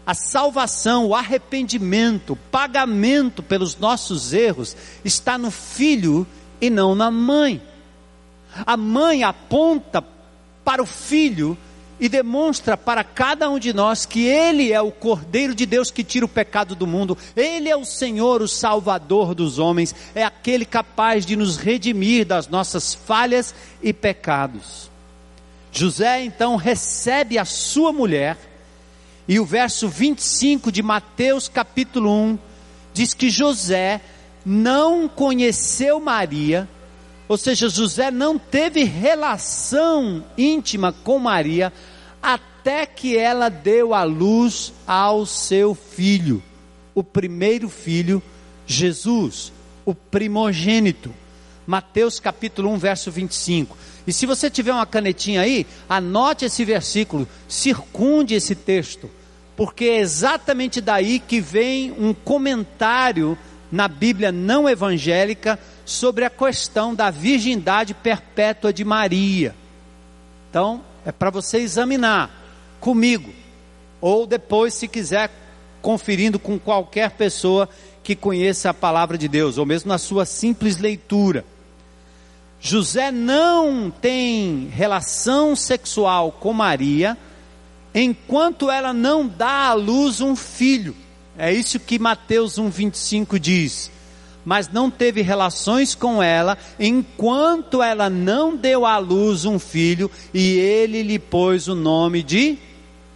a 0.06 0.12
salvação, 0.12 1.06
o 1.06 1.14
arrependimento, 1.14 2.34
o 2.34 2.36
pagamento 2.36 3.42
pelos 3.42 3.78
nossos 3.78 4.34
erros 4.34 4.76
está 5.02 5.38
no 5.38 5.50
filho 5.50 6.26
e 6.60 6.68
não 6.68 6.94
na 6.94 7.10
mãe. 7.10 7.62
A 8.64 8.76
mãe 8.76 9.22
aponta 9.24 10.04
para 10.64 10.82
o 10.82 10.86
filho 10.86 11.56
e 11.98 12.08
demonstra 12.08 12.76
para 12.76 13.02
cada 13.02 13.48
um 13.48 13.58
de 13.58 13.72
nós 13.72 14.04
que 14.04 14.26
Ele 14.26 14.72
é 14.72 14.80
o 14.80 14.92
Cordeiro 14.92 15.54
de 15.54 15.64
Deus 15.64 15.90
que 15.90 16.04
tira 16.04 16.26
o 16.26 16.28
pecado 16.28 16.74
do 16.74 16.86
mundo, 16.86 17.16
Ele 17.34 17.68
é 17.68 17.76
o 17.76 17.84
Senhor, 17.84 18.42
o 18.42 18.48
Salvador 18.48 19.34
dos 19.34 19.58
homens, 19.58 19.94
é 20.14 20.22
aquele 20.22 20.64
capaz 20.64 21.24
de 21.24 21.36
nos 21.36 21.56
redimir 21.56 22.26
das 22.26 22.48
nossas 22.48 22.94
falhas 22.94 23.54
e 23.82 23.92
pecados. 23.92 24.90
José 25.72 26.22
então 26.24 26.56
recebe 26.56 27.38
a 27.38 27.44
sua 27.44 27.92
mulher, 27.92 28.36
e 29.28 29.40
o 29.40 29.44
verso 29.44 29.88
25 29.88 30.70
de 30.70 30.82
Mateus 30.82 31.48
capítulo 31.48 32.10
1 32.10 32.38
diz 32.92 33.12
que 33.12 33.28
José 33.28 34.00
não 34.44 35.08
conheceu 35.08 35.98
Maria 35.98 36.68
ou 37.28 37.36
seja, 37.36 37.68
José 37.68 38.10
não 38.10 38.38
teve 38.38 38.84
relação 38.84 40.24
íntima 40.38 40.92
com 40.92 41.18
Maria 41.18 41.72
até 42.22 42.86
que 42.86 43.16
ela 43.16 43.48
deu 43.48 43.94
a 43.94 44.04
luz 44.04 44.72
ao 44.86 45.26
seu 45.26 45.74
filho, 45.74 46.42
o 46.94 47.02
primeiro 47.02 47.68
filho, 47.68 48.22
Jesus, 48.66 49.52
o 49.84 49.94
primogênito. 49.94 51.12
Mateus 51.66 52.20
capítulo 52.20 52.70
1, 52.70 52.78
verso 52.78 53.10
25. 53.10 53.76
E 54.06 54.12
se 54.12 54.24
você 54.24 54.48
tiver 54.48 54.72
uma 54.72 54.86
canetinha 54.86 55.40
aí, 55.40 55.66
anote 55.88 56.44
esse 56.44 56.64
versículo, 56.64 57.28
circunde 57.48 58.34
esse 58.34 58.54
texto, 58.54 59.10
porque 59.56 59.86
é 59.86 59.98
exatamente 59.98 60.80
daí 60.80 61.18
que 61.18 61.40
vem 61.40 61.92
um 61.98 62.14
comentário 62.14 63.36
na 63.70 63.88
Bíblia 63.88 64.30
não 64.30 64.68
evangélica 64.68 65.58
sobre 65.84 66.24
a 66.24 66.30
questão 66.30 66.94
da 66.94 67.10
virgindade 67.10 67.94
perpétua 67.94 68.72
de 68.72 68.84
Maria. 68.84 69.54
Então, 70.50 70.82
é 71.04 71.12
para 71.12 71.30
você 71.30 71.58
examinar 71.58 72.30
comigo, 72.80 73.32
ou 74.00 74.26
depois, 74.26 74.74
se 74.74 74.88
quiser, 74.88 75.30
conferindo 75.82 76.38
com 76.38 76.58
qualquer 76.58 77.10
pessoa 77.12 77.68
que 78.02 78.14
conheça 78.14 78.70
a 78.70 78.74
palavra 78.74 79.18
de 79.18 79.28
Deus, 79.28 79.58
ou 79.58 79.66
mesmo 79.66 79.88
na 79.88 79.98
sua 79.98 80.24
simples 80.24 80.78
leitura. 80.78 81.44
José 82.60 83.10
não 83.10 83.90
tem 83.90 84.68
relação 84.72 85.54
sexual 85.54 86.32
com 86.32 86.52
Maria 86.52 87.16
enquanto 87.94 88.70
ela 88.70 88.92
não 88.92 89.26
dá 89.26 89.68
à 89.68 89.74
luz 89.74 90.20
um 90.20 90.34
filho. 90.36 90.94
É 91.38 91.52
isso 91.52 91.78
que 91.78 91.98
Mateus 91.98 92.58
1,25 92.58 93.38
diz 93.38 93.90
mas 94.46 94.68
não 94.68 94.88
teve 94.88 95.22
relações 95.22 95.96
com 95.96 96.22
ela, 96.22 96.56
enquanto 96.78 97.82
ela 97.82 98.08
não 98.08 98.56
deu 98.56 98.86
à 98.86 98.96
luz 98.96 99.44
um 99.44 99.58
filho, 99.58 100.08
e 100.32 100.56
ele 100.56 101.02
lhe 101.02 101.18
pôs 101.18 101.66
o 101.66 101.74
nome 101.74 102.22
de 102.22 102.56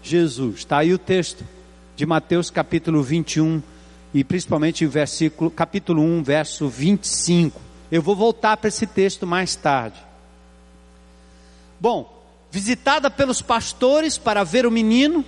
Jesus. 0.03 0.59
Está 0.59 0.79
aí 0.79 0.93
o 0.93 0.99
texto 0.99 1.47
de 1.95 2.05
Mateus 2.05 2.51
capítulo 2.51 3.01
21, 3.01 3.63
e 4.13 4.25
principalmente 4.25 4.85
o 4.85 4.91
versículo, 4.91 5.53
capítulo 5.53 6.03
1, 6.03 6.25
verso 6.25 6.69
25. 6.69 7.61
Eu 7.93 8.03
vou 8.03 8.17
voltar 8.17 8.57
para 8.57 8.67
esse 8.67 8.85
texto 8.85 9.25
mais 9.25 9.55
tarde. 9.55 10.01
Bom, 11.79 12.13
visitada 12.51 13.09
pelos 13.09 13.41
pastores 13.41 14.19
para 14.19 14.43
ver 14.43 14.67
o 14.67 14.71
menino, 14.71 15.25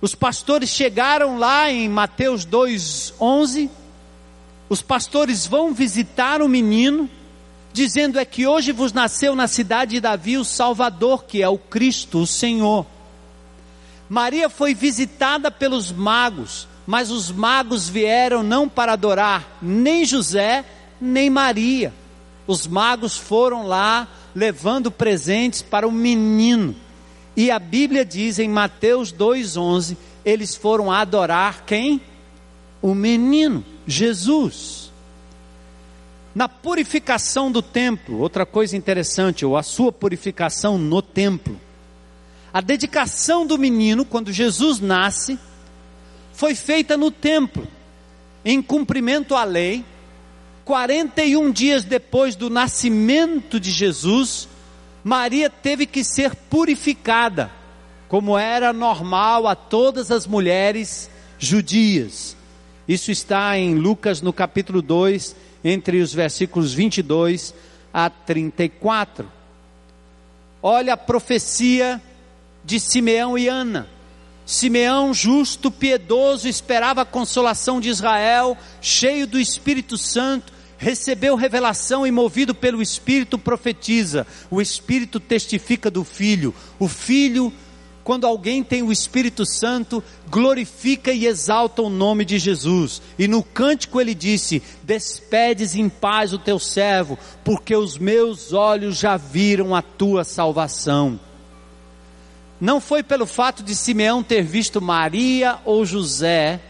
os 0.00 0.14
pastores 0.14 0.70
chegaram 0.70 1.38
lá 1.38 1.70
em 1.70 1.88
Mateus 1.88 2.44
2:11 2.44 3.70
os 4.68 4.82
pastores 4.82 5.46
vão 5.46 5.72
visitar 5.72 6.42
o 6.42 6.48
menino, 6.48 7.08
dizendo: 7.72 8.18
É 8.18 8.24
que 8.24 8.46
hoje 8.46 8.70
vos 8.70 8.92
nasceu 8.92 9.34
na 9.34 9.48
cidade 9.48 9.92
de 9.92 10.00
Davi 10.00 10.36
o 10.36 10.44
Salvador, 10.44 11.24
que 11.24 11.42
é 11.42 11.48
o 11.48 11.58
Cristo, 11.58 12.18
o 12.18 12.26
Senhor. 12.26 12.84
Maria 14.08 14.48
foi 14.48 14.74
visitada 14.74 15.50
pelos 15.50 15.90
magos, 15.90 16.66
mas 16.86 17.10
os 17.10 17.30
magos 17.30 17.88
vieram 17.88 18.42
não 18.42 18.68
para 18.68 18.92
adorar 18.92 19.58
nem 19.60 20.04
José, 20.04 20.64
nem 21.00 21.30
Maria. 21.30 21.92
Os 22.46 22.66
magos 22.66 23.16
foram 23.16 23.66
lá 23.66 24.08
levando 24.34 24.90
presentes 24.90 25.62
para 25.62 25.86
o 25.86 25.92
menino. 25.92 26.74
E 27.38 27.52
a 27.52 27.60
Bíblia 27.60 28.04
diz 28.04 28.40
em 28.40 28.48
Mateus 28.48 29.12
2,11: 29.12 29.96
eles 30.24 30.56
foram 30.56 30.90
adorar 30.90 31.64
quem? 31.64 32.00
O 32.82 32.96
menino. 32.96 33.64
Jesus. 33.86 34.90
Na 36.34 36.48
purificação 36.48 37.50
do 37.50 37.62
templo, 37.62 38.18
outra 38.18 38.44
coisa 38.44 38.76
interessante, 38.76 39.46
ou 39.46 39.56
a 39.56 39.62
sua 39.62 39.92
purificação 39.92 40.76
no 40.76 41.00
templo. 41.00 41.58
A 42.52 42.60
dedicação 42.60 43.46
do 43.46 43.56
menino, 43.56 44.04
quando 44.04 44.32
Jesus 44.32 44.80
nasce, 44.80 45.38
foi 46.32 46.56
feita 46.56 46.96
no 46.96 47.08
templo. 47.08 47.68
em 48.44 48.60
cumprimento 48.60 49.36
à 49.36 49.44
lei, 49.44 49.84
41 50.64 51.52
dias 51.52 51.84
depois 51.84 52.34
do 52.34 52.50
nascimento 52.50 53.60
de 53.60 53.70
Jesus, 53.70 54.48
Maria 55.08 55.48
teve 55.48 55.86
que 55.86 56.04
ser 56.04 56.34
purificada, 56.34 57.50
como 58.08 58.36
era 58.36 58.74
normal 58.74 59.48
a 59.48 59.54
todas 59.54 60.10
as 60.10 60.26
mulheres 60.26 61.08
judias. 61.38 62.36
Isso 62.86 63.10
está 63.10 63.56
em 63.56 63.74
Lucas 63.74 64.20
no 64.20 64.34
capítulo 64.34 64.82
2, 64.82 65.34
entre 65.64 66.02
os 66.02 66.12
versículos 66.12 66.74
22 66.74 67.54
a 67.92 68.10
34. 68.10 69.26
Olha 70.62 70.92
a 70.92 70.96
profecia 70.98 72.02
de 72.62 72.78
Simeão 72.78 73.38
e 73.38 73.48
Ana. 73.48 73.88
Simeão, 74.44 75.14
justo, 75.14 75.70
piedoso, 75.70 76.46
esperava 76.46 77.00
a 77.00 77.06
consolação 77.06 77.80
de 77.80 77.88
Israel, 77.88 78.58
cheio 78.82 79.26
do 79.26 79.40
Espírito 79.40 79.96
Santo, 79.96 80.52
recebeu 80.78 81.34
revelação 81.34 82.06
e 82.06 82.10
movido 82.10 82.54
pelo 82.54 82.80
Espírito 82.80 83.38
profetiza. 83.38 84.26
O 84.50 84.62
Espírito 84.62 85.20
testifica 85.20 85.90
do 85.90 86.04
Filho. 86.04 86.54
O 86.78 86.88
Filho 86.88 87.52
quando 88.08 88.26
alguém 88.26 88.64
tem 88.64 88.82
o 88.82 88.90
Espírito 88.90 89.44
Santo, 89.44 90.02
glorifica 90.30 91.12
e 91.12 91.26
exalta 91.26 91.82
o 91.82 91.90
nome 91.90 92.24
de 92.24 92.38
Jesus. 92.38 93.02
E 93.18 93.28
no 93.28 93.42
cântico 93.42 94.00
ele 94.00 94.14
disse: 94.14 94.62
Despedes 94.82 95.74
em 95.74 95.90
paz 95.90 96.32
o 96.32 96.38
teu 96.38 96.58
servo, 96.58 97.18
porque 97.44 97.76
os 97.76 97.98
meus 97.98 98.54
olhos 98.54 98.96
já 98.96 99.18
viram 99.18 99.74
a 99.74 99.82
tua 99.82 100.24
salvação. 100.24 101.20
Não 102.58 102.80
foi 102.80 103.02
pelo 103.02 103.26
fato 103.26 103.62
de 103.62 103.76
Simeão 103.76 104.22
ter 104.22 104.42
visto 104.42 104.80
Maria 104.80 105.58
ou 105.66 105.84
José 105.84 106.62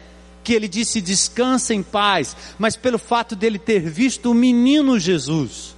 que 0.48 0.54
ele 0.54 0.66
disse 0.66 1.02
descansa 1.02 1.74
em 1.74 1.82
paz, 1.82 2.34
mas 2.58 2.74
pelo 2.74 2.98
fato 2.98 3.36
dele 3.36 3.58
ter 3.58 3.80
visto 3.80 4.30
o 4.30 4.34
menino 4.34 4.98
Jesus. 4.98 5.76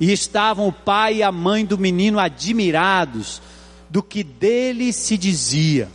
E 0.00 0.12
estavam 0.12 0.66
o 0.66 0.72
pai 0.72 1.18
e 1.18 1.22
a 1.22 1.30
mãe 1.30 1.64
do 1.64 1.78
menino 1.78 2.18
admirados 2.18 3.40
do 3.88 4.02
que 4.02 4.24
dele 4.24 4.92
se 4.92 5.16
dizia. 5.16 5.88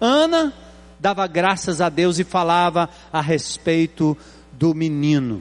Ana 0.00 0.52
dava 0.98 1.28
graças 1.28 1.80
a 1.80 1.88
Deus 1.88 2.18
e 2.18 2.24
falava 2.24 2.90
a 3.12 3.20
respeito 3.20 4.18
do 4.50 4.74
menino. 4.74 5.40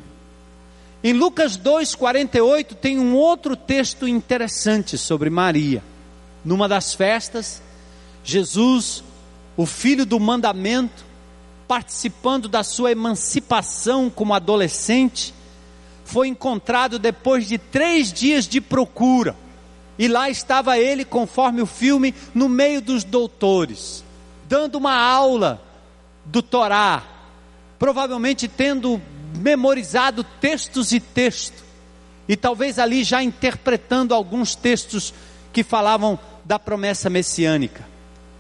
Em 1.04 1.14
Lucas 1.14 1.58
2,48 1.58 2.76
tem 2.76 3.00
um 3.00 3.16
outro 3.16 3.56
texto 3.56 4.08
interessante 4.08 5.00
sobre 5.00 5.32
Maria. 5.32 5.82
Numa 6.46 6.68
das 6.68 6.94
festas, 6.94 7.60
Jesus, 8.24 9.04
o 9.56 9.66
filho 9.66 10.06
do 10.06 10.20
mandamento, 10.20 11.07
participando 11.68 12.48
da 12.48 12.64
sua 12.64 12.92
emancipação 12.92 14.10
como 14.10 14.34
adolescente, 14.34 15.34
foi 16.06 16.28
encontrado 16.28 16.98
depois 16.98 17.48
de 17.48 17.58
três 17.58 18.14
dias 18.14 18.48
de 18.48 18.62
procura 18.62 19.36
e 20.00 20.08
lá 20.08 20.30
estava 20.30 20.78
ele, 20.78 21.04
conforme 21.04 21.62
o 21.62 21.66
filme, 21.66 22.14
no 22.34 22.48
meio 22.48 22.82
dos 22.82 23.04
doutores, 23.04 24.04
dando 24.48 24.76
uma 24.76 24.96
aula 24.96 25.62
do 26.24 26.42
Torá, 26.42 27.04
provavelmente 27.80 28.48
tendo 28.48 29.02
memorizado 29.36 30.24
textos 30.24 30.92
e 30.92 31.00
texto, 31.00 31.64
e 32.28 32.36
talvez 32.36 32.78
ali 32.78 33.04
já 33.04 33.24
interpretando 33.24 34.14
alguns 34.14 34.56
textos 34.56 35.14
que 35.52 35.64
falavam 35.64 36.20
da 36.46 36.60
promessa 36.60 37.10
messiânica. 37.10 37.97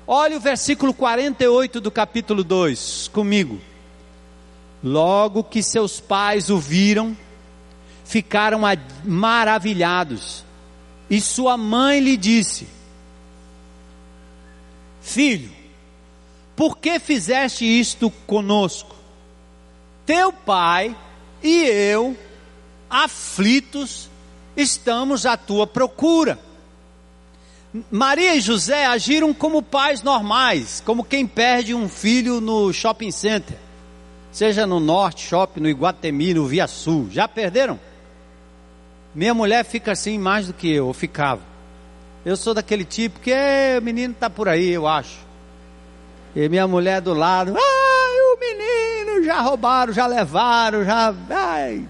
Olha 0.09 0.37
o 0.37 0.39
versículo 0.39 0.93
48 0.93 1.81
do 1.81 1.91
capítulo 1.91 2.41
2 2.41 3.09
comigo. 3.09 3.59
Logo 4.81 5.43
que 5.43 5.61
seus 5.61 5.99
pais 5.99 6.49
o 6.49 6.57
viram, 6.57 7.17
ficaram 8.05 8.61
maravilhados 9.03 10.45
e 11.09 11.19
sua 11.19 11.57
mãe 11.57 11.99
lhe 11.99 12.15
disse: 12.15 12.69
Filho, 15.01 15.51
por 16.55 16.77
que 16.77 16.99
fizeste 16.99 17.65
isto 17.65 18.09
conosco? 18.25 18.95
Teu 20.05 20.31
pai 20.31 20.95
e 21.43 21.63
eu, 21.65 22.17
aflitos, 22.89 24.09
estamos 24.55 25.25
à 25.25 25.35
tua 25.35 25.67
procura. 25.67 26.46
Maria 27.91 28.35
e 28.35 28.41
José 28.41 28.85
agiram 28.85 29.33
como 29.33 29.61
pais 29.61 30.01
normais, 30.03 30.81
como 30.85 31.03
quem 31.03 31.25
perde 31.25 31.73
um 31.73 31.89
filho 31.89 32.39
no 32.39 32.71
shopping 32.71 33.11
center, 33.11 33.57
seja 34.31 34.65
no 34.65 34.79
Norte 34.79 35.25
Shopping, 35.25 35.61
no 35.61 35.69
Iguatemi, 35.69 36.33
no 36.33 36.45
Via 36.45 36.67
Sul. 36.67 37.07
Já 37.11 37.27
perderam? 37.27 37.79
Minha 39.13 39.33
mulher 39.33 39.65
fica 39.65 39.91
assim 39.91 40.17
mais 40.17 40.47
do 40.47 40.53
que 40.53 40.71
eu, 40.71 40.87
ou 40.87 40.93
ficava. 40.93 41.41
Eu 42.25 42.35
sou 42.35 42.53
daquele 42.53 42.83
tipo 42.83 43.19
que 43.19 43.31
é, 43.31 43.77
o 43.79 43.81
menino 43.81 44.13
está 44.13 44.29
por 44.29 44.47
aí, 44.47 44.69
eu 44.69 44.85
acho. 44.87 45.25
E 46.35 46.47
minha 46.49 46.67
mulher 46.67 47.01
do 47.01 47.13
lado, 47.13 47.55
ai, 47.57 48.19
o 48.19 48.37
menino, 48.39 49.23
já 49.23 49.41
roubaram, 49.41 49.91
já 49.91 50.05
levaram, 50.05 50.83
já. 50.83 51.13
Ai. 51.29 51.87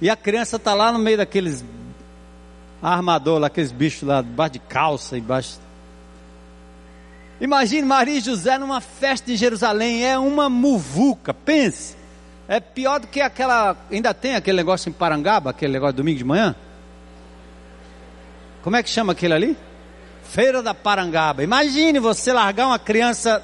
E 0.00 0.08
a 0.08 0.16
criança 0.16 0.56
está 0.56 0.72
lá 0.72 0.90
no 0.90 0.98
meio 0.98 1.18
daqueles 1.18 1.62
armador, 2.90 3.38
lá, 3.38 3.46
aqueles 3.46 3.70
bichos 3.70 4.02
lá, 4.02 4.20
debaixo 4.20 4.54
de 4.54 4.58
calça, 4.58 5.16
embaixo. 5.16 5.60
Imagine 7.40 7.82
Maria 7.82 8.18
e 8.18 8.20
José 8.20 8.58
numa 8.58 8.80
festa 8.80 9.32
em 9.32 9.36
Jerusalém, 9.36 10.04
é 10.04 10.18
uma 10.18 10.48
muvuca, 10.48 11.32
pense. 11.32 11.96
É 12.48 12.60
pior 12.60 13.00
do 13.00 13.06
que 13.06 13.20
aquela. 13.20 13.76
Ainda 13.90 14.12
tem 14.12 14.34
aquele 14.34 14.56
negócio 14.56 14.88
em 14.88 14.92
Parangaba, 14.92 15.50
aquele 15.50 15.72
negócio 15.72 15.96
domingo 15.96 16.18
de 16.18 16.24
manhã? 16.24 16.54
Como 18.62 18.76
é 18.76 18.82
que 18.82 18.90
chama 18.90 19.12
aquele 19.12 19.34
ali? 19.34 19.56
Feira 20.24 20.62
da 20.62 20.74
Parangaba. 20.74 21.42
Imagine 21.42 21.98
você 21.98 22.32
largar 22.32 22.66
uma 22.66 22.78
criança. 22.78 23.42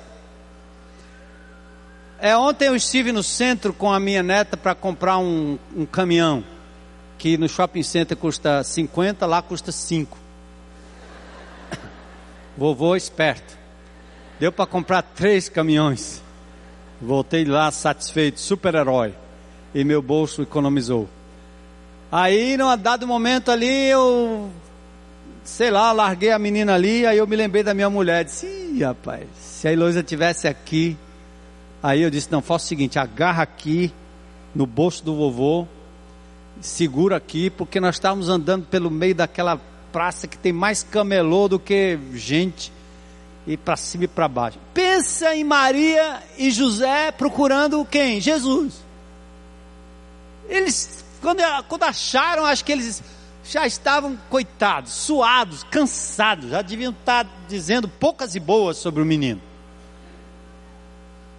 É, 2.21 2.37
ontem 2.37 2.67
eu 2.67 2.77
estive 2.77 3.13
no 3.13 3.23
centro 3.23 3.73
com 3.73 3.93
a 3.93 4.01
minha 4.01 4.23
neta 4.23 4.57
para 4.57 4.75
comprar 4.75 5.19
um, 5.19 5.59
um 5.75 5.87
caminhão. 5.87 6.45
Que 7.19 7.37
no 7.37 7.49
shopping 7.49 7.83
center 7.83 8.17
custa 8.17 8.63
50, 8.63 9.27
lá 9.27 9.43
custa 9.43 9.73
5. 9.73 10.17
Vovô 12.57 12.97
esperto. 12.97 13.59
Deu 14.41 14.53
para 14.53 14.67
comprar 14.67 15.03
três 15.03 15.49
caminhões. 15.49 16.23
Voltei 17.01 17.45
lá 17.45 17.71
satisfeito, 17.71 18.41
super-herói. 18.41 19.15
E 19.75 19.85
meu 19.85 20.01
bolso 20.01 20.43
economizou. 20.43 21.09
Aí, 22.11 22.57
num 22.57 22.75
dado 22.77 23.07
momento 23.07 23.51
ali, 23.51 23.87
eu, 23.89 24.49
sei 25.45 25.71
lá, 25.71 25.93
larguei 25.93 26.33
a 26.33 26.39
menina 26.39 26.75
ali, 26.75 27.05
aí 27.05 27.19
eu 27.19 27.27
me 27.27 27.37
lembrei 27.37 27.63
da 27.63 27.75
minha 27.75 27.91
mulher. 27.91 28.25
Disse, 28.25 28.47
Ih, 28.47 28.83
rapaz, 28.83 29.27
se 29.39 29.69
a 29.69 29.73
Heloísa 29.73 30.03
tivesse 30.03 30.49
aqui. 30.49 30.97
Aí 31.83 32.03
eu 32.03 32.11
disse, 32.11 32.31
não, 32.31 32.41
faça 32.41 32.65
o 32.65 32.69
seguinte, 32.69 32.99
agarra 32.99 33.43
aqui 33.43 33.93
no 34.55 34.67
bolso 34.67 35.05
do 35.05 35.15
vovô, 35.15 35.67
segura 36.61 37.17
aqui, 37.17 37.51
porque 37.51 37.81
nós 37.81 37.97
estávamos 37.97 38.29
andando 38.29 38.67
pelo 38.67 38.91
meio 38.91 39.15
daquela 39.15 39.61
praça 39.93 40.27
que 40.27 40.37
tem 40.37 40.53
mais 40.53 40.83
camelô 40.83 41.49
do 41.49 41.59
que 41.59 41.99
gente 42.15 42.73
e 43.47 43.57
para 43.57 43.77
cima 43.77 44.05
e 44.05 44.09
para 44.09 44.29
baixo. 44.29 44.59
Pensa 44.75 45.35
em 45.35 45.45
Maria 45.45 46.23
e 46.37 46.51
José 46.51 47.11
procurando 47.13 47.85
quem? 47.85 48.21
Jesus. 48.21 48.75
Eles, 50.49 51.05
quando, 51.21 51.41
quando 51.69 51.85
acharam, 51.85 52.45
acho 52.45 52.65
que 52.65 52.73
eles 52.73 53.03
já 53.45 53.67
estavam 53.67 54.19
coitados, 54.29 54.93
suados, 54.93 55.65
cansados, 55.65 56.51
já 56.51 56.61
deviam 56.61 56.93
estar 56.93 57.27
dizendo 57.49 57.89
poucas 57.89 58.35
e 58.35 58.41
boas 58.41 58.77
sobre 58.77 59.03
o 59.03 59.07
menino. 59.07 59.41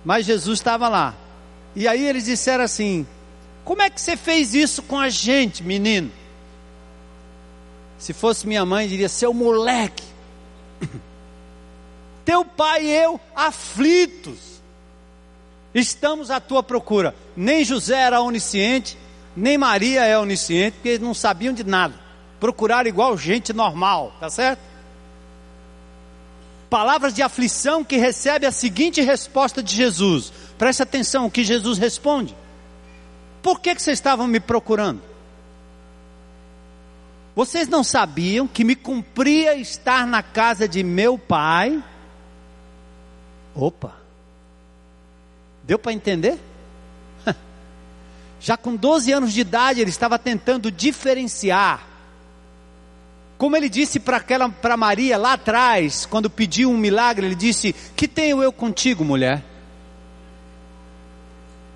Mas 0.04 0.26
Jesus 0.26 0.60
estava 0.60 0.90
lá. 0.90 1.16
E 1.76 1.88
aí 1.88 2.04
eles 2.04 2.26
disseram 2.26 2.64
assim: 2.64 3.06
Como 3.70 3.84
é 3.84 3.90
que 3.92 4.02
você 4.02 4.18
fez 4.18 4.56
isso 4.56 4.82
com 4.82 4.98
a 4.98 5.10
gente, 5.10 5.62
menino? 5.62 6.12
Se 8.00 8.14
fosse 8.14 8.48
minha 8.48 8.66
mãe, 8.66 8.88
diria: 8.88 9.08
Seu 9.08 9.32
moleque. 9.32 10.04
teu 12.26 12.44
pai 12.44 12.86
e 12.86 12.92
eu 12.92 13.22
aflitos. 13.36 14.60
Estamos 15.72 16.32
à 16.32 16.40
tua 16.40 16.64
procura. 16.64 17.14
Nem 17.38 17.64
José 17.64 17.94
era 17.94 18.20
onisciente, 18.22 18.98
nem 19.38 19.56
Maria 19.56 20.04
é 20.04 20.18
onisciente, 20.18 20.78
porque 20.78 20.90
eles 20.90 21.02
não 21.02 21.14
sabiam 21.14 21.54
de 21.54 21.64
nada. 21.64 21.94
Procuraram 22.40 22.90
igual 22.90 23.16
gente 23.20 23.54
normal, 23.54 24.16
tá 24.20 24.32
certo? 24.32 24.62
Palavras 26.72 27.14
de 27.14 27.22
aflição 27.22 27.84
que 27.84 27.98
recebe 27.98 28.48
a 28.48 28.52
seguinte 28.52 29.00
resposta 29.02 29.62
de 29.62 29.76
Jesus. 29.76 30.34
Preste 30.58 30.82
atenção 30.82 31.28
o 31.28 31.32
que 31.32 31.44
Jesus 31.44 31.78
responde. 31.78 32.36
Por 33.42 33.60
que, 33.60 33.74
que 33.76 33.82
vocês 33.82 33.98
estavam 33.98 34.28
me 34.28 34.40
procurando? 34.40 35.02
Vocês 37.36 37.70
não 37.70 37.84
sabiam 37.84 38.48
que 38.48 38.64
me 38.64 38.76
cumpria 38.76 39.56
estar 39.56 40.06
na 40.06 40.22
casa 40.22 40.68
de 40.68 40.84
meu 40.84 41.18
pai? 41.18 41.82
Opa! 43.56 43.96
Deu 45.64 45.80
para 45.80 45.94
entender? 45.94 46.38
Já 48.42 48.58
com 48.58 48.76
12 48.76 49.12
anos 49.14 49.32
de 49.32 49.42
idade, 49.42 49.80
ele 49.80 49.90
estava 49.90 50.20
tentando 50.20 50.70
diferenciar. 50.70 51.88
Como 53.38 53.56
ele 53.56 53.70
disse 53.70 54.02
para 54.02 54.76
Maria 54.76 55.18
lá 55.18 55.34
atrás, 55.34 56.06
quando 56.06 56.30
pediu 56.30 56.70
um 56.70 56.78
milagre, 56.78 57.26
ele 57.26 57.36
disse: 57.36 57.74
"Que 57.96 58.06
tenho 58.06 58.44
eu 58.44 58.52
contigo, 58.52 59.06
mulher?" 59.06 59.49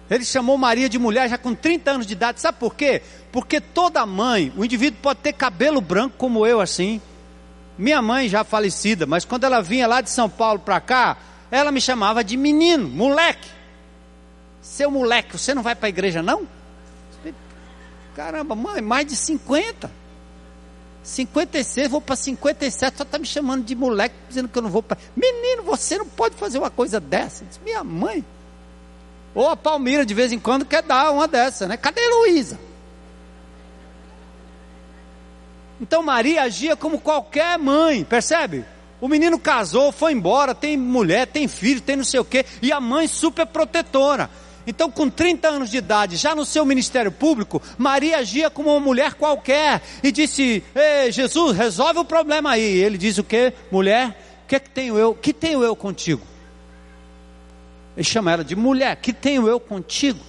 Ele 0.09 0.25
chamou 0.25 0.57
Maria 0.57 0.89
de 0.89 0.99
mulher 0.99 1.29
já 1.29 1.37
com 1.37 1.55
30 1.55 1.91
anos 1.91 2.07
de 2.07 2.13
idade. 2.13 2.41
Sabe 2.41 2.57
por 2.59 2.75
quê? 2.75 3.01
Porque 3.31 3.59
toda 3.59 4.05
mãe, 4.05 4.53
o 4.55 4.63
indivíduo 4.63 4.99
pode 5.01 5.19
ter 5.19 5.33
cabelo 5.33 5.81
branco 5.81 6.15
como 6.17 6.45
eu 6.45 6.59
assim. 6.59 7.01
Minha 7.77 8.01
mãe 8.01 8.29
já 8.29 8.43
falecida, 8.43 9.05
mas 9.05 9.25
quando 9.25 9.45
ela 9.45 9.61
vinha 9.61 9.87
lá 9.87 10.01
de 10.01 10.09
São 10.09 10.29
Paulo 10.29 10.59
para 10.59 10.79
cá, 10.79 11.17
ela 11.49 11.71
me 11.71 11.81
chamava 11.81 12.23
de 12.23 12.37
menino, 12.37 12.87
moleque. 12.87 13.49
Seu 14.61 14.91
moleque, 14.91 15.37
você 15.37 15.53
não 15.53 15.63
vai 15.63 15.75
para 15.75 15.87
a 15.87 15.89
igreja 15.89 16.21
não? 16.21 16.47
Caramba, 18.15 18.53
mãe, 18.55 18.81
mais 18.81 19.07
de 19.07 19.15
50. 19.15 19.89
56, 21.03 21.89
vou 21.89 21.99
para 21.99 22.15
57, 22.15 22.97
só 22.97 23.03
está 23.03 23.17
me 23.17 23.25
chamando 23.25 23.65
de 23.65 23.75
moleque, 23.75 24.15
dizendo 24.29 24.47
que 24.47 24.57
eu 24.57 24.61
não 24.61 24.69
vou 24.69 24.81
para. 24.81 24.97
Menino, 25.15 25.63
você 25.63 25.97
não 25.97 26.07
pode 26.07 26.35
fazer 26.35 26.59
uma 26.59 26.69
coisa 26.69 26.99
dessa. 26.99 27.43
Minha 27.63 27.83
mãe. 27.83 28.23
Ou 29.35 29.49
a 29.49 29.55
Palmira 29.55 30.05
de 30.05 30.13
vez 30.13 30.31
em 30.31 30.39
quando 30.39 30.65
quer 30.65 30.83
dar 30.83 31.11
uma 31.11 31.27
dessa, 31.27 31.67
né? 31.67 31.77
Cadê 31.77 32.01
Luísa? 32.07 32.59
Então 35.81 36.03
Maria 36.03 36.43
agia 36.43 36.75
como 36.75 36.99
qualquer 36.99 37.57
mãe, 37.57 38.03
percebe? 38.03 38.63
O 39.01 39.07
menino 39.07 39.37
casou, 39.37 39.91
foi 39.91 40.13
embora, 40.13 40.55
tem 40.55 40.77
mulher, 40.77 41.27
tem 41.27 41.47
filho, 41.47 41.81
tem 41.81 41.97
não 41.97 42.05
sei 42.05 42.19
o 42.19 42.25
quê, 42.25 42.45
e 42.61 42.71
a 42.71 42.79
mãe 42.79 43.07
super 43.07 43.45
protetora. 43.45 44.29
Então, 44.65 44.89
com 44.89 45.09
30 45.09 45.47
anos 45.49 45.69
de 45.69 45.77
idade, 45.77 46.15
já 46.15 46.33
no 46.33 46.45
seu 46.45 46.65
ministério 46.65 47.11
público, 47.11 47.61
Maria 47.77 48.19
agia 48.19 48.49
como 48.49 48.69
uma 48.69 48.79
mulher 48.79 49.15
qualquer 49.15 49.81
e 50.01 50.09
disse: 50.09 50.63
Ei, 50.73 51.11
Jesus, 51.11 51.57
resolve 51.57 51.99
o 51.99 52.05
problema 52.05 52.51
aí. 52.51 52.63
Ele 52.63 52.97
diz 52.97 53.17
o 53.17 53.23
que? 53.23 53.51
Mulher, 53.69 54.17
o 54.45 54.47
que, 54.47 54.55
é 54.55 54.59
que 54.59 54.69
tenho 54.69 54.97
eu? 54.97 55.13
Que 55.13 55.33
tenho 55.33 55.61
eu 55.63 55.75
contigo? 55.75 56.25
Ele 57.95 58.03
chama 58.03 58.31
ela 58.31 58.43
de 58.43 58.55
mulher, 58.55 58.95
que 58.97 59.13
tenho 59.13 59.47
eu 59.47 59.59
contigo? 59.59 60.19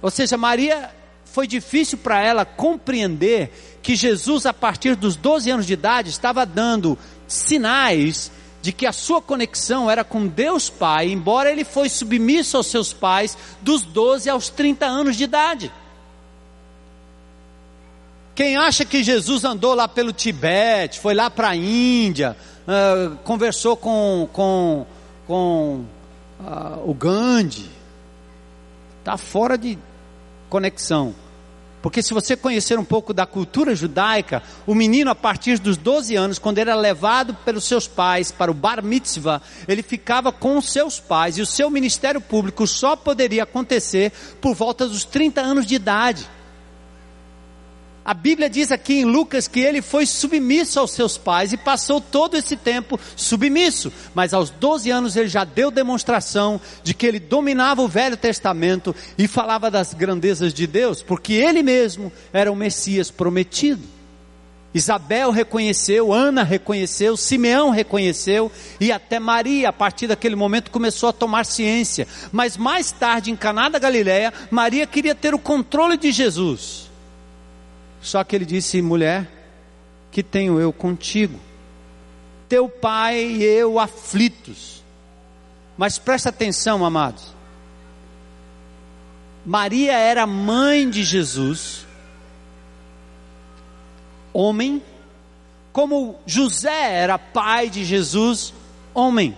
Ou 0.00 0.10
seja, 0.10 0.36
Maria 0.36 0.90
foi 1.24 1.46
difícil 1.46 1.98
para 1.98 2.20
ela 2.22 2.44
compreender 2.44 3.78
que 3.82 3.96
Jesus, 3.96 4.46
a 4.46 4.52
partir 4.52 4.94
dos 4.94 5.16
12 5.16 5.50
anos 5.50 5.66
de 5.66 5.72
idade, 5.72 6.10
estava 6.10 6.46
dando 6.46 6.96
sinais 7.26 8.30
de 8.60 8.72
que 8.72 8.86
a 8.86 8.92
sua 8.92 9.20
conexão 9.20 9.90
era 9.90 10.02
com 10.04 10.26
Deus 10.26 10.68
Pai, 10.68 11.08
embora 11.08 11.50
ele 11.50 11.64
foi 11.64 11.88
submisso 11.88 12.56
aos 12.56 12.66
seus 12.66 12.92
pais 12.92 13.36
dos 13.62 13.82
12 13.82 14.28
aos 14.28 14.48
30 14.48 14.86
anos 14.86 15.16
de 15.16 15.24
idade. 15.24 15.72
Quem 18.34 18.56
acha 18.56 18.84
que 18.84 19.02
Jesus 19.02 19.44
andou 19.44 19.74
lá 19.74 19.88
pelo 19.88 20.12
Tibete, 20.12 21.00
foi 21.00 21.12
lá 21.12 21.28
para 21.28 21.48
a 21.48 21.56
Índia, 21.56 22.36
uh, 22.66 23.16
conversou 23.24 23.76
com, 23.76 24.28
com 24.32 24.86
com 25.28 25.84
ah, 26.40 26.78
o 26.86 26.94
Gandhi, 26.94 27.68
está 29.00 29.18
fora 29.18 29.58
de 29.58 29.78
conexão. 30.48 31.14
Porque 31.82 32.02
se 32.02 32.14
você 32.14 32.34
conhecer 32.34 32.78
um 32.78 32.84
pouco 32.84 33.12
da 33.12 33.26
cultura 33.26 33.76
judaica, 33.76 34.42
o 34.66 34.74
menino 34.74 35.10
a 35.10 35.14
partir 35.14 35.58
dos 35.58 35.76
12 35.76 36.16
anos, 36.16 36.38
quando 36.38 36.58
era 36.58 36.74
levado 36.74 37.34
pelos 37.44 37.64
seus 37.64 37.86
pais 37.86 38.32
para 38.32 38.50
o 38.50 38.54
bar 38.54 38.82
mitzvah, 38.82 39.40
ele 39.68 39.82
ficava 39.82 40.32
com 40.32 40.56
os 40.56 40.72
seus 40.72 40.98
pais 40.98 41.36
e 41.36 41.42
o 41.42 41.46
seu 41.46 41.70
ministério 41.70 42.20
público 42.20 42.66
só 42.66 42.96
poderia 42.96 43.42
acontecer 43.44 44.10
por 44.40 44.54
volta 44.54 44.88
dos 44.88 45.04
30 45.04 45.40
anos 45.42 45.66
de 45.66 45.74
idade. 45.74 46.26
A 48.08 48.14
Bíblia 48.14 48.48
diz 48.48 48.72
aqui 48.72 49.00
em 49.00 49.04
Lucas 49.04 49.46
que 49.46 49.60
ele 49.60 49.82
foi 49.82 50.06
submisso 50.06 50.80
aos 50.80 50.92
seus 50.92 51.18
pais 51.18 51.52
e 51.52 51.58
passou 51.58 52.00
todo 52.00 52.38
esse 52.38 52.56
tempo 52.56 52.98
submisso, 53.14 53.92
mas 54.14 54.32
aos 54.32 54.48
12 54.48 54.90
anos 54.90 55.14
ele 55.14 55.28
já 55.28 55.44
deu 55.44 55.70
demonstração 55.70 56.58
de 56.82 56.94
que 56.94 57.06
ele 57.06 57.20
dominava 57.20 57.82
o 57.82 57.86
Velho 57.86 58.16
Testamento 58.16 58.96
e 59.18 59.28
falava 59.28 59.70
das 59.70 59.92
grandezas 59.92 60.54
de 60.54 60.66
Deus, 60.66 61.02
porque 61.02 61.34
ele 61.34 61.62
mesmo 61.62 62.10
era 62.32 62.50
o 62.50 62.56
Messias 62.56 63.10
prometido. 63.10 63.82
Isabel 64.72 65.30
reconheceu, 65.30 66.10
Ana 66.10 66.42
reconheceu, 66.42 67.14
Simeão 67.14 67.68
reconheceu 67.68 68.50
e 68.80 68.90
até 68.90 69.20
Maria, 69.20 69.68
a 69.68 69.72
partir 69.72 70.06
daquele 70.06 70.34
momento, 70.34 70.70
começou 70.70 71.10
a 71.10 71.12
tomar 71.12 71.44
ciência. 71.44 72.08
Mas 72.32 72.56
mais 72.56 72.90
tarde, 72.90 73.30
em 73.30 73.36
Caná 73.36 73.68
da 73.68 73.78
Galileia, 73.78 74.32
Maria 74.50 74.86
queria 74.86 75.14
ter 75.14 75.34
o 75.34 75.38
controle 75.38 75.98
de 75.98 76.10
Jesus. 76.10 76.87
Só 78.00 78.22
que 78.24 78.34
ele 78.36 78.44
disse: 78.44 78.80
mulher, 78.82 79.28
que 80.10 80.22
tenho 80.22 80.60
eu 80.60 80.72
contigo? 80.72 81.38
Teu 82.48 82.68
pai 82.68 83.20
e 83.20 83.42
eu 83.42 83.78
aflitos. 83.78 84.82
Mas 85.76 85.98
presta 85.98 86.30
atenção, 86.30 86.84
amados. 86.84 87.34
Maria 89.46 89.92
era 89.96 90.26
mãe 90.26 90.90
de 90.90 91.02
Jesus, 91.02 91.86
homem, 94.32 94.82
como 95.72 96.18
José 96.26 96.92
era 96.92 97.18
pai 97.18 97.70
de 97.70 97.84
Jesus, 97.84 98.52
homem. 98.92 99.36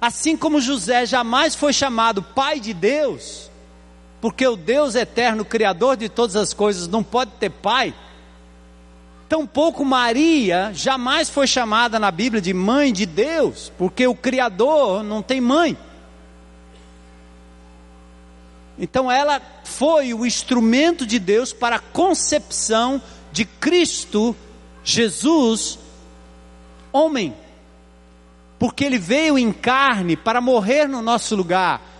Assim 0.00 0.36
como 0.36 0.60
José 0.60 1.06
jamais 1.06 1.54
foi 1.54 1.72
chamado 1.72 2.22
pai 2.22 2.58
de 2.58 2.74
Deus, 2.74 3.51
porque 4.22 4.46
o 4.46 4.54
Deus 4.54 4.94
eterno, 4.94 5.44
Criador 5.44 5.96
de 5.96 6.08
todas 6.08 6.36
as 6.36 6.54
coisas, 6.54 6.86
não 6.86 7.02
pode 7.02 7.32
ter 7.40 7.50
pai. 7.50 7.92
Tampouco 9.28 9.84
Maria 9.84 10.70
jamais 10.72 11.28
foi 11.28 11.44
chamada 11.44 11.98
na 11.98 12.08
Bíblia 12.08 12.40
de 12.40 12.54
mãe 12.54 12.92
de 12.92 13.04
Deus, 13.04 13.72
porque 13.76 14.06
o 14.06 14.14
Criador 14.14 15.02
não 15.02 15.22
tem 15.22 15.40
mãe. 15.40 15.76
Então 18.78 19.10
ela 19.10 19.42
foi 19.64 20.14
o 20.14 20.24
instrumento 20.24 21.04
de 21.04 21.18
Deus 21.18 21.52
para 21.52 21.76
a 21.76 21.80
concepção 21.80 23.02
de 23.32 23.44
Cristo, 23.44 24.36
Jesus, 24.84 25.80
homem. 26.92 27.34
Porque 28.56 28.84
ele 28.84 28.98
veio 28.98 29.36
em 29.36 29.52
carne 29.52 30.16
para 30.16 30.40
morrer 30.40 30.86
no 30.86 31.02
nosso 31.02 31.34
lugar 31.34 31.91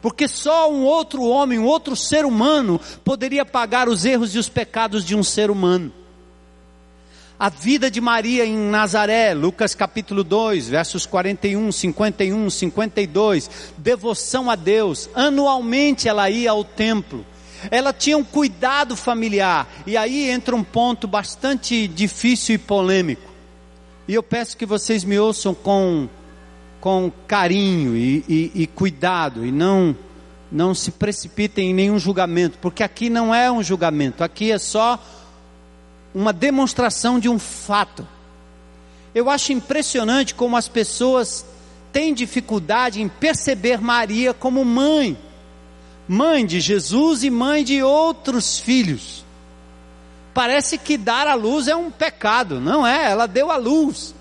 porque 0.00 0.26
só 0.26 0.70
um 0.70 0.84
outro 0.84 1.22
homem, 1.22 1.58
um 1.58 1.64
outro 1.64 1.94
ser 1.94 2.24
humano, 2.24 2.80
poderia 3.04 3.44
pagar 3.44 3.88
os 3.88 4.04
erros 4.04 4.34
e 4.34 4.38
os 4.38 4.48
pecados 4.48 5.04
de 5.04 5.14
um 5.14 5.22
ser 5.22 5.50
humano. 5.50 5.92
A 7.38 7.48
vida 7.48 7.90
de 7.90 8.02
Maria 8.02 8.44
em 8.44 8.54
Nazaré, 8.54 9.32
Lucas 9.32 9.74
capítulo 9.74 10.22
2, 10.22 10.68
versos 10.68 11.06
41, 11.06 11.72
51, 11.72 12.50
52, 12.50 13.50
devoção 13.78 14.50
a 14.50 14.54
Deus. 14.54 15.08
Anualmente 15.14 16.06
ela 16.06 16.28
ia 16.28 16.50
ao 16.50 16.62
templo. 16.62 17.24
Ela 17.70 17.94
tinha 17.94 18.18
um 18.18 18.24
cuidado 18.24 18.94
familiar. 18.94 19.66
E 19.86 19.96
aí 19.96 20.30
entra 20.30 20.54
um 20.54 20.62
ponto 20.62 21.08
bastante 21.08 21.88
difícil 21.88 22.56
e 22.56 22.58
polêmico. 22.58 23.30
E 24.06 24.14
eu 24.14 24.22
peço 24.22 24.56
que 24.56 24.66
vocês 24.66 25.02
me 25.02 25.18
ouçam 25.18 25.54
com 25.54 26.10
com 26.80 27.12
carinho 27.26 27.96
e, 27.96 28.24
e, 28.28 28.62
e 28.62 28.66
cuidado 28.66 29.44
e 29.44 29.52
não 29.52 29.94
não 30.50 30.74
se 30.74 30.90
precipitem 30.90 31.70
em 31.70 31.74
nenhum 31.74 31.98
julgamento, 31.98 32.58
porque 32.58 32.82
aqui 32.82 33.08
não 33.08 33.32
é 33.32 33.50
um 33.52 33.62
julgamento, 33.62 34.24
aqui 34.24 34.50
é 34.50 34.58
só 34.58 34.98
uma 36.12 36.32
demonstração 36.32 37.20
de 37.20 37.28
um 37.28 37.38
fato. 37.38 38.06
Eu 39.14 39.30
acho 39.30 39.52
impressionante 39.52 40.34
como 40.34 40.56
as 40.56 40.66
pessoas 40.66 41.46
têm 41.92 42.12
dificuldade 42.12 43.00
em 43.00 43.08
perceber 43.08 43.80
Maria 43.80 44.34
como 44.34 44.64
mãe, 44.64 45.16
mãe 46.08 46.44
de 46.44 46.60
Jesus 46.60 47.22
e 47.22 47.30
mãe 47.30 47.62
de 47.62 47.82
outros 47.82 48.58
filhos. 48.58 49.24
Parece 50.34 50.78
que 50.78 50.96
dar 50.96 51.26
à 51.26 51.34
luz 51.34 51.68
é 51.68 51.74
um 51.74 51.90
pecado, 51.90 52.60
não 52.60 52.86
é? 52.86 53.10
Ela 53.10 53.26
deu 53.26 53.50
à 53.50 53.56
luz. 53.56 54.14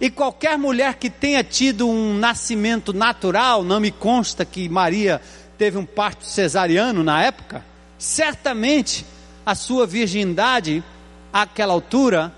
E 0.00 0.10
qualquer 0.10 0.58
mulher 0.58 0.94
que 0.94 1.08
tenha 1.08 1.44
tido 1.44 1.88
um 1.88 2.14
nascimento 2.18 2.92
natural, 2.92 3.62
não 3.62 3.78
me 3.78 3.90
consta 3.90 4.44
que 4.44 4.68
Maria 4.68 5.20
teve 5.56 5.78
um 5.78 5.86
parto 5.86 6.24
cesariano 6.26 7.04
na 7.04 7.22
época, 7.22 7.64
certamente 7.98 9.06
a 9.46 9.54
sua 9.54 9.86
virgindade, 9.86 10.82
àquela 11.32 11.72
altura, 11.72 12.32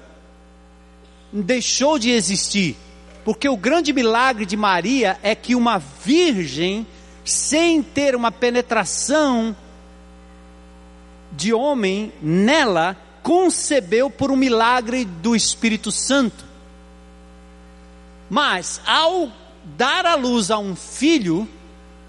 deixou 1.32 1.98
de 1.98 2.10
existir. 2.10 2.76
Porque 3.24 3.48
o 3.48 3.56
grande 3.56 3.92
milagre 3.92 4.44
de 4.44 4.56
Maria 4.56 5.18
é 5.22 5.34
que 5.34 5.54
uma 5.54 5.78
virgem, 5.78 6.86
sem 7.24 7.82
ter 7.82 8.14
uma 8.14 8.30
penetração 8.30 9.56
de 11.32 11.52
homem 11.54 12.12
nela, 12.20 12.96
concebeu 13.22 14.10
por 14.10 14.30
um 14.30 14.36
milagre 14.36 15.04
do 15.06 15.34
Espírito 15.34 15.90
Santo. 15.90 16.43
Mas 18.28 18.80
ao 18.86 19.30
dar 19.76 20.06
à 20.06 20.14
luz 20.14 20.50
a 20.50 20.58
um 20.58 20.74
filho, 20.74 21.48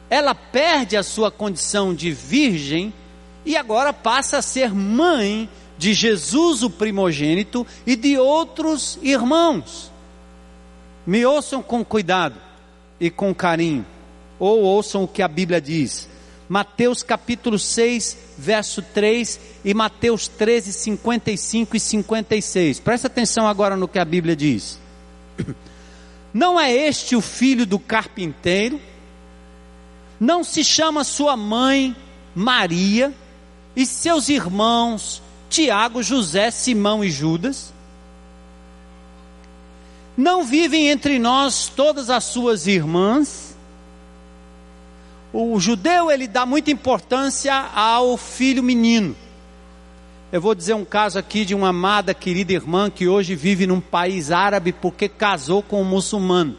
ela 0.09 0.35
perde 0.35 0.95
a 0.95 1.03
sua 1.03 1.31
condição 1.31 1.93
de 1.93 2.11
virgem 2.11 2.93
e 3.45 3.55
agora 3.55 3.93
passa 3.93 4.37
a 4.37 4.41
ser 4.41 4.73
mãe 4.73 5.49
de 5.77 5.93
Jesus, 5.93 6.63
o 6.63 6.69
primogênito, 6.69 7.65
e 7.85 7.95
de 7.95 8.17
outros 8.17 8.97
irmãos. 9.01 9.91
Me 11.05 11.25
ouçam 11.25 11.61
com 11.61 11.83
cuidado 11.83 12.39
e 12.99 13.09
com 13.09 13.35
carinho, 13.35 13.85
ou 14.39 14.61
ouçam 14.61 15.03
o 15.03 15.07
que 15.07 15.21
a 15.21 15.27
Bíblia 15.27 15.61
diz. 15.61 16.09
Mateus 16.47 17.03
capítulo 17.03 17.59
6, 17.59 18.17
verso 18.37 18.81
3 18.81 19.39
e 19.63 19.73
Mateus 19.73 20.27
13, 20.27 20.71
55 20.71 21.75
e 21.75 21.79
56. 21.79 22.79
Presta 22.79 23.07
atenção 23.07 23.47
agora 23.47 23.75
no 23.75 23.87
que 23.87 23.99
a 23.99 24.05
Bíblia 24.05 24.35
diz. 24.35 24.79
Não 26.35 26.59
é 26.59 26.69
este 26.69 27.15
o 27.15 27.21
filho 27.21 27.65
do 27.65 27.79
carpinteiro? 27.79 28.81
Não 30.19 30.43
se 30.43 30.65
chama 30.65 31.05
sua 31.05 31.37
mãe 31.37 31.95
Maria 32.35 33.13
e 33.73 33.85
seus 33.85 34.27
irmãos 34.27 35.23
Tiago, 35.49 36.03
José, 36.03 36.51
Simão 36.51 37.05
e 37.05 37.09
Judas? 37.09 37.73
Não 40.17 40.43
vivem 40.43 40.89
entre 40.89 41.17
nós 41.19 41.71
todas 41.73 42.09
as 42.09 42.25
suas 42.25 42.67
irmãs? 42.67 43.55
O 45.31 45.57
judeu 45.57 46.11
ele 46.11 46.27
dá 46.27 46.45
muita 46.45 46.69
importância 46.69 47.55
ao 47.55 48.17
filho 48.17 48.61
menino. 48.61 49.15
Eu 50.31 50.41
vou 50.41 50.55
dizer 50.55 50.73
um 50.73 50.85
caso 50.85 51.19
aqui 51.19 51.45
de 51.45 51.55
uma 51.55 51.69
amada 51.69 52.13
querida 52.13 52.53
irmã 52.53 52.89
que 52.89 53.07
hoje 53.07 53.35
vive 53.35 53.67
num 53.67 53.79
país 53.79 54.31
árabe 54.31 54.73
porque 54.73 55.07
casou 55.07 55.61
com 55.61 55.81
um 55.81 55.85
muçulmano. 55.85 56.57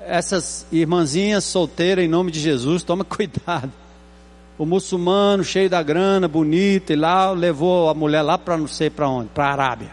Essas 0.00 0.66
irmãzinhas 0.72 1.44
solteiras, 1.44 2.04
em 2.04 2.08
nome 2.08 2.30
de 2.30 2.40
Jesus, 2.40 2.82
toma 2.82 3.04
cuidado 3.06 3.72
o 4.58 4.64
muçulmano 4.64 5.44
cheio 5.44 5.68
da 5.68 5.82
grana, 5.82 6.26
bonito, 6.26 6.92
e 6.92 6.96
lá 6.96 7.30
levou 7.30 7.90
a 7.90 7.94
mulher 7.94 8.22
lá 8.22 8.38
para 8.38 8.56
não 8.56 8.66
sei 8.66 8.88
para 8.88 9.08
onde, 9.08 9.28
para 9.28 9.46
a 9.46 9.52
Arábia. 9.52 9.90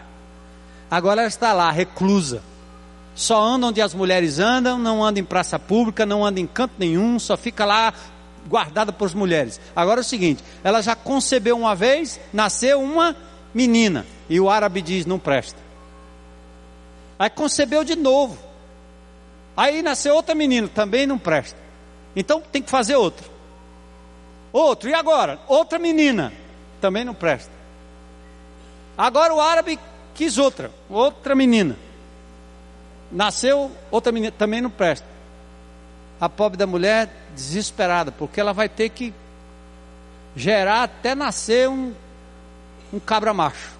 Agora 0.90 1.20
ela 1.20 1.28
está 1.28 1.52
lá, 1.52 1.70
reclusa. 1.70 2.42
Só 3.14 3.40
anda 3.42 3.66
onde 3.66 3.80
as 3.80 3.94
mulheres 3.94 4.38
andam, 4.38 4.78
não 4.78 5.04
anda 5.04 5.20
em 5.20 5.24
praça 5.24 5.58
pública, 5.58 6.06
não 6.06 6.24
anda 6.24 6.40
em 6.40 6.46
canto 6.46 6.74
nenhum, 6.78 7.18
só 7.18 7.36
fica 7.36 7.64
lá 7.64 7.92
guardada 8.46 8.92
por 8.92 9.06
as 9.06 9.14
mulheres. 9.14 9.60
Agora 9.74 10.00
é 10.00 10.02
o 10.02 10.04
seguinte, 10.04 10.42
ela 10.62 10.82
já 10.82 10.94
concebeu 10.94 11.56
uma 11.56 11.74
vez, 11.74 12.20
nasceu 12.32 12.80
uma 12.80 13.16
menina, 13.52 14.06
e 14.28 14.40
o 14.40 14.50
árabe 14.50 14.82
diz: 14.82 15.06
não 15.06 15.18
presta. 15.18 15.58
Aí 17.18 17.30
concebeu 17.30 17.84
de 17.84 17.96
novo. 17.96 18.38
Aí 19.56 19.82
nasceu 19.82 20.14
outra 20.14 20.34
menina, 20.34 20.68
também 20.68 21.06
não 21.06 21.18
presta. 21.18 21.56
Então 22.16 22.40
tem 22.40 22.62
que 22.62 22.70
fazer 22.70 22.96
outra. 22.96 23.24
Outro, 24.52 24.88
e 24.88 24.94
agora? 24.94 25.38
Outra 25.48 25.78
menina, 25.78 26.32
também 26.80 27.04
não 27.04 27.14
presta. 27.14 27.50
Agora 28.96 29.34
o 29.34 29.40
árabe 29.40 29.78
quis 30.14 30.38
outra, 30.38 30.70
outra 30.88 31.34
menina. 31.34 31.76
Nasceu 33.10 33.70
outra 33.90 34.12
menina, 34.12 34.32
também 34.36 34.60
não 34.60 34.70
presta. 34.70 35.06
A 36.24 36.28
pobre 36.28 36.56
da 36.56 36.66
mulher 36.66 37.10
desesperada, 37.34 38.10
porque 38.10 38.40
ela 38.40 38.54
vai 38.54 38.66
ter 38.66 38.88
que 38.88 39.12
gerar 40.34 40.84
até 40.84 41.14
nascer 41.14 41.68
um, 41.68 41.92
um 42.90 42.98
cabra 42.98 43.34
macho. 43.34 43.72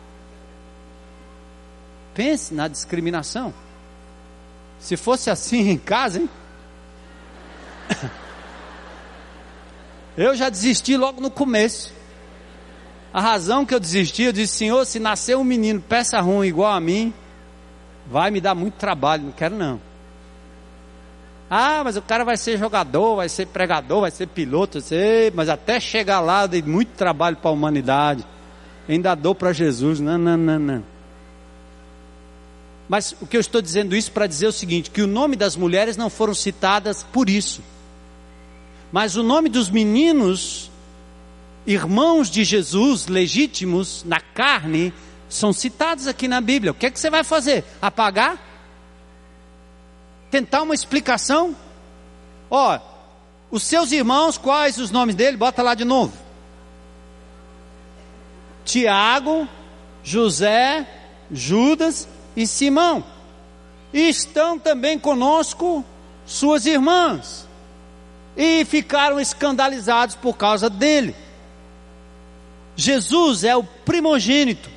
Pense 2.12 2.52
na 2.52 2.68
discriminação. 2.68 3.54
Se 4.78 4.94
fosse 4.94 5.30
assim 5.30 5.70
em 5.70 5.78
casa, 5.78 6.20
hein? 6.20 6.28
Eu 10.14 10.36
já 10.36 10.50
desisti 10.50 10.98
logo 10.98 11.22
no 11.22 11.30
começo. 11.30 11.94
A 13.10 13.22
razão 13.22 13.64
que 13.64 13.74
eu 13.74 13.80
desisti, 13.80 14.24
eu 14.24 14.32
disse, 14.34 14.58
Senhor, 14.58 14.84
se 14.84 15.00
nascer 15.00 15.34
um 15.34 15.44
menino 15.44 15.80
peça 15.80 16.20
ruim 16.20 16.46
igual 16.46 16.72
a 16.72 16.80
mim, 16.80 17.14
vai 18.06 18.30
me 18.30 18.38
dar 18.38 18.54
muito 18.54 18.74
trabalho, 18.74 19.24
não 19.24 19.32
quero 19.32 19.56
não. 19.56 19.93
Ah, 21.50 21.82
mas 21.84 21.96
o 21.96 22.02
cara 22.02 22.24
vai 22.24 22.36
ser 22.36 22.58
jogador, 22.58 23.16
vai 23.16 23.28
ser 23.28 23.46
pregador, 23.46 24.00
vai 24.00 24.10
ser 24.10 24.26
piloto, 24.28 24.80
sei, 24.80 25.30
mas 25.34 25.48
até 25.48 25.78
chegar 25.78 26.20
lá 26.20 26.46
dei 26.46 26.62
muito 26.62 26.90
trabalho 26.96 27.36
para 27.36 27.50
a 27.50 27.52
humanidade. 27.52 28.24
Ainda 28.88 29.14
dou 29.14 29.34
para 29.34 29.52
Jesus, 29.52 30.00
não, 30.00 30.18
não, 30.18 30.36
não, 30.36 30.58
não. 30.58 30.84
Mas 32.88 33.14
o 33.20 33.26
que 33.26 33.36
eu 33.36 33.40
estou 33.40 33.62
dizendo 33.62 33.96
isso 33.96 34.12
para 34.12 34.26
dizer 34.26 34.46
o 34.46 34.52
seguinte, 34.52 34.90
que 34.90 35.02
o 35.02 35.06
nome 35.06 35.36
das 35.36 35.56
mulheres 35.56 35.96
não 35.96 36.10
foram 36.10 36.34
citadas 36.34 37.02
por 37.02 37.30
isso. 37.30 37.62
Mas 38.92 39.16
o 39.16 39.22
nome 39.22 39.48
dos 39.48 39.70
meninos, 39.70 40.70
irmãos 41.66 42.30
de 42.30 42.44
Jesus, 42.44 43.06
legítimos 43.06 44.04
na 44.04 44.20
carne, 44.20 44.92
são 45.28 45.52
citados 45.52 46.06
aqui 46.06 46.28
na 46.28 46.40
Bíblia. 46.40 46.72
O 46.72 46.74
que 46.74 46.86
é 46.86 46.90
que 46.90 47.00
você 47.00 47.10
vai 47.10 47.24
fazer? 47.24 47.64
Apagar? 47.80 48.53
Tentar 50.34 50.62
uma 50.62 50.74
explicação? 50.74 51.54
Ó, 52.50 52.80
os 53.52 53.62
seus 53.62 53.92
irmãos, 53.92 54.36
quais 54.36 54.78
os 54.78 54.90
nomes 54.90 55.14
dele? 55.14 55.36
Bota 55.36 55.62
lá 55.62 55.76
de 55.76 55.84
novo. 55.84 56.12
Tiago, 58.64 59.46
José, 60.02 60.88
Judas 61.30 62.08
e 62.34 62.48
Simão. 62.48 63.04
E 63.92 64.08
estão 64.08 64.58
também 64.58 64.98
conosco 64.98 65.84
suas 66.26 66.66
irmãs 66.66 67.46
e 68.36 68.64
ficaram 68.64 69.20
escandalizados 69.20 70.16
por 70.16 70.36
causa 70.36 70.68
dele. 70.68 71.14
Jesus 72.74 73.44
é 73.44 73.54
o 73.54 73.62
primogênito. 73.62 74.68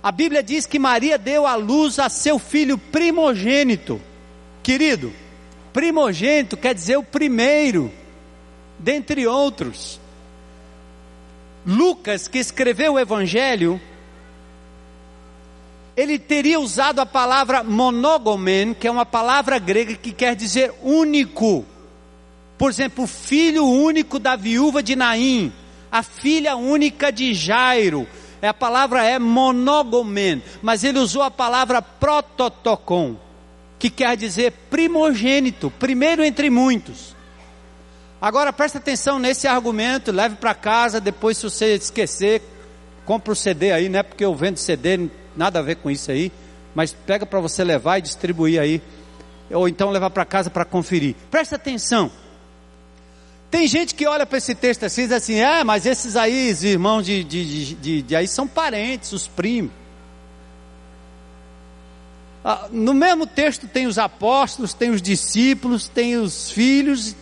A 0.00 0.12
Bíblia 0.12 0.40
diz 0.40 0.66
que 0.66 0.78
Maria 0.78 1.18
deu 1.18 1.48
à 1.48 1.56
luz 1.56 1.98
a 1.98 2.08
seu 2.08 2.38
filho 2.38 2.78
primogênito. 2.78 4.00
Querido, 4.66 5.12
primogênito 5.72 6.56
quer 6.56 6.74
dizer 6.74 6.96
o 6.96 7.02
primeiro, 7.04 7.88
dentre 8.76 9.24
outros. 9.24 10.00
Lucas, 11.64 12.26
que 12.26 12.38
escreveu 12.38 12.94
o 12.94 12.98
Evangelho, 12.98 13.80
ele 15.96 16.18
teria 16.18 16.58
usado 16.58 16.98
a 16.98 17.06
palavra 17.06 17.62
monogomen, 17.62 18.74
que 18.74 18.88
é 18.88 18.90
uma 18.90 19.06
palavra 19.06 19.56
grega 19.60 19.94
que 19.94 20.10
quer 20.10 20.34
dizer 20.34 20.74
único. 20.82 21.64
Por 22.58 22.68
exemplo, 22.68 23.04
o 23.04 23.06
filho 23.06 23.64
único 23.64 24.18
da 24.18 24.34
viúva 24.34 24.82
de 24.82 24.96
Naim, 24.96 25.52
a 25.92 26.02
filha 26.02 26.56
única 26.56 27.12
de 27.12 27.32
Jairo. 27.34 28.04
A 28.42 28.52
palavra 28.52 29.04
é 29.04 29.16
monogomen, 29.16 30.42
mas 30.60 30.82
ele 30.82 30.98
usou 30.98 31.22
a 31.22 31.30
palavra 31.30 31.80
prototocon, 31.80 33.14
que 33.78 33.90
quer 33.90 34.16
dizer 34.16 34.52
primogênito, 34.70 35.70
primeiro 35.70 36.24
entre 36.24 36.50
muitos. 36.50 37.14
Agora 38.20 38.52
presta 38.52 38.78
atenção 38.78 39.18
nesse 39.18 39.46
argumento, 39.46 40.10
leve 40.10 40.36
para 40.36 40.54
casa, 40.54 41.00
depois 41.00 41.36
se 41.36 41.44
você 41.44 41.74
esquecer, 41.74 42.42
compra 43.04 43.32
o 43.32 43.36
CD 43.36 43.72
aí, 43.72 43.88
não 43.88 44.00
é 44.00 44.02
porque 44.02 44.24
eu 44.24 44.34
vendo 44.34 44.56
CD, 44.56 45.08
nada 45.36 45.58
a 45.58 45.62
ver 45.62 45.76
com 45.76 45.90
isso 45.90 46.10
aí, 46.10 46.32
mas 46.74 46.92
pega 46.92 47.26
para 47.26 47.40
você 47.40 47.62
levar 47.62 47.98
e 47.98 48.02
distribuir 48.02 48.60
aí, 48.60 48.82
ou 49.50 49.68
então 49.68 49.90
levar 49.90 50.10
para 50.10 50.24
casa 50.24 50.50
para 50.50 50.64
conferir. 50.64 51.14
Presta 51.30 51.56
atenção. 51.56 52.10
Tem 53.50 53.66
gente 53.66 53.94
que 53.94 54.06
olha 54.06 54.26
para 54.26 54.38
esse 54.38 54.54
texto 54.54 54.84
assim 54.84 55.02
e 55.02 55.04
diz 55.04 55.16
assim: 55.16 55.34
é, 55.36 55.62
mas 55.62 55.86
esses 55.86 56.16
aí, 56.16 56.50
os 56.50 56.64
irmãos 56.64 57.04
de, 57.04 57.22
de, 57.22 57.74
de, 57.74 58.02
de 58.02 58.16
aí 58.16 58.26
são 58.26 58.48
parentes, 58.48 59.12
os 59.12 59.28
primos. 59.28 59.72
Ah, 62.48 62.68
no 62.70 62.94
mesmo 62.94 63.26
texto 63.26 63.66
tem 63.66 63.88
os 63.88 63.98
apóstolos, 63.98 64.72
tem 64.72 64.90
os 64.90 65.02
discípulos, 65.02 65.88
tem 65.88 66.16
os 66.16 66.48
filhos, 66.48 67.16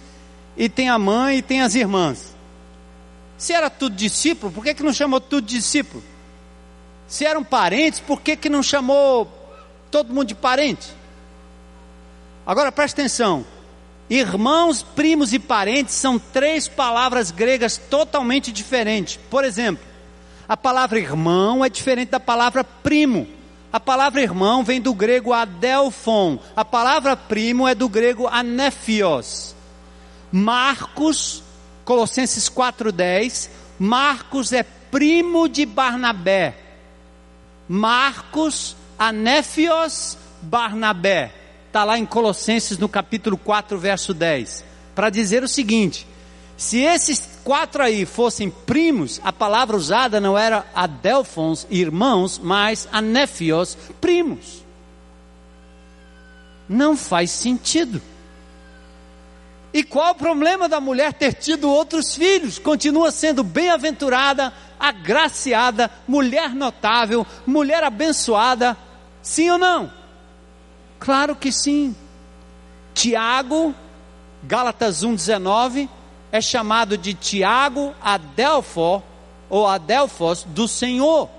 e 0.54 0.68
tem 0.68 0.90
a 0.90 0.98
mãe 0.98 1.38
e 1.38 1.42
tem 1.42 1.62
as 1.62 1.74
irmãs. 1.74 2.36
Se 3.38 3.54
era 3.54 3.70
tudo 3.70 3.96
discípulo, 3.96 4.52
por 4.52 4.62
que, 4.62 4.74
que 4.74 4.82
não 4.82 4.92
chamou 4.92 5.18
tudo 5.18 5.46
discípulo? 5.46 6.04
Se 7.08 7.24
eram 7.24 7.42
parentes, 7.42 8.00
por 8.00 8.20
que, 8.20 8.36
que 8.36 8.50
não 8.50 8.62
chamou 8.62 9.26
todo 9.90 10.12
mundo 10.12 10.26
de 10.26 10.34
parente? 10.34 10.90
Agora 12.46 12.70
preste 12.70 12.92
atenção: 12.92 13.46
Irmãos, 14.10 14.82
primos 14.82 15.32
e 15.32 15.38
parentes 15.38 15.94
são 15.94 16.18
três 16.18 16.68
palavras 16.68 17.30
gregas 17.30 17.78
totalmente 17.78 18.52
diferentes. 18.52 19.18
Por 19.30 19.42
exemplo, 19.42 19.82
a 20.46 20.54
palavra 20.54 20.98
irmão 20.98 21.64
é 21.64 21.70
diferente 21.70 22.10
da 22.10 22.20
palavra 22.20 22.62
primo. 22.62 23.26
A 23.74 23.80
palavra 23.80 24.22
irmão 24.22 24.62
vem 24.62 24.80
do 24.80 24.94
grego 24.94 25.32
adelphon. 25.32 26.38
A 26.54 26.64
palavra 26.64 27.16
primo 27.16 27.66
é 27.66 27.74
do 27.74 27.88
grego 27.88 28.28
anefios. 28.28 29.52
Marcos, 30.30 31.42
Colossenses 31.84 32.48
4:10, 32.48 33.50
Marcos 33.76 34.52
é 34.52 34.62
primo 34.62 35.48
de 35.48 35.66
Barnabé. 35.66 36.54
Marcos, 37.68 38.76
anefios, 38.96 40.16
Barnabé. 40.40 41.32
está 41.66 41.82
lá 41.82 41.98
em 41.98 42.06
Colossenses 42.06 42.78
no 42.78 42.88
capítulo 42.88 43.36
4, 43.36 43.76
verso 43.76 44.14
10, 44.14 44.64
para 44.94 45.10
dizer 45.10 45.42
o 45.42 45.48
seguinte: 45.48 46.06
se 46.56 46.80
esses 46.80 47.40
quatro 47.42 47.82
aí 47.82 48.06
fossem 48.06 48.48
primos, 48.48 49.20
a 49.24 49.32
palavra 49.32 49.76
usada 49.76 50.20
não 50.20 50.38
era 50.38 50.64
adelfons, 50.74 51.66
irmãos, 51.68 52.38
mas 52.38 52.88
anéfios, 52.92 53.76
primos. 54.00 54.64
Não 56.68 56.96
faz 56.96 57.30
sentido. 57.30 58.00
E 59.72 59.82
qual 59.82 60.12
o 60.12 60.14
problema 60.14 60.68
da 60.68 60.80
mulher 60.80 61.12
ter 61.12 61.34
tido 61.34 61.68
outros 61.68 62.14
filhos? 62.14 62.60
Continua 62.60 63.10
sendo 63.10 63.42
bem-aventurada, 63.42 64.52
agraciada, 64.78 65.90
mulher 66.06 66.54
notável, 66.54 67.26
mulher 67.44 67.82
abençoada. 67.82 68.76
Sim 69.20 69.50
ou 69.50 69.58
não? 69.58 69.92
Claro 71.00 71.34
que 71.34 71.50
sim. 71.50 71.94
Tiago, 72.94 73.74
Gálatas 74.44 75.02
1,19 75.02 75.88
é 76.34 76.40
chamado 76.40 76.98
de 76.98 77.14
Tiago 77.14 77.94
Adelfo, 78.02 79.00
ou 79.48 79.68
Adelfos 79.68 80.42
do 80.42 80.66
Senhor. 80.66 81.30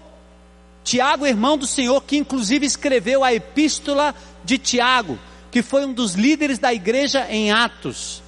Tiago, 0.85 1.27
irmão 1.27 1.57
do 1.57 1.67
Senhor, 1.67 2.01
que 2.01 2.15
inclusive 2.15 2.65
escreveu 2.65 3.21
a 3.21 3.33
epístola 3.33 4.15
de 4.45 4.57
Tiago, 4.57 5.19
que 5.51 5.61
foi 5.61 5.85
um 5.85 5.91
dos 5.91 6.13
líderes 6.13 6.59
da 6.59 6.73
igreja 6.73 7.27
em 7.29 7.51
Atos. 7.51 8.23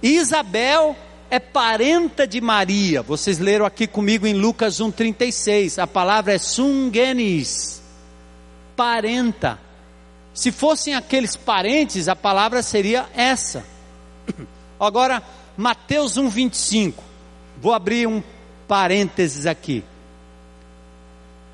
Isabel 0.00 0.94
é 1.28 1.40
parenta 1.40 2.24
de 2.24 2.40
Maria. 2.40 3.02
Vocês 3.02 3.40
leram 3.40 3.66
aqui 3.66 3.88
comigo 3.88 4.28
em 4.28 4.34
Lucas 4.34 4.78
1,36. 4.78 5.82
A 5.82 5.88
palavra 5.88 6.34
é 6.34 6.38
sungenis, 6.38 7.82
parenta. 8.76 9.58
Se 10.32 10.52
fossem 10.52 10.94
aqueles 10.94 11.34
parentes, 11.34 12.06
a 12.06 12.14
palavra 12.14 12.62
seria 12.62 13.06
essa. 13.12 13.64
Agora, 14.78 15.20
Mateus 15.56 16.18
1,25. 16.18 16.94
Vou 17.60 17.72
abrir 17.72 18.06
um 18.06 18.22
parênteses 18.68 19.46
aqui. 19.46 19.82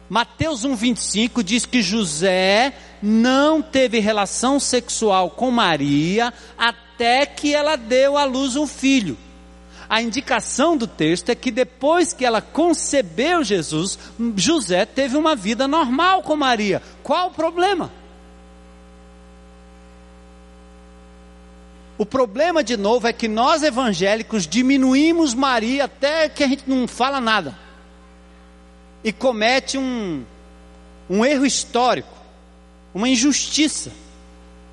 Mateus 0.08 0.66
1,25 0.66 1.42
diz 1.42 1.64
que 1.64 1.80
José 1.80 2.74
não 3.02 3.62
teve 3.62 3.98
relação 3.98 4.60
sexual 4.60 5.30
com 5.30 5.50
Maria 5.50 6.34
até 6.58 7.24
que 7.24 7.54
ela 7.54 7.76
deu 7.76 8.18
à 8.18 8.24
luz 8.24 8.56
um 8.56 8.66
filho. 8.66 9.16
A 9.88 10.02
indicação 10.02 10.76
do 10.76 10.86
texto 10.86 11.30
é 11.30 11.34
que 11.34 11.50
depois 11.50 12.12
que 12.12 12.24
ela 12.24 12.40
concebeu 12.40 13.44
Jesus, 13.44 13.98
José 14.36 14.84
teve 14.84 15.16
uma 15.16 15.36
vida 15.36 15.68
normal 15.68 16.22
com 16.22 16.36
Maria. 16.36 16.82
Qual 17.02 17.28
o 17.28 17.32
problema? 17.32 17.90
O 22.02 22.04
problema, 22.04 22.64
de 22.64 22.76
novo, 22.76 23.06
é 23.06 23.12
que 23.12 23.28
nós 23.28 23.62
evangélicos 23.62 24.44
diminuímos 24.44 25.34
Maria 25.34 25.84
até 25.84 26.28
que 26.28 26.42
a 26.42 26.48
gente 26.48 26.64
não 26.66 26.88
fala 26.88 27.20
nada. 27.20 27.56
E 29.04 29.12
comete 29.12 29.78
um, 29.78 30.24
um 31.08 31.24
erro 31.24 31.46
histórico, 31.46 32.12
uma 32.92 33.08
injustiça 33.08 33.92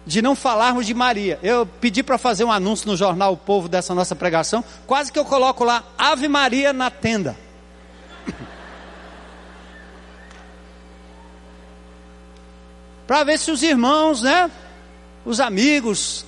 de 0.08 0.24
não 0.24 0.36
falarmos 0.36 0.88
de 0.88 0.96
Maria. 0.96 1.38
Eu 1.44 1.68
pedi 1.68 2.02
para 2.02 2.18
fazer 2.18 2.46
um 2.46 2.52
anúncio 2.52 2.88
no 2.88 2.98
jornal 2.98 3.34
O 3.34 3.38
Povo 3.38 3.70
dessa 3.70 3.94
nossa 3.94 4.16
pregação, 4.16 4.66
quase 4.88 5.12
que 5.12 5.20
eu 5.20 5.26
coloco 5.26 5.64
lá 5.64 5.84
Ave 6.00 6.28
Maria 6.28 6.74
na 6.74 6.90
tenda. 6.90 7.38
para 13.06 13.24
ver 13.24 13.38
se 13.38 13.52
os 13.52 13.62
irmãos, 13.62 14.24
né, 14.24 14.50
os 15.24 15.40
amigos 15.40 16.26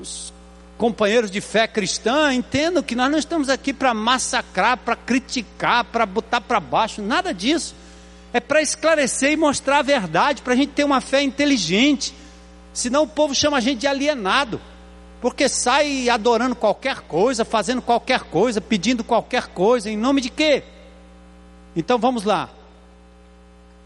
os 0.00 0.32
companheiros 0.76 1.30
de 1.30 1.40
fé 1.40 1.66
cristã 1.66 2.32
entendam 2.32 2.82
que 2.82 2.94
nós 2.94 3.10
não 3.10 3.18
estamos 3.18 3.48
aqui 3.48 3.72
para 3.72 3.92
massacrar, 3.92 4.76
para 4.76 4.94
criticar, 4.94 5.84
para 5.84 6.06
botar 6.06 6.40
para 6.40 6.60
baixo, 6.60 7.02
nada 7.02 7.34
disso. 7.34 7.74
É 8.32 8.40
para 8.40 8.62
esclarecer 8.62 9.32
e 9.32 9.36
mostrar 9.36 9.78
a 9.78 9.82
verdade, 9.82 10.42
para 10.42 10.52
a 10.52 10.56
gente 10.56 10.72
ter 10.72 10.84
uma 10.84 11.00
fé 11.00 11.22
inteligente. 11.22 12.14
Senão 12.72 13.02
o 13.02 13.08
povo 13.08 13.34
chama 13.34 13.56
a 13.56 13.60
gente 13.60 13.80
de 13.80 13.86
alienado, 13.86 14.60
porque 15.20 15.48
sai 15.48 16.08
adorando 16.08 16.54
qualquer 16.54 17.00
coisa, 17.00 17.44
fazendo 17.44 17.82
qualquer 17.82 18.20
coisa, 18.20 18.60
pedindo 18.60 19.02
qualquer 19.02 19.48
coisa, 19.48 19.90
em 19.90 19.96
nome 19.96 20.20
de 20.20 20.30
quê? 20.30 20.62
Então 21.74 21.98
vamos 21.98 22.24
lá. 22.24 22.50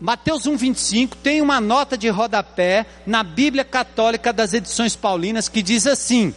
Mateus 0.02 0.48
1,25 0.48 1.14
tem 1.22 1.40
uma 1.40 1.60
nota 1.60 1.96
de 1.96 2.08
rodapé 2.08 2.84
na 3.06 3.22
Bíblia 3.22 3.64
Católica 3.64 4.32
das 4.32 4.52
edições 4.52 4.96
paulinas 4.96 5.48
que 5.48 5.62
diz 5.62 5.86
assim: 5.86 6.34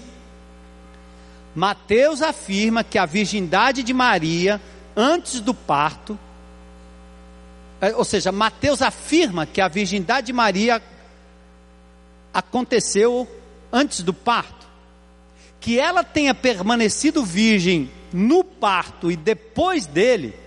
Mateus 1.55 2.21
afirma 2.21 2.83
que 2.83 2.99
a 2.99 3.07
virgindade 3.07 3.81
de 3.81 3.91
Maria, 3.91 4.61
antes 4.95 5.39
do 5.39 5.51
parto, 5.51 6.15
é, 7.81 7.95
ou 7.95 8.05
seja, 8.05 8.31
Mateus 8.31 8.83
afirma 8.83 9.47
que 9.47 9.59
a 9.59 9.67
virgindade 9.67 10.27
de 10.27 10.33
Maria 10.33 10.79
aconteceu 12.31 13.27
antes 13.73 14.03
do 14.03 14.13
parto, 14.13 14.67
que 15.59 15.79
ela 15.79 16.03
tenha 16.03 16.35
permanecido 16.35 17.25
virgem 17.25 17.89
no 18.13 18.43
parto 18.43 19.09
e 19.09 19.15
depois 19.15 19.87
dele 19.87 20.44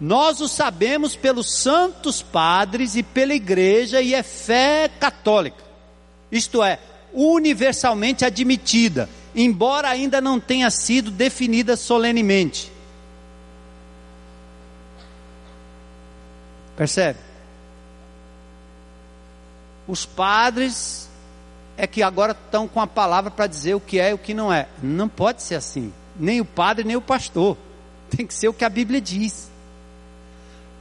nós 0.00 0.40
o 0.40 0.48
sabemos 0.48 1.14
pelos 1.14 1.58
santos 1.58 2.22
padres 2.22 2.96
e 2.96 3.02
pela 3.02 3.34
igreja, 3.34 4.00
e 4.00 4.14
é 4.14 4.22
fé 4.22 4.88
católica, 4.88 5.62
isto 6.32 6.62
é, 6.62 6.78
universalmente 7.12 8.24
admitida, 8.24 9.10
embora 9.34 9.88
ainda 9.88 10.20
não 10.20 10.40
tenha 10.40 10.70
sido 10.70 11.10
definida 11.10 11.76
solenemente. 11.76 12.72
Percebe? 16.76 17.18
Os 19.86 20.06
padres 20.06 21.10
é 21.76 21.86
que 21.86 22.02
agora 22.02 22.32
estão 22.32 22.66
com 22.66 22.80
a 22.80 22.86
palavra 22.86 23.30
para 23.30 23.46
dizer 23.46 23.74
o 23.74 23.80
que 23.80 23.98
é 23.98 24.10
e 24.10 24.14
o 24.14 24.18
que 24.18 24.32
não 24.32 24.50
é. 24.50 24.66
Não 24.82 25.08
pode 25.08 25.42
ser 25.42 25.56
assim. 25.56 25.92
Nem 26.18 26.40
o 26.40 26.44
padre, 26.44 26.84
nem 26.84 26.96
o 26.96 27.02
pastor. 27.02 27.56
Tem 28.08 28.26
que 28.26 28.32
ser 28.32 28.48
o 28.48 28.54
que 28.54 28.64
a 28.64 28.68
Bíblia 28.68 29.00
diz. 29.00 29.50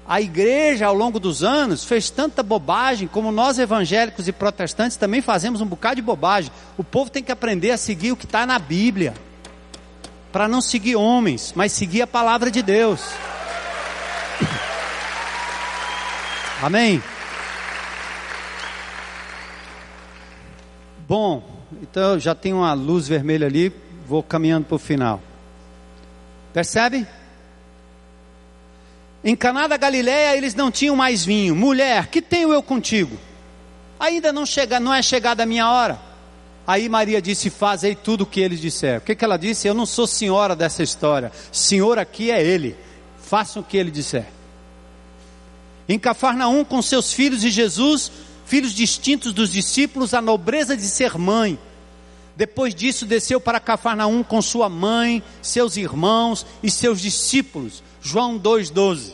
A 0.10 0.20
igreja, 0.20 0.88
ao 0.88 0.94
longo 0.96 1.20
dos 1.20 1.44
anos, 1.44 1.86
fez 1.86 2.10
tanta 2.10 2.42
bobagem, 2.42 3.08
como 3.08 3.32
nós 3.32 3.60
evangélicos 3.60 4.28
e 4.28 4.32
protestantes 4.32 4.98
também 4.98 5.22
fazemos 5.22 5.62
um 5.62 5.68
bocado 5.68 5.98
de 5.98 6.02
bobagem. 6.02 6.52
O 6.76 6.84
povo 6.84 7.12
tem 7.12 7.22
que 7.22 7.32
aprender 7.32 7.70
a 7.70 7.78
seguir 7.78 8.12
o 8.12 8.18
que 8.18 8.26
está 8.26 8.44
na 8.44 8.58
Bíblia, 8.58 9.14
para 10.32 10.48
não 10.48 10.62
seguir 10.62 10.96
homens, 10.96 11.54
mas 11.56 11.74
seguir 11.74 12.02
a 12.02 12.08
palavra 12.08 12.50
de 12.50 12.64
Deus. 12.64 13.02
Amém? 16.64 17.04
Bom, 21.08 21.48
então 21.84 22.18
já 22.18 22.34
tem 22.34 22.52
uma 22.52 22.74
luz 22.74 23.08
vermelha 23.08 23.46
ali, 23.46 23.72
vou 24.08 24.24
caminhando 24.24 24.66
para 24.66 24.76
o 24.76 24.80
final. 24.80 25.22
Percebe? 26.52 27.06
Em 29.24 29.36
Caná 29.36 29.68
da 29.68 29.78
Galileia 29.78 30.38
eles 30.38 30.56
não 30.56 30.72
tinham 30.72 30.96
mais 30.96 31.26
vinho. 31.26 31.56
Mulher, 31.56 32.08
que 32.08 32.22
tenho 32.22 32.54
eu 32.54 32.64
contigo? 32.64 33.18
Ainda 34.00 34.32
não 34.32 34.46
chega, 34.46 34.80
não 34.80 34.94
é 34.94 35.02
chegada 35.02 35.44
a 35.44 35.46
minha 35.46 35.70
hora. 35.70 36.00
Aí 36.66 36.88
Maria 36.88 37.22
disse: 37.22 37.50
Fazei 37.50 37.96
tudo 37.96 38.22
o 38.22 38.26
que 38.26 38.40
eles 38.40 38.62
disseram. 38.62 39.00
O 39.00 39.02
que, 39.02 39.16
que 39.16 39.26
ela 39.26 39.38
disse? 39.38 39.68
Eu 39.68 39.74
não 39.74 39.86
sou 39.86 40.08
senhora 40.08 40.56
dessa 40.56 40.84
história. 40.84 41.32
Senhor 41.52 42.00
aqui 42.00 42.32
é 42.32 42.42
ele. 42.42 42.76
Façam 43.22 43.62
o 43.62 43.66
que 43.66 43.76
ele 43.76 43.92
disser. 43.92 44.26
Em 45.88 45.98
Cafarnaum, 45.98 46.64
com 46.64 46.82
seus 46.82 47.12
filhos 47.12 47.44
e 47.44 47.50
Jesus, 47.50 48.12
filhos 48.46 48.74
distintos 48.74 49.34
dos 49.34 49.52
discípulos, 49.52 50.14
a 50.14 50.22
nobreza 50.22 50.78
de 50.78 50.84
ser 50.84 51.18
mãe. 51.18 51.60
Depois 52.38 52.74
disso, 52.74 53.06
desceu 53.06 53.42
para 53.42 53.60
Cafarnaum 53.60 54.24
com 54.24 54.42
sua 54.42 54.70
mãe, 54.70 55.22
seus 55.42 55.76
irmãos 55.76 56.46
e 56.64 56.72
seus 56.72 57.02
discípulos. 57.02 57.84
João 58.10 58.40
2,12. 58.40 59.14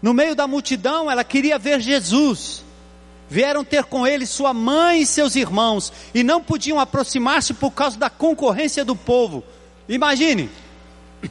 No 0.00 0.14
meio 0.14 0.36
da 0.36 0.46
multidão, 0.46 1.10
ela 1.10 1.24
queria 1.24 1.58
ver 1.58 1.80
Jesus. 1.80 2.62
Vieram 3.28 3.64
ter 3.64 3.84
com 3.84 4.06
ele 4.06 4.26
sua 4.26 4.54
mãe 4.54 5.00
e 5.02 5.06
seus 5.06 5.34
irmãos, 5.34 5.92
e 6.14 6.22
não 6.22 6.40
podiam 6.40 6.78
aproximar-se 6.78 7.52
por 7.54 7.72
causa 7.72 7.98
da 7.98 8.08
concorrência 8.08 8.84
do 8.84 8.94
povo. 8.94 9.42
Imagine, 9.88 10.48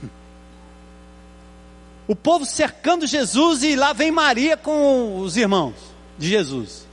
o 2.07 2.15
povo 2.15 2.45
cercando 2.45 3.07
Jesus 3.07 3.63
e 3.63 3.75
lá 3.75 3.93
vem 3.93 4.11
Maria 4.11 4.57
com 4.57 5.19
os 5.19 5.37
irmãos 5.37 5.75
de 6.17 6.27
Jesus. 6.27 6.85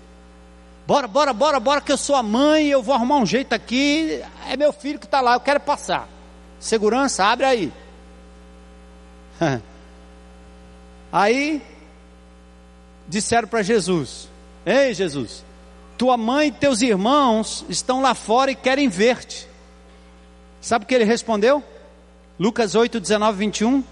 Bora, 0.87 1.09
bora, 1.09 1.33
bora, 1.33 1.59
bora, 1.59 1.81
que 1.81 1.91
eu 1.91 1.97
sou 1.97 2.15
a 2.15 2.23
mãe, 2.23 2.69
eu 2.69 2.83
vou 2.83 2.95
arrumar 2.95 3.17
um 3.17 3.27
jeito 3.27 3.53
aqui. 3.53 4.23
É 4.49 4.57
meu 4.57 4.73
filho 4.73 4.99
que 4.99 5.07
está 5.07 5.21
lá, 5.21 5.35
eu 5.35 5.41
quero 5.41 5.61
passar. 5.61 6.09
Segurança, 6.61 7.25
abre 7.25 7.47
aí. 7.47 7.73
Aí 11.13 11.63
disseram 13.09 13.49
para 13.49 13.63
Jesus: 13.63 14.29
Ei, 14.65 14.95
Jesus, 14.95 15.45
tua 15.99 16.17
mãe 16.17 16.49
e 16.49 16.53
teus 16.53 16.83
irmãos 16.83 17.65
estão 17.69 18.01
lá 18.01 18.15
fora 18.15 18.51
e 18.51 18.55
querem 18.55 18.89
ver-te. 18.89 19.49
Sabe 20.61 20.85
o 20.85 20.89
que 20.89 20.95
ele 20.95 21.05
respondeu? 21.05 21.65
Lucas 22.39 22.75
8, 22.75 23.01
19, 23.01 23.39
21. 23.39 23.85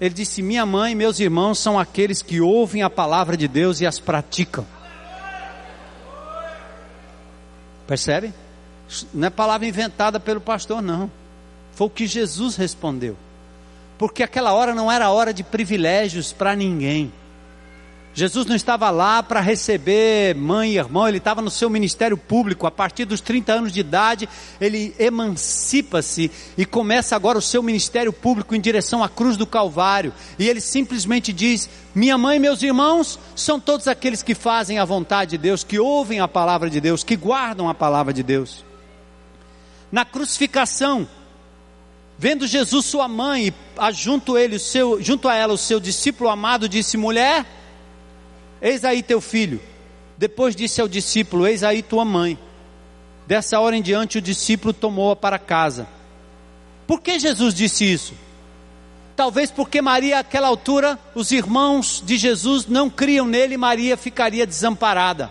Ele 0.00 0.14
disse: 0.14 0.42
Minha 0.42 0.66
mãe 0.66 0.92
e 0.92 0.94
meus 0.94 1.20
irmãos 1.20 1.58
são 1.58 1.78
aqueles 1.78 2.22
que 2.22 2.40
ouvem 2.40 2.82
a 2.82 2.90
palavra 2.90 3.36
de 3.36 3.46
Deus 3.46 3.80
e 3.80 3.86
as 3.86 3.98
praticam. 3.98 4.66
Percebe? 7.86 8.32
Não 9.12 9.28
é 9.28 9.30
palavra 9.30 9.66
inventada 9.66 10.18
pelo 10.18 10.40
pastor, 10.40 10.80
não. 10.80 11.10
Foi 11.72 11.86
o 11.86 11.90
que 11.90 12.06
Jesus 12.06 12.56
respondeu. 12.56 13.16
Porque 14.04 14.22
aquela 14.22 14.52
hora 14.52 14.74
não 14.74 14.92
era 14.92 15.10
hora 15.10 15.32
de 15.32 15.42
privilégios 15.42 16.30
para 16.30 16.54
ninguém. 16.54 17.10
Jesus 18.12 18.44
não 18.44 18.54
estava 18.54 18.90
lá 18.90 19.22
para 19.22 19.40
receber 19.40 20.34
mãe 20.34 20.72
e 20.72 20.76
irmão, 20.76 21.08
ele 21.08 21.16
estava 21.16 21.40
no 21.40 21.50
seu 21.50 21.70
ministério 21.70 22.18
público. 22.18 22.66
A 22.66 22.70
partir 22.70 23.06
dos 23.06 23.22
30 23.22 23.54
anos 23.54 23.72
de 23.72 23.80
idade, 23.80 24.28
ele 24.60 24.94
emancipa-se 24.98 26.30
e 26.58 26.66
começa 26.66 27.16
agora 27.16 27.38
o 27.38 27.42
seu 27.42 27.62
ministério 27.62 28.12
público 28.12 28.54
em 28.54 28.60
direção 28.60 29.02
à 29.02 29.08
cruz 29.08 29.38
do 29.38 29.46
Calvário. 29.46 30.12
E 30.38 30.50
ele 30.50 30.60
simplesmente 30.60 31.32
diz: 31.32 31.66
Minha 31.94 32.18
mãe 32.18 32.36
e 32.36 32.40
meus 32.40 32.62
irmãos 32.62 33.18
são 33.34 33.58
todos 33.58 33.88
aqueles 33.88 34.22
que 34.22 34.34
fazem 34.34 34.78
a 34.78 34.84
vontade 34.84 35.30
de 35.30 35.38
Deus, 35.38 35.64
que 35.64 35.78
ouvem 35.78 36.20
a 36.20 36.28
palavra 36.28 36.68
de 36.68 36.78
Deus, 36.78 37.02
que 37.02 37.16
guardam 37.16 37.70
a 37.70 37.74
palavra 37.74 38.12
de 38.12 38.22
Deus. 38.22 38.66
Na 39.90 40.04
crucificação, 40.04 41.08
vendo 42.18 42.46
Jesus, 42.46 42.84
sua 42.84 43.08
mãe, 43.08 43.52
junto, 43.92 44.38
ele, 44.38 44.58
seu, 44.58 45.02
junto 45.02 45.28
a 45.28 45.34
ela 45.34 45.52
o 45.52 45.58
seu 45.58 45.80
discípulo 45.80 46.30
amado, 46.30 46.68
disse: 46.68 46.96
Mulher 46.96 47.44
Eis 48.64 48.82
aí 48.82 49.02
teu 49.02 49.20
filho. 49.20 49.60
Depois 50.16 50.56
disse 50.56 50.80
ao 50.80 50.88
discípulo: 50.88 51.46
Eis 51.46 51.62
aí 51.62 51.82
tua 51.82 52.02
mãe. 52.02 52.38
Dessa 53.26 53.60
hora 53.60 53.76
em 53.76 53.82
diante, 53.82 54.16
o 54.16 54.22
discípulo 54.22 54.72
tomou-a 54.72 55.14
para 55.14 55.38
casa. 55.38 55.86
Por 56.86 57.02
que 57.02 57.18
Jesus 57.18 57.52
disse 57.52 57.84
isso? 57.84 58.14
Talvez 59.14 59.50
porque 59.50 59.82
Maria, 59.82 60.20
àquela 60.20 60.48
altura, 60.48 60.98
os 61.14 61.30
irmãos 61.30 62.02
de 62.04 62.16
Jesus 62.16 62.66
não 62.66 62.88
criam 62.88 63.26
nele 63.26 63.54
e 63.54 63.58
Maria 63.58 63.98
ficaria 63.98 64.46
desamparada. 64.46 65.30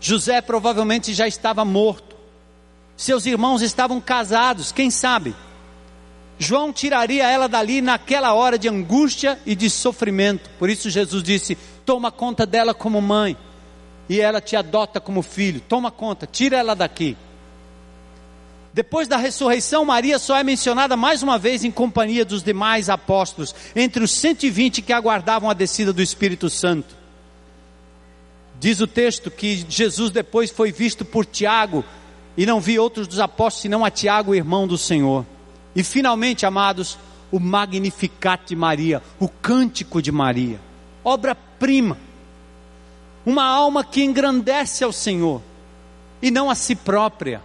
José 0.00 0.40
provavelmente 0.40 1.14
já 1.14 1.28
estava 1.28 1.64
morto. 1.64 2.16
Seus 2.96 3.24
irmãos 3.24 3.62
estavam 3.62 4.00
casados, 4.00 4.72
quem 4.72 4.90
sabe? 4.90 5.32
João 6.38 6.72
tiraria 6.72 7.28
ela 7.28 7.48
dali 7.48 7.80
naquela 7.80 8.32
hora 8.34 8.58
de 8.58 8.68
angústia 8.68 9.38
e 9.46 9.54
de 9.54 9.70
sofrimento. 9.70 10.50
Por 10.58 10.68
isso 10.68 10.90
Jesus 10.90 11.22
disse: 11.22 11.56
toma 11.84 12.10
conta 12.10 12.44
dela 12.44 12.74
como 12.74 13.00
mãe, 13.00 13.36
e 14.08 14.20
ela 14.20 14.40
te 14.40 14.56
adota 14.56 15.00
como 15.00 15.22
filho. 15.22 15.60
Toma 15.60 15.90
conta, 15.90 16.26
tira 16.26 16.56
ela 16.56 16.74
daqui. 16.74 17.16
Depois 18.74 19.06
da 19.06 19.18
ressurreição, 19.18 19.84
Maria 19.84 20.18
só 20.18 20.36
é 20.36 20.42
mencionada 20.42 20.96
mais 20.96 21.22
uma 21.22 21.38
vez 21.38 21.62
em 21.62 21.70
companhia 21.70 22.24
dos 22.24 22.42
demais 22.42 22.88
apóstolos, 22.88 23.54
entre 23.76 24.02
os 24.02 24.10
120 24.12 24.80
que 24.80 24.92
aguardavam 24.94 25.50
a 25.50 25.54
descida 25.54 25.92
do 25.92 26.00
Espírito 26.00 26.48
Santo. 26.48 26.96
Diz 28.58 28.80
o 28.80 28.86
texto 28.86 29.30
que 29.30 29.66
Jesus 29.68 30.10
depois 30.10 30.50
foi 30.50 30.72
visto 30.72 31.04
por 31.04 31.26
Tiago 31.26 31.84
e 32.34 32.46
não 32.46 32.60
vi 32.60 32.78
outros 32.78 33.06
dos 33.06 33.18
apóstolos 33.20 33.62
senão 33.62 33.84
a 33.84 33.90
Tiago, 33.90 34.34
irmão 34.34 34.66
do 34.66 34.78
Senhor. 34.78 35.26
E 35.74 35.82
finalmente, 35.82 36.44
amados, 36.44 36.98
o 37.30 37.40
Magnificat 37.40 38.46
de 38.46 38.56
Maria, 38.56 39.02
o 39.18 39.28
cântico 39.28 40.02
de 40.02 40.12
Maria 40.12 40.60
obra-prima, 41.04 41.98
uma 43.24 43.44
alma 43.44 43.84
que 43.84 44.02
engrandece 44.02 44.84
ao 44.84 44.92
Senhor 44.92 45.42
e 46.20 46.30
não 46.30 46.50
a 46.50 46.54
si 46.54 46.74
própria. 46.74 47.42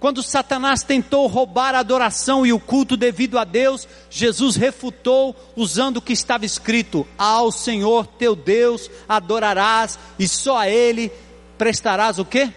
Quando 0.00 0.22
Satanás 0.22 0.82
tentou 0.82 1.26
roubar 1.26 1.74
a 1.74 1.80
adoração 1.80 2.46
e 2.46 2.52
o 2.52 2.60
culto 2.60 2.96
devido 2.96 3.36
a 3.36 3.42
Deus, 3.42 3.88
Jesus 4.08 4.54
refutou 4.54 5.34
usando 5.56 5.96
o 5.96 6.02
que 6.02 6.12
estava 6.12 6.44
escrito: 6.44 7.06
Ao 7.18 7.50
Senhor 7.50 8.06
teu 8.06 8.36
Deus 8.36 8.88
adorarás 9.08 9.98
e 10.18 10.28
só 10.28 10.58
a 10.58 10.68
Ele 10.68 11.10
prestarás 11.56 12.18
o 12.18 12.24
que? 12.24 12.52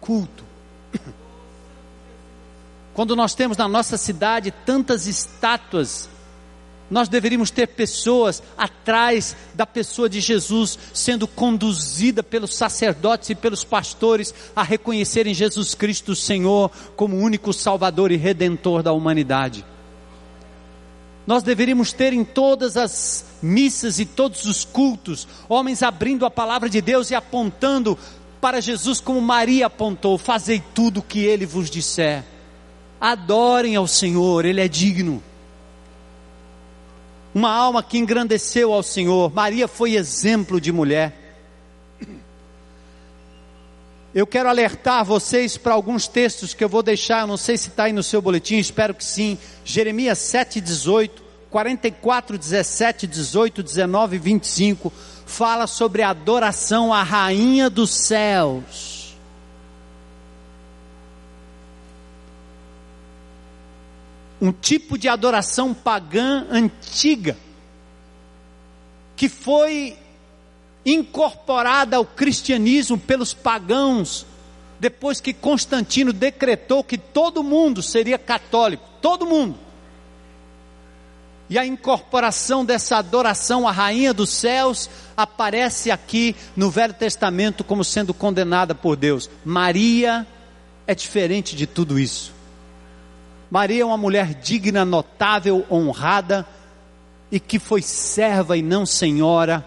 Culto. 0.00 0.49
Quando 3.00 3.16
nós 3.16 3.34
temos 3.34 3.56
na 3.56 3.66
nossa 3.66 3.96
cidade 3.96 4.50
tantas 4.50 5.06
estátuas 5.06 6.06
nós 6.90 7.08
deveríamos 7.08 7.50
ter 7.50 7.68
pessoas 7.68 8.42
atrás 8.58 9.34
da 9.54 9.64
pessoa 9.64 10.06
de 10.06 10.20
Jesus, 10.20 10.78
sendo 10.92 11.26
conduzida 11.26 12.22
pelos 12.22 12.54
sacerdotes 12.54 13.30
e 13.30 13.34
pelos 13.34 13.64
pastores 13.64 14.34
a 14.54 14.62
reconhecerem 14.62 15.32
Jesus 15.32 15.74
Cristo 15.74 16.14
Senhor 16.14 16.70
como 16.94 17.16
único 17.16 17.54
Salvador 17.54 18.12
e 18.12 18.16
Redentor 18.16 18.82
da 18.82 18.92
humanidade. 18.92 19.64
Nós 21.26 21.42
deveríamos 21.42 21.94
ter 21.94 22.12
em 22.12 22.22
todas 22.22 22.76
as 22.76 23.24
missas 23.40 23.98
e 23.98 24.04
todos 24.04 24.44
os 24.44 24.62
cultos, 24.62 25.26
homens 25.48 25.82
abrindo 25.82 26.26
a 26.26 26.30
palavra 26.30 26.68
de 26.68 26.82
Deus 26.82 27.10
e 27.10 27.14
apontando 27.14 27.96
para 28.42 28.60
Jesus 28.60 29.00
como 29.00 29.22
Maria 29.22 29.68
apontou: 29.68 30.18
fazei 30.18 30.62
tudo 30.74 31.00
o 31.00 31.02
que 31.02 31.20
ele 31.20 31.46
vos 31.46 31.70
disser. 31.70 32.24
Adorem 33.00 33.76
ao 33.76 33.86
Senhor, 33.86 34.44
ele 34.44 34.60
é 34.60 34.68
digno 34.68 35.22
uma 37.34 37.50
alma 37.50 37.82
que 37.82 37.98
engrandeceu 37.98 38.72
ao 38.72 38.82
Senhor. 38.82 39.32
Maria 39.32 39.68
foi 39.68 39.94
exemplo 39.94 40.60
de 40.60 40.72
mulher. 40.72 41.16
Eu 44.12 44.26
quero 44.26 44.48
alertar 44.48 45.04
vocês 45.04 45.56
para 45.56 45.72
alguns 45.72 46.08
textos 46.08 46.52
que 46.52 46.64
eu 46.64 46.68
vou 46.68 46.82
deixar, 46.82 47.28
não 47.28 47.36
sei 47.36 47.56
se 47.56 47.68
está 47.68 47.84
aí 47.84 47.92
no 47.92 48.02
seu 48.02 48.20
boletim, 48.20 48.56
espero 48.56 48.92
que 48.92 49.04
sim. 49.04 49.38
Jeremias 49.64 50.18
7, 50.18 50.60
18, 50.60 51.22
44, 51.48 52.36
17, 52.36 53.06
18, 53.06 53.62
19 53.62 54.16
e 54.16 54.18
25, 54.18 54.92
fala 55.24 55.68
sobre 55.68 56.02
a 56.02 56.10
adoração 56.10 56.92
à 56.92 57.04
rainha 57.04 57.70
dos 57.70 57.90
céus. 57.90 58.99
Um 64.40 64.52
tipo 64.52 64.96
de 64.96 65.08
adoração 65.08 65.74
pagã 65.74 66.46
antiga, 66.50 67.36
que 69.14 69.28
foi 69.28 69.98
incorporada 70.84 71.96
ao 71.96 72.04
cristianismo 72.04 72.98
pelos 72.98 73.34
pagãos, 73.34 74.24
depois 74.78 75.20
que 75.20 75.34
Constantino 75.34 76.12
decretou 76.12 76.82
que 76.82 76.96
todo 76.96 77.42
mundo 77.42 77.82
seria 77.82 78.18
católico, 78.18 78.88
todo 79.02 79.26
mundo. 79.26 79.58
E 81.50 81.58
a 81.58 81.66
incorporação 81.66 82.64
dessa 82.64 82.96
adoração 82.96 83.66
à 83.66 83.72
rainha 83.72 84.14
dos 84.14 84.30
céus 84.30 84.88
aparece 85.16 85.90
aqui 85.90 86.34
no 86.56 86.70
Velho 86.70 86.94
Testamento 86.94 87.64
como 87.64 87.84
sendo 87.84 88.14
condenada 88.14 88.74
por 88.74 88.96
Deus. 88.96 89.28
Maria 89.44 90.26
é 90.86 90.94
diferente 90.94 91.56
de 91.56 91.66
tudo 91.66 91.98
isso. 91.98 92.39
Maria 93.50 93.82
é 93.82 93.84
uma 93.84 93.96
mulher 93.96 94.34
digna, 94.34 94.84
notável, 94.84 95.66
honrada 95.68 96.46
e 97.32 97.40
que 97.40 97.58
foi 97.58 97.82
serva 97.82 98.56
e 98.56 98.62
não 98.62 98.86
senhora, 98.86 99.64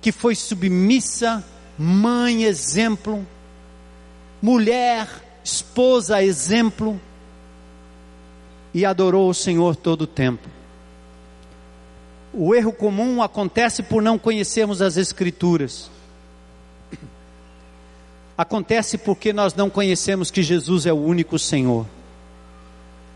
que 0.00 0.12
foi 0.12 0.36
submissa, 0.36 1.44
mãe, 1.76 2.44
exemplo, 2.44 3.26
mulher, 4.40 5.08
esposa, 5.42 6.22
exemplo, 6.22 7.00
e 8.72 8.84
adorou 8.84 9.28
o 9.28 9.34
Senhor 9.34 9.74
todo 9.74 10.02
o 10.02 10.06
tempo. 10.06 10.48
O 12.32 12.54
erro 12.54 12.72
comum 12.72 13.22
acontece 13.22 13.82
por 13.82 14.02
não 14.02 14.18
conhecermos 14.18 14.82
as 14.82 14.96
Escrituras. 14.96 15.90
Acontece 18.36 18.98
porque 18.98 19.32
nós 19.32 19.54
não 19.54 19.70
conhecemos 19.70 20.30
que 20.30 20.42
Jesus 20.42 20.84
é 20.84 20.92
o 20.92 20.96
único 20.96 21.38
Senhor. 21.38 21.86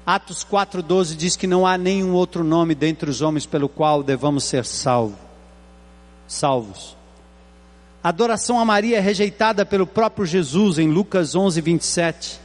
Atos 0.07 0.44
4,12 0.44 1.14
diz 1.16 1.36
que 1.36 1.46
não 1.46 1.66
há 1.66 1.76
nenhum 1.76 2.12
outro 2.14 2.42
nome 2.42 2.74
dentre 2.74 3.11
os 3.11 3.20
homens 3.20 3.46
pelo 3.46 3.68
qual 3.68 4.03
devamos 4.03 4.44
ser 4.44 4.64
salvo, 4.64 5.18
salvos. 6.26 6.96
A 8.03 8.09
adoração 8.09 8.59
a 8.59 8.64
Maria 8.64 8.96
é 8.96 9.01
rejeitada 9.01 9.64
pelo 9.66 9.86
próprio 9.86 10.24
Jesus 10.24 10.78
em 10.78 10.88
Lucas 10.88 11.34
11, 11.34 11.61
27. 11.61 12.40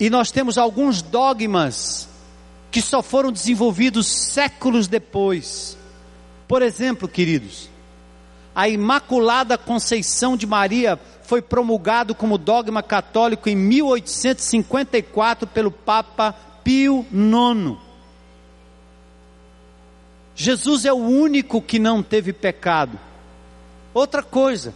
E 0.00 0.08
nós 0.08 0.30
temos 0.30 0.56
alguns 0.56 1.02
dogmas 1.02 2.08
que 2.70 2.80
só 2.80 3.02
foram 3.02 3.30
desenvolvidos 3.30 4.06
séculos 4.06 4.88
depois. 4.88 5.76
Por 6.48 6.62
exemplo, 6.62 7.06
queridos, 7.06 7.68
a 8.54 8.68
Imaculada 8.68 9.58
Conceição 9.58 10.36
de 10.36 10.46
Maria 10.46 10.98
foi 11.24 11.40
promulgado 11.40 12.14
como 12.14 12.38
dogma 12.38 12.82
católico 12.82 13.48
em 13.48 13.56
1854 13.56 15.46
pelo 15.46 15.70
Papa 15.70 16.34
Pio 16.64 17.06
IX. 17.12 17.78
Jesus 20.34 20.84
é 20.84 20.92
o 20.92 20.96
único 20.96 21.60
que 21.60 21.78
não 21.78 22.02
teve 22.02 22.32
pecado. 22.32 22.98
Outra 23.94 24.22
coisa, 24.22 24.74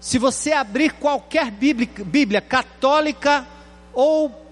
se 0.00 0.18
você 0.18 0.52
abrir 0.52 0.92
qualquer 0.94 1.50
Bíblia, 1.50 1.88
Bíblia 2.04 2.40
católica 2.40 3.46
ou 3.92 4.44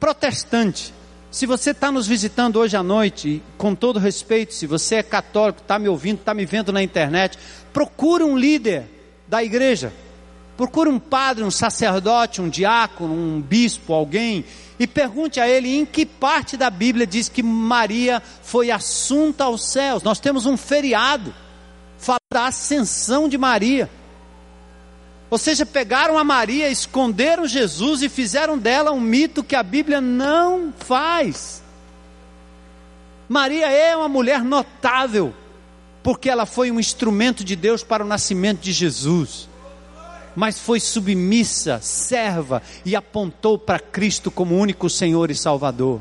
protestante, 0.00 0.92
se 1.30 1.46
você 1.46 1.70
está 1.70 1.90
nos 1.90 2.06
visitando 2.06 2.60
hoje 2.60 2.76
à 2.76 2.82
noite, 2.82 3.42
com 3.58 3.74
todo 3.74 3.98
respeito, 3.98 4.54
se 4.54 4.66
você 4.66 4.96
é 4.96 5.02
católico, 5.02 5.60
está 5.60 5.78
me 5.78 5.88
ouvindo, 5.88 6.20
está 6.20 6.32
me 6.32 6.46
vendo 6.46 6.72
na 6.72 6.82
internet, 6.82 7.38
procure 7.72 8.22
um 8.22 8.38
líder 8.38 8.84
da 9.26 9.42
igreja. 9.42 9.92
Procure 10.56 10.88
um 10.88 11.00
padre, 11.00 11.42
um 11.42 11.50
sacerdote, 11.50 12.40
um 12.40 12.48
diácono, 12.48 13.12
um 13.12 13.40
bispo, 13.40 13.92
alguém, 13.92 14.44
e 14.78 14.86
pergunte 14.86 15.40
a 15.40 15.48
ele 15.48 15.76
em 15.76 15.84
que 15.84 16.06
parte 16.06 16.56
da 16.56 16.70
Bíblia 16.70 17.06
diz 17.06 17.28
que 17.28 17.42
Maria 17.42 18.22
foi 18.42 18.70
assunta 18.70 19.44
aos 19.44 19.64
céus. 19.64 20.02
Nós 20.02 20.20
temos 20.20 20.46
um 20.46 20.56
feriado, 20.56 21.34
fala 21.98 22.18
da 22.32 22.46
ascensão 22.46 23.28
de 23.28 23.36
Maria. 23.36 23.90
Ou 25.28 25.38
seja, 25.38 25.66
pegaram 25.66 26.16
a 26.16 26.22
Maria, 26.22 26.70
esconderam 26.70 27.48
Jesus 27.48 28.02
e 28.02 28.08
fizeram 28.08 28.56
dela 28.56 28.92
um 28.92 29.00
mito 29.00 29.42
que 29.42 29.56
a 29.56 29.62
Bíblia 29.64 30.00
não 30.00 30.72
faz. 30.76 31.60
Maria 33.28 33.68
é 33.68 33.96
uma 33.96 34.08
mulher 34.08 34.44
notável, 34.44 35.34
porque 36.02 36.30
ela 36.30 36.46
foi 36.46 36.70
um 36.70 36.78
instrumento 36.78 37.42
de 37.42 37.56
Deus 37.56 37.82
para 37.82 38.04
o 38.04 38.06
nascimento 38.06 38.60
de 38.60 38.70
Jesus. 38.70 39.48
Mas 40.34 40.58
foi 40.58 40.80
submissa, 40.80 41.80
serva 41.80 42.62
e 42.84 42.96
apontou 42.96 43.58
para 43.58 43.78
Cristo 43.78 44.30
como 44.30 44.58
único 44.58 44.90
Senhor 44.90 45.30
e 45.30 45.34
Salvador. 45.34 46.00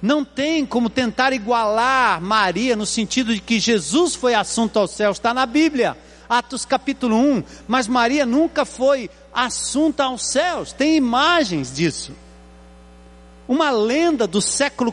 Não 0.00 0.24
tem 0.24 0.64
como 0.64 0.88
tentar 0.88 1.32
igualar 1.32 2.20
Maria 2.20 2.76
no 2.76 2.86
sentido 2.86 3.34
de 3.34 3.40
que 3.40 3.58
Jesus 3.58 4.14
foi 4.14 4.34
assunto 4.34 4.78
aos 4.78 4.92
céus, 4.92 5.16
está 5.16 5.32
na 5.32 5.46
Bíblia. 5.46 5.96
Atos 6.28 6.64
capítulo 6.64 7.16
1, 7.16 7.42
mas 7.68 7.86
Maria 7.86 8.26
nunca 8.26 8.64
foi 8.64 9.08
assunta 9.32 10.04
aos 10.04 10.26
céus, 10.26 10.72
tem 10.72 10.96
imagens 10.96 11.72
disso. 11.74 12.12
Uma 13.48 13.70
lenda 13.70 14.26
do 14.26 14.40
século 14.40 14.90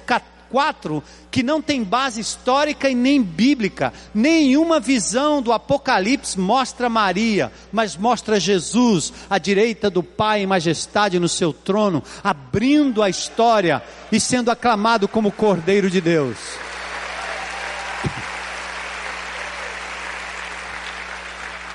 4 0.54 1.04
que 1.32 1.41
não 1.41 1.64
tem 1.64 1.84
base 1.84 2.22
histórica 2.22 2.88
e 2.88 2.93
nem 2.93 3.24
bíblica. 3.24 3.91
Nenhuma 4.14 4.80
visão 4.80 5.41
do 5.41 5.51
Apocalipse 5.51 6.39
mostra 6.39 6.88
Maria, 6.88 7.51
mas 7.72 7.97
mostra 7.97 8.39
Jesus 8.39 9.12
à 9.28 9.39
direita 9.39 9.89
do 9.89 10.04
Pai 10.04 10.43
em 10.43 10.45
majestade 10.45 11.20
no 11.20 11.28
seu 11.28 11.51
trono, 11.51 12.04
abrindo 12.24 13.01
a 13.01 13.10
história 13.10 13.82
e 14.12 14.20
sendo 14.20 14.51
aclamado 14.51 15.08
como 15.08 15.32
Cordeiro 15.32 15.89
de 15.89 15.99
Deus. 15.99 16.38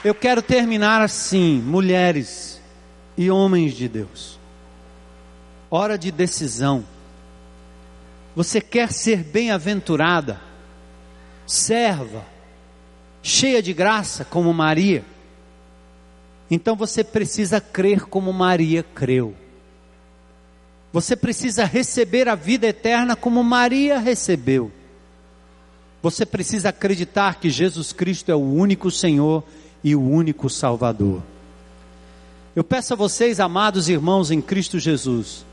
Eu 0.05 0.15
quero 0.15 0.41
terminar 0.41 1.03
assim, 1.03 1.61
mulheres 1.61 2.61
e 3.17 3.29
homens 3.29 3.75
de 3.75 3.89
Deus. 3.89 4.39
Hora 5.69 5.99
de 5.99 6.13
decisão. 6.13 6.85
Você 8.39 8.61
quer 8.61 8.93
ser 8.93 9.25
bem-aventurada, 9.25 10.41
serva, 11.45 12.25
cheia 13.21 13.61
de 13.61 13.73
graça 13.73 14.25
como 14.25 14.55
Maria? 14.55 15.05
Então 16.49 16.77
você 16.77 17.03
precisa 17.03 17.61
crer 17.61 18.03
como 18.03 18.33
Maria 18.33 18.85
creu. 18.95 19.35
Você 20.93 21.17
precisa 21.17 21.65
receber 21.65 22.29
a 22.29 22.37
vida 22.37 22.69
eterna 22.69 23.17
como 23.17 23.43
Maria 23.43 23.99
recebeu. 23.99 24.71
Você 26.01 26.25
precisa 26.25 26.69
acreditar 26.69 27.41
que 27.41 27.51
Jesus 27.51 27.93
Cristo 27.93 28.31
é 28.31 28.37
o 28.37 28.53
único 28.53 28.89
Senhor 28.89 29.43
e 29.83 29.97
o 29.97 30.01
único 30.01 30.49
Salvador. 30.49 31.25
Eu 32.55 32.63
peço 32.63 32.93
a 32.93 32.97
vocês, 32.97 33.41
amados 33.41 33.89
irmãos 33.89 34.31
em 34.31 34.41
Cristo 34.41 34.79
Jesus, 34.79 35.45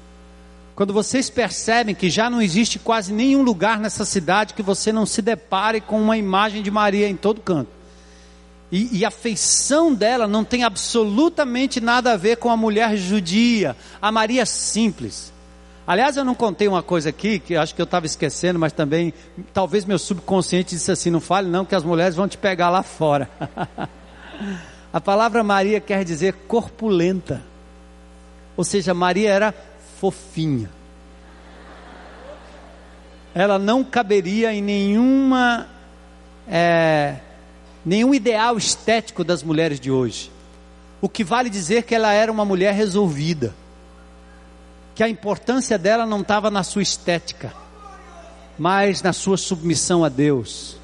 quando 0.75 0.93
vocês 0.93 1.29
percebem 1.29 1.95
que 1.95 2.09
já 2.09 2.29
não 2.29 2.41
existe 2.41 2.77
quase 2.77 3.13
nenhum 3.13 3.41
lugar 3.41 3.79
nessa 3.79 4.03
cidade 4.03 4.53
que 4.53 4.61
você 4.61 4.91
não 4.91 5.05
se 5.05 5.21
depare 5.21 5.79
com 5.79 6.01
uma 6.01 6.17
imagem 6.17 6.61
de 6.61 6.69
Maria 6.69 7.07
em 7.07 7.15
todo 7.15 7.39
canto, 7.41 7.69
e, 8.71 8.99
e, 8.99 9.05
a 9.05 9.11
feição 9.11 9.93
dela 9.93 10.27
não 10.27 10.43
tem 10.43 10.63
absolutamente 10.63 11.79
nada 11.79 12.11
a 12.11 12.17
ver 12.17 12.37
com 12.37 12.49
a 12.49 12.57
mulher 12.57 12.97
judia, 12.97 13.75
a 14.01 14.11
Maria 14.11 14.45
simples. 14.45 15.31
Aliás, 15.87 16.17
eu 16.17 16.25
não 16.25 16.33
contei 16.33 16.67
uma 16.67 16.81
coisa 16.81 17.09
aqui 17.09 17.37
que 17.37 17.55
acho 17.55 17.75
que 17.75 17.81
eu 17.81 17.85
estava 17.85 18.07
esquecendo, 18.07 18.57
mas 18.57 18.73
também 18.73 19.13
talvez 19.53 19.85
meu 19.85 19.99
subconsciente 19.99 20.75
disse 20.75 20.91
assim: 20.91 21.11
não 21.11 21.21
fale 21.21 21.47
não, 21.47 21.63
que 21.63 21.75
as 21.75 21.83
mulheres 21.83 22.15
vão 22.15 22.27
te 22.27 22.39
pegar 22.39 22.69
lá 22.69 22.81
fora. 22.81 23.29
A 24.91 24.99
palavra 24.99 25.43
Maria 25.43 25.79
quer 25.79 26.03
dizer 26.03 26.33
corpulenta. 26.47 27.43
Ou 28.57 28.63
seja, 28.63 28.93
Maria 28.93 29.29
era 29.29 29.53
fofinha. 29.99 30.69
Ela 33.33 33.59
não 33.59 33.83
caberia 33.83 34.53
em 34.53 34.61
nenhuma 34.61 35.67
é, 36.47 37.17
nenhum 37.85 38.13
ideal 38.13 38.57
estético 38.57 39.23
das 39.23 39.43
mulheres 39.43 39.79
de 39.79 39.91
hoje. 39.91 40.31
O 41.01 41.09
que 41.09 41.23
vale 41.23 41.49
dizer 41.49 41.83
que 41.83 41.93
ela 41.93 42.13
era 42.13 42.31
uma 42.31 42.45
mulher 42.45 42.73
resolvida. 42.73 43.53
Que 44.93 45.03
a 45.03 45.09
importância 45.09 45.77
dela 45.77 46.05
não 46.05 46.21
estava 46.21 46.49
na 46.49 46.63
sua 46.63 46.81
estética, 46.81 47.53
mas 48.57 49.01
na 49.01 49.11
sua 49.11 49.35
submissão 49.35 50.05
a 50.05 50.09
Deus 50.09 50.77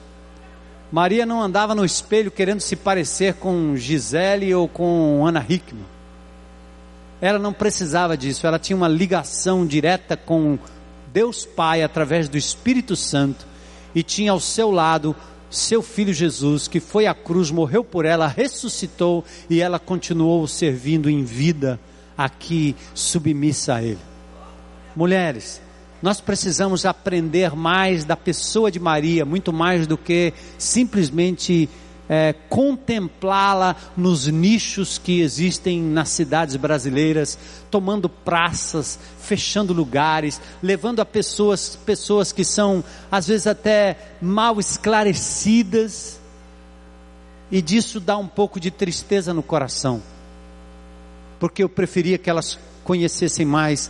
Maria 0.92 1.26
não 1.26 1.42
andava 1.42 1.74
no 1.74 1.86
espelho 1.86 2.30
querendo 2.30 2.60
se 2.60 2.76
parecer 2.76 3.36
com 3.36 3.78
Gisele 3.78 4.54
ou 4.54 4.68
com 4.68 5.26
Ana 5.26 5.46
Hickman. 5.48 5.86
Ela 7.22 7.38
não 7.38 7.54
precisava 7.54 8.18
disso, 8.18 8.48
ela 8.48 8.58
tinha 8.58 8.76
uma 8.76 8.88
ligação 8.88 9.66
direta 9.66 10.18
com 10.18 10.58
Deus 11.14 11.46
Pai 11.46 11.84
através 11.84 12.28
do 12.28 12.38
Espírito 12.38 12.96
Santo 12.96 13.46
e 13.94 14.02
tinha 14.02 14.32
ao 14.32 14.40
seu 14.40 14.72
lado 14.72 15.16
seu 15.52 15.82
filho 15.82 16.14
Jesus, 16.14 16.68
que 16.70 16.80
foi 16.80 17.06
à 17.06 17.14
cruz, 17.14 17.52
morreu 17.52 17.84
por 17.84 18.06
ela, 18.06 18.26
ressuscitou 18.26 19.24
e 19.50 19.60
ela 19.60 19.78
continuou 19.78 20.48
servindo 20.48 21.10
em 21.10 21.24
vida 21.24 21.78
aqui, 22.18 22.74
submissa 22.96 23.76
a 23.76 23.84
Ele. 23.84 24.00
Mulheres, 24.96 25.62
nós 26.02 26.22
precisamos 26.22 26.86
aprender 26.86 27.56
mais 27.56 28.06
da 28.06 28.16
pessoa 28.16 28.72
de 28.72 28.80
Maria, 28.80 29.26
muito 29.26 29.52
mais 29.52 29.86
do 29.86 29.98
que 29.98 30.34
simplesmente 30.58 31.70
é, 32.14 32.36
contemplá-la 32.50 33.74
nos 33.96 34.28
nichos 34.28 34.98
que 34.98 35.22
existem 35.22 35.82
nas 35.82 36.10
cidades 36.10 36.58
brasileiras, 36.58 37.40
tomando 37.72 38.10
praças, 38.10 39.00
fechando 39.22 39.72
lugares, 39.72 40.42
levando 40.62 41.00
a 41.00 41.06
pessoas, 41.06 41.78
pessoas 41.86 42.34
que 42.34 42.44
são 42.44 42.84
às 43.10 43.28
vezes 43.28 43.48
até 43.48 43.98
mal 44.22 44.60
esclarecidas, 44.60 46.20
e 47.50 47.62
disso 47.62 48.00
dá 48.00 48.18
um 48.18 48.28
pouco 48.28 48.60
de 48.60 48.70
tristeza 48.70 49.34
no 49.34 49.42
coração, 49.42 50.04
porque 51.40 51.64
eu 51.64 51.70
preferia 51.70 52.18
que 52.18 52.30
elas 52.30 52.60
conhecessem 52.84 53.46
mais 53.46 53.90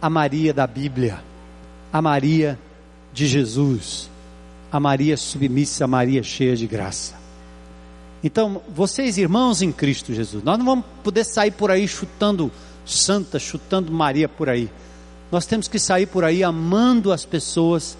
a 0.00 0.08
Maria 0.08 0.54
da 0.54 0.66
Bíblia 0.66 1.28
a 1.92 2.02
Maria 2.02 2.58
de 3.12 3.26
Jesus, 3.26 4.10
a 4.70 4.78
Maria 4.78 5.16
submissa, 5.16 5.84
a 5.84 5.88
Maria 5.88 6.22
cheia 6.22 6.54
de 6.54 6.66
graça. 6.66 7.17
Então, 8.22 8.60
vocês 8.68 9.16
irmãos 9.16 9.62
em 9.62 9.70
Cristo 9.70 10.12
Jesus, 10.12 10.42
nós 10.42 10.58
não 10.58 10.64
vamos 10.64 10.84
poder 11.04 11.24
sair 11.24 11.52
por 11.52 11.70
aí 11.70 11.86
chutando 11.86 12.50
santa, 12.84 13.38
chutando 13.38 13.92
Maria 13.92 14.28
por 14.28 14.48
aí. 14.48 14.68
Nós 15.30 15.46
temos 15.46 15.68
que 15.68 15.78
sair 15.78 16.06
por 16.06 16.24
aí 16.24 16.42
amando 16.42 17.12
as 17.12 17.24
pessoas 17.24 17.96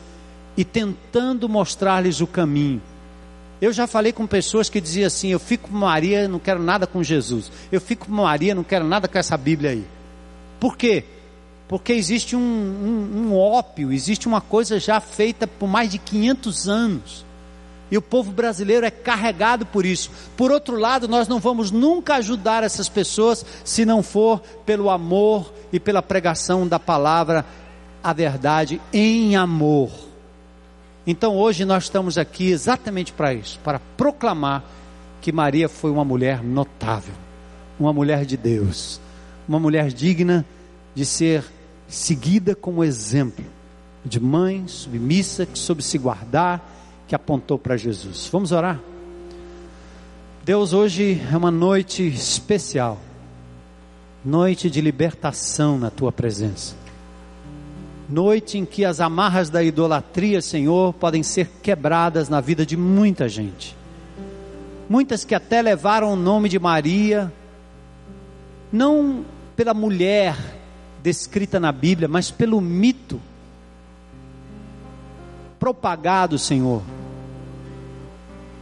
e 0.56 0.64
tentando 0.64 1.48
mostrar-lhes 1.48 2.20
o 2.20 2.26
caminho. 2.26 2.82
Eu 3.60 3.72
já 3.72 3.86
falei 3.86 4.12
com 4.12 4.26
pessoas 4.26 4.68
que 4.68 4.80
diziam 4.80 5.06
assim: 5.06 5.28
Eu 5.28 5.38
fico 5.38 5.68
com 5.68 5.76
Maria, 5.76 6.26
não 6.26 6.38
quero 6.38 6.62
nada 6.62 6.86
com 6.86 7.02
Jesus. 7.02 7.50
Eu 7.70 7.80
fico 7.80 8.06
com 8.06 8.12
Maria, 8.12 8.54
não 8.54 8.64
quero 8.64 8.86
nada 8.86 9.06
com 9.06 9.18
essa 9.18 9.36
Bíblia 9.36 9.70
aí. 9.70 9.84
Por 10.58 10.76
quê? 10.76 11.04
porque 11.68 11.92
existe 11.92 12.34
um, 12.34 12.40
um, 12.40 13.26
um 13.26 13.36
ópio, 13.36 13.92
existe 13.92 14.26
uma 14.26 14.40
coisa 14.40 14.80
já 14.80 14.98
feita 15.00 15.46
por 15.46 15.68
mais 15.68 15.90
de 15.90 15.98
500 15.98 16.68
anos. 16.68 17.26
E 17.90 17.96
o 17.96 18.02
povo 18.02 18.30
brasileiro 18.30 18.84
é 18.84 18.90
carregado 18.90 19.64
por 19.64 19.86
isso. 19.86 20.10
Por 20.36 20.50
outro 20.50 20.76
lado, 20.76 21.08
nós 21.08 21.26
não 21.26 21.40
vamos 21.40 21.70
nunca 21.70 22.16
ajudar 22.16 22.62
essas 22.62 22.88
pessoas 22.88 23.44
se 23.64 23.84
não 23.84 24.02
for 24.02 24.40
pelo 24.66 24.90
amor 24.90 25.52
e 25.72 25.80
pela 25.80 26.02
pregação 26.02 26.66
da 26.66 26.78
palavra, 26.78 27.44
a 28.02 28.12
verdade 28.12 28.80
em 28.92 29.36
amor. 29.36 29.90
Então 31.06 31.36
hoje 31.36 31.64
nós 31.64 31.84
estamos 31.84 32.18
aqui 32.18 32.50
exatamente 32.50 33.12
para 33.12 33.32
isso, 33.32 33.58
para 33.64 33.80
proclamar 33.96 34.62
que 35.20 35.32
Maria 35.32 35.68
foi 35.68 35.90
uma 35.90 36.04
mulher 36.04 36.42
notável, 36.42 37.14
uma 37.80 37.92
mulher 37.92 38.26
de 38.26 38.36
Deus, 38.36 39.00
uma 39.48 39.58
mulher 39.58 39.88
digna 39.88 40.44
de 40.94 41.06
ser 41.06 41.44
seguida 41.88 42.54
como 42.54 42.84
exemplo 42.84 43.44
de 44.04 44.20
mãe 44.20 44.66
submissa 44.66 45.46
que 45.46 45.58
soube 45.58 45.82
se 45.82 45.98
guardar, 45.98 46.77
que 47.08 47.14
apontou 47.14 47.58
para 47.58 47.76
Jesus. 47.76 48.28
Vamos 48.30 48.52
orar? 48.52 48.78
Deus, 50.44 50.74
hoje 50.74 51.20
é 51.32 51.36
uma 51.36 51.50
noite 51.50 52.06
especial, 52.06 52.98
noite 54.22 54.68
de 54.68 54.80
libertação 54.82 55.78
na 55.78 55.90
tua 55.90 56.12
presença, 56.12 56.76
noite 58.08 58.58
em 58.58 58.64
que 58.64 58.84
as 58.84 59.00
amarras 59.00 59.48
da 59.48 59.62
idolatria, 59.62 60.42
Senhor, 60.42 60.92
podem 60.94 61.22
ser 61.22 61.48
quebradas 61.62 62.28
na 62.28 62.40
vida 62.40 62.64
de 62.64 62.76
muita 62.76 63.28
gente, 63.28 63.74
muitas 64.88 65.24
que 65.24 65.34
até 65.34 65.62
levaram 65.62 66.12
o 66.12 66.16
nome 66.16 66.48
de 66.48 66.58
Maria, 66.58 67.32
não 68.70 69.24
pela 69.56 69.72
mulher 69.72 70.36
descrita 71.02 71.58
na 71.58 71.72
Bíblia, 71.72 72.08
mas 72.08 72.30
pelo 72.30 72.60
mito 72.60 73.20
propagado, 75.58 76.38
Senhor, 76.38 76.82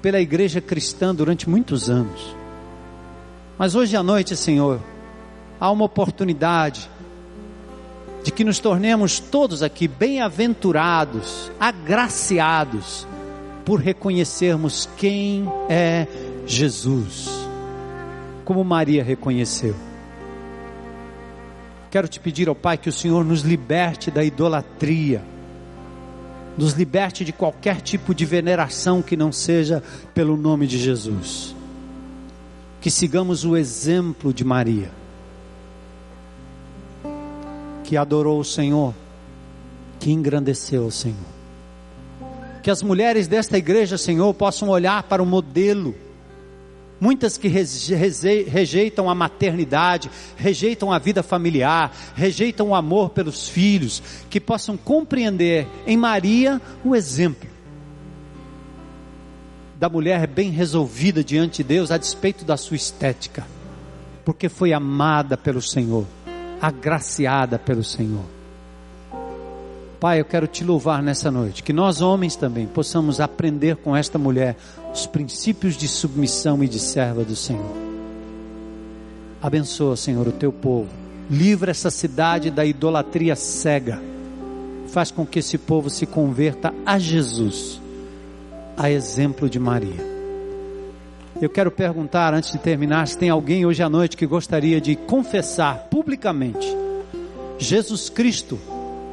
pela 0.03 0.21
igreja 0.21 0.61
cristã 0.61 1.15
durante 1.15 1.49
muitos 1.49 1.91
anos. 1.91 2.37
Mas 3.59 3.75
hoje 3.75 3.97
à 3.97 4.03
noite, 4.03 4.37
Senhor, 4.37 4.81
há 5.59 5.71
uma 5.71 5.85
oportunidade 5.85 6.91
de 8.23 8.31
que 8.31 8.45
nos 8.45 8.59
tornemos 8.59 9.21
todos 9.21 9.63
aqui 9.63 9.87
bem-aventurados, 9.87 11.51
agraciados, 11.59 13.07
por 13.65 13.81
reconhecermos 13.81 14.89
quem 14.97 15.45
é 15.69 16.07
Jesus, 16.47 17.29
como 18.45 18.65
Maria 18.65 19.03
reconheceu. 19.03 19.75
Quero 21.91 22.07
te 22.07 22.21
pedir 22.21 22.49
ao 22.49 22.55
Pai 22.55 22.77
que 22.77 22.89
o 22.89 22.93
Senhor 22.93 23.25
nos 23.25 23.41
liberte 23.41 24.11
da 24.11 24.23
idolatria 24.23 25.23
nos 26.57 26.73
liberte 26.73 27.25
de 27.25 27.33
qualquer 27.33 27.81
tipo 27.81 28.15
de 28.15 28.25
veneração 28.25 29.03
que 29.03 29.17
não 29.17 29.31
seja 29.31 29.83
pelo 30.15 30.37
nome 30.37 30.67
de 30.67 30.79
Jesus. 30.79 31.55
Que 32.81 32.91
sigamos 32.91 33.45
o 33.45 33.57
exemplo 33.57 34.33
de 34.33 34.45
Maria, 34.45 34.91
que 37.85 37.97
adorou 37.97 38.41
o 38.41 38.45
Senhor, 38.45 38.95
que 39.99 40.11
engrandeceu 40.11 40.87
o 40.87 40.93
Senhor. 40.93 41.37
Que 42.63 42.71
as 42.71 42.83
mulheres 42.83 43.29
desta 43.29 43.59
igreja, 43.59 43.99
Senhor, 43.99 44.33
possam 44.35 44.69
olhar 44.69 45.03
para 45.05 45.23
o 45.23 45.27
modelo 45.27 45.95
Muitas 46.99 47.37
que 47.37 47.49
rejeitam 47.49 49.11
a 49.11 49.15
maternidade, 49.15 50.11
rejeitam 50.37 50.91
a 50.91 50.99
vida 50.99 51.23
familiar, 51.23 51.95
rejeitam 52.15 52.71
o 52.71 52.75
amor 52.75 53.11
pelos 53.11 53.49
filhos, 53.49 54.03
que 54.31 54.41
possam 54.41 54.77
compreender 54.77 55.67
em 55.87 55.97
Maria 55.97 56.61
o 56.83 56.97
exemplo 56.97 57.57
da 59.79 59.89
mulher 59.89 60.27
bem 60.27 60.51
resolvida 60.51 61.23
diante 61.23 61.63
de 61.63 61.69
Deus 61.69 61.91
a 61.91 61.99
despeito 61.99 62.45
da 62.45 62.57
sua 62.57 62.77
estética, 62.77 63.47
porque 64.25 64.49
foi 64.49 64.73
amada 64.73 65.37
pelo 65.37 65.61
Senhor, 65.61 66.07
agraciada 66.61 67.59
pelo 67.59 67.85
Senhor. 67.85 68.36
Pai, 69.99 70.21
eu 70.21 70.27
quero 70.27 70.47
te 70.47 70.63
louvar 70.63 71.03
nessa 71.03 71.31
noite, 71.31 71.63
que 71.63 71.73
nós 71.73 72.03
homens 72.03 72.37
também 72.37 72.67
possamos 72.67 73.19
aprender 73.19 73.77
com 73.77 73.97
esta 73.97 74.19
mulher 74.19 74.55
os 74.93 75.07
princípios 75.07 75.75
de 75.75 75.89
submissão 75.89 76.63
e 76.63 76.69
de 76.69 76.79
serva 76.79 77.25
do 77.25 77.35
Senhor. 77.35 77.75
Abençoa, 79.41 79.97
Senhor, 79.97 80.29
o 80.29 80.33
teu 80.33 80.53
povo. 80.53 80.89
Livra 81.31 81.71
essa 81.71 81.91
cidade 81.91 82.51
da 82.51 82.65
idolatria 82.65 83.35
cega. 83.35 84.01
Faz 84.89 85.11
com 85.11 85.25
que 85.25 85.39
esse 85.39 85.57
povo 85.57 85.89
se 85.89 86.05
converta 86.05 86.75
a 86.85 86.99
Jesus, 86.99 87.81
a 88.77 88.91
exemplo 88.91 89.49
de 89.49 89.59
Maria. 89.59 90.17
Eu 91.41 91.49
quero 91.49 91.71
perguntar, 91.71 92.35
antes 92.35 92.53
de 92.53 92.59
terminar, 92.59 93.09
se 93.09 93.17
tem 93.17 93.31
alguém 93.31 93.65
hoje 93.65 93.83
à 93.83 93.89
noite 93.89 94.17
que 94.17 94.27
gostaria 94.27 94.81
de 94.81 94.95
confessar 94.95 95.89
publicamente 95.91 96.67
Jesus 97.59 98.11
Cristo 98.11 98.59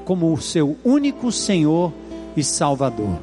como 0.06 0.34
o 0.34 0.42
seu 0.42 0.78
único 0.84 1.32
Senhor 1.32 1.92
e 2.36 2.44
Salvador. 2.44 3.20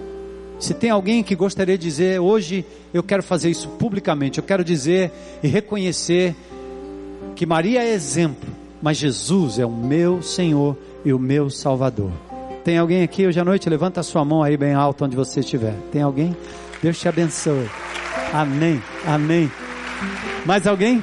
Se 0.59 0.75
tem 0.75 0.91
alguém 0.91 1.23
que 1.23 1.35
gostaria 1.35 1.79
de 1.79 1.85
dizer, 1.85 2.21
hoje 2.21 2.65
eu 2.93 3.03
quero 3.03 3.23
fazer 3.23 3.51
isso 3.51 3.69
publicamente, 3.69 4.39
eu 4.39 4.45
quero 4.45 4.63
dizer 4.63 5.11
e 5.43 5.49
reconhecer 5.49 6.35
que 7.35 7.47
Maria 7.47 7.83
é 7.83 7.93
exemplo, 7.93 8.49
mas 8.83 8.99
Jesus 8.99 9.59
é 9.59 9.65
o 9.65 9.71
meu 9.71 10.21
Senhor 10.23 10.77
e 11.05 11.13
o 11.13 11.19
meu 11.19 11.49
Salvador. 11.49 12.11
Tem 12.63 12.77
alguém 12.77 13.03
aqui 13.03 13.27
hoje 13.27 13.41
à 13.41 13.45
noite? 13.45 13.71
Levanta 13.71 14.01
a 14.01 14.03
sua 14.03 14.23
mão 14.23 14.43
aí 14.43 14.57
bem 14.57 14.75
alto 14.75 15.05
onde 15.05 15.17
você 15.17 15.41
estiver. 15.41 15.75
Tem 15.91 16.03
alguém? 16.03 16.37
Deus 16.83 16.99
te 16.99 17.09
abençoe. 17.09 17.67
Amém. 18.33 18.83
Amém. 19.07 19.51
Mais 20.45 20.67
alguém? 20.67 21.03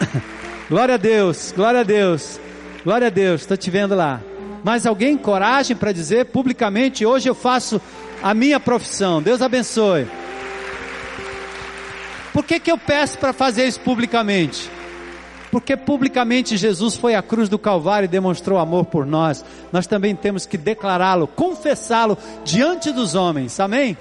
glória 0.70 0.94
a 0.94 0.98
Deus, 0.98 1.52
glória 1.54 1.80
a 1.80 1.84
Deus, 1.84 2.40
glória 2.86 3.08
a 3.08 3.10
Deus. 3.10 3.40
Estou 3.40 3.56
te 3.56 3.68
vendo 3.68 3.96
lá. 3.96 4.20
Mais 4.62 4.86
alguém? 4.86 5.18
Coragem 5.18 5.76
para 5.76 5.90
dizer 5.90 6.26
publicamente: 6.26 7.04
hoje 7.04 7.28
eu 7.28 7.34
faço 7.34 7.80
a 8.22 8.32
minha 8.32 8.60
profissão. 8.60 9.20
Deus 9.20 9.42
abençoe. 9.42 10.06
Por 12.32 12.44
que, 12.44 12.60
que 12.60 12.70
eu 12.70 12.78
peço 12.78 13.18
para 13.18 13.32
fazer 13.32 13.66
isso 13.66 13.80
publicamente? 13.80 14.70
Porque 15.50 15.76
publicamente 15.76 16.56
Jesus 16.56 16.96
foi 16.96 17.16
à 17.16 17.22
cruz 17.22 17.48
do 17.48 17.58
Calvário 17.58 18.04
e 18.04 18.08
demonstrou 18.08 18.56
amor 18.56 18.84
por 18.84 19.04
nós. 19.04 19.44
Nós 19.72 19.88
também 19.88 20.14
temos 20.14 20.46
que 20.46 20.56
declará-lo, 20.56 21.26
confessá-lo 21.26 22.16
diante 22.44 22.92
dos 22.92 23.16
homens. 23.16 23.58
Amém? 23.58 23.96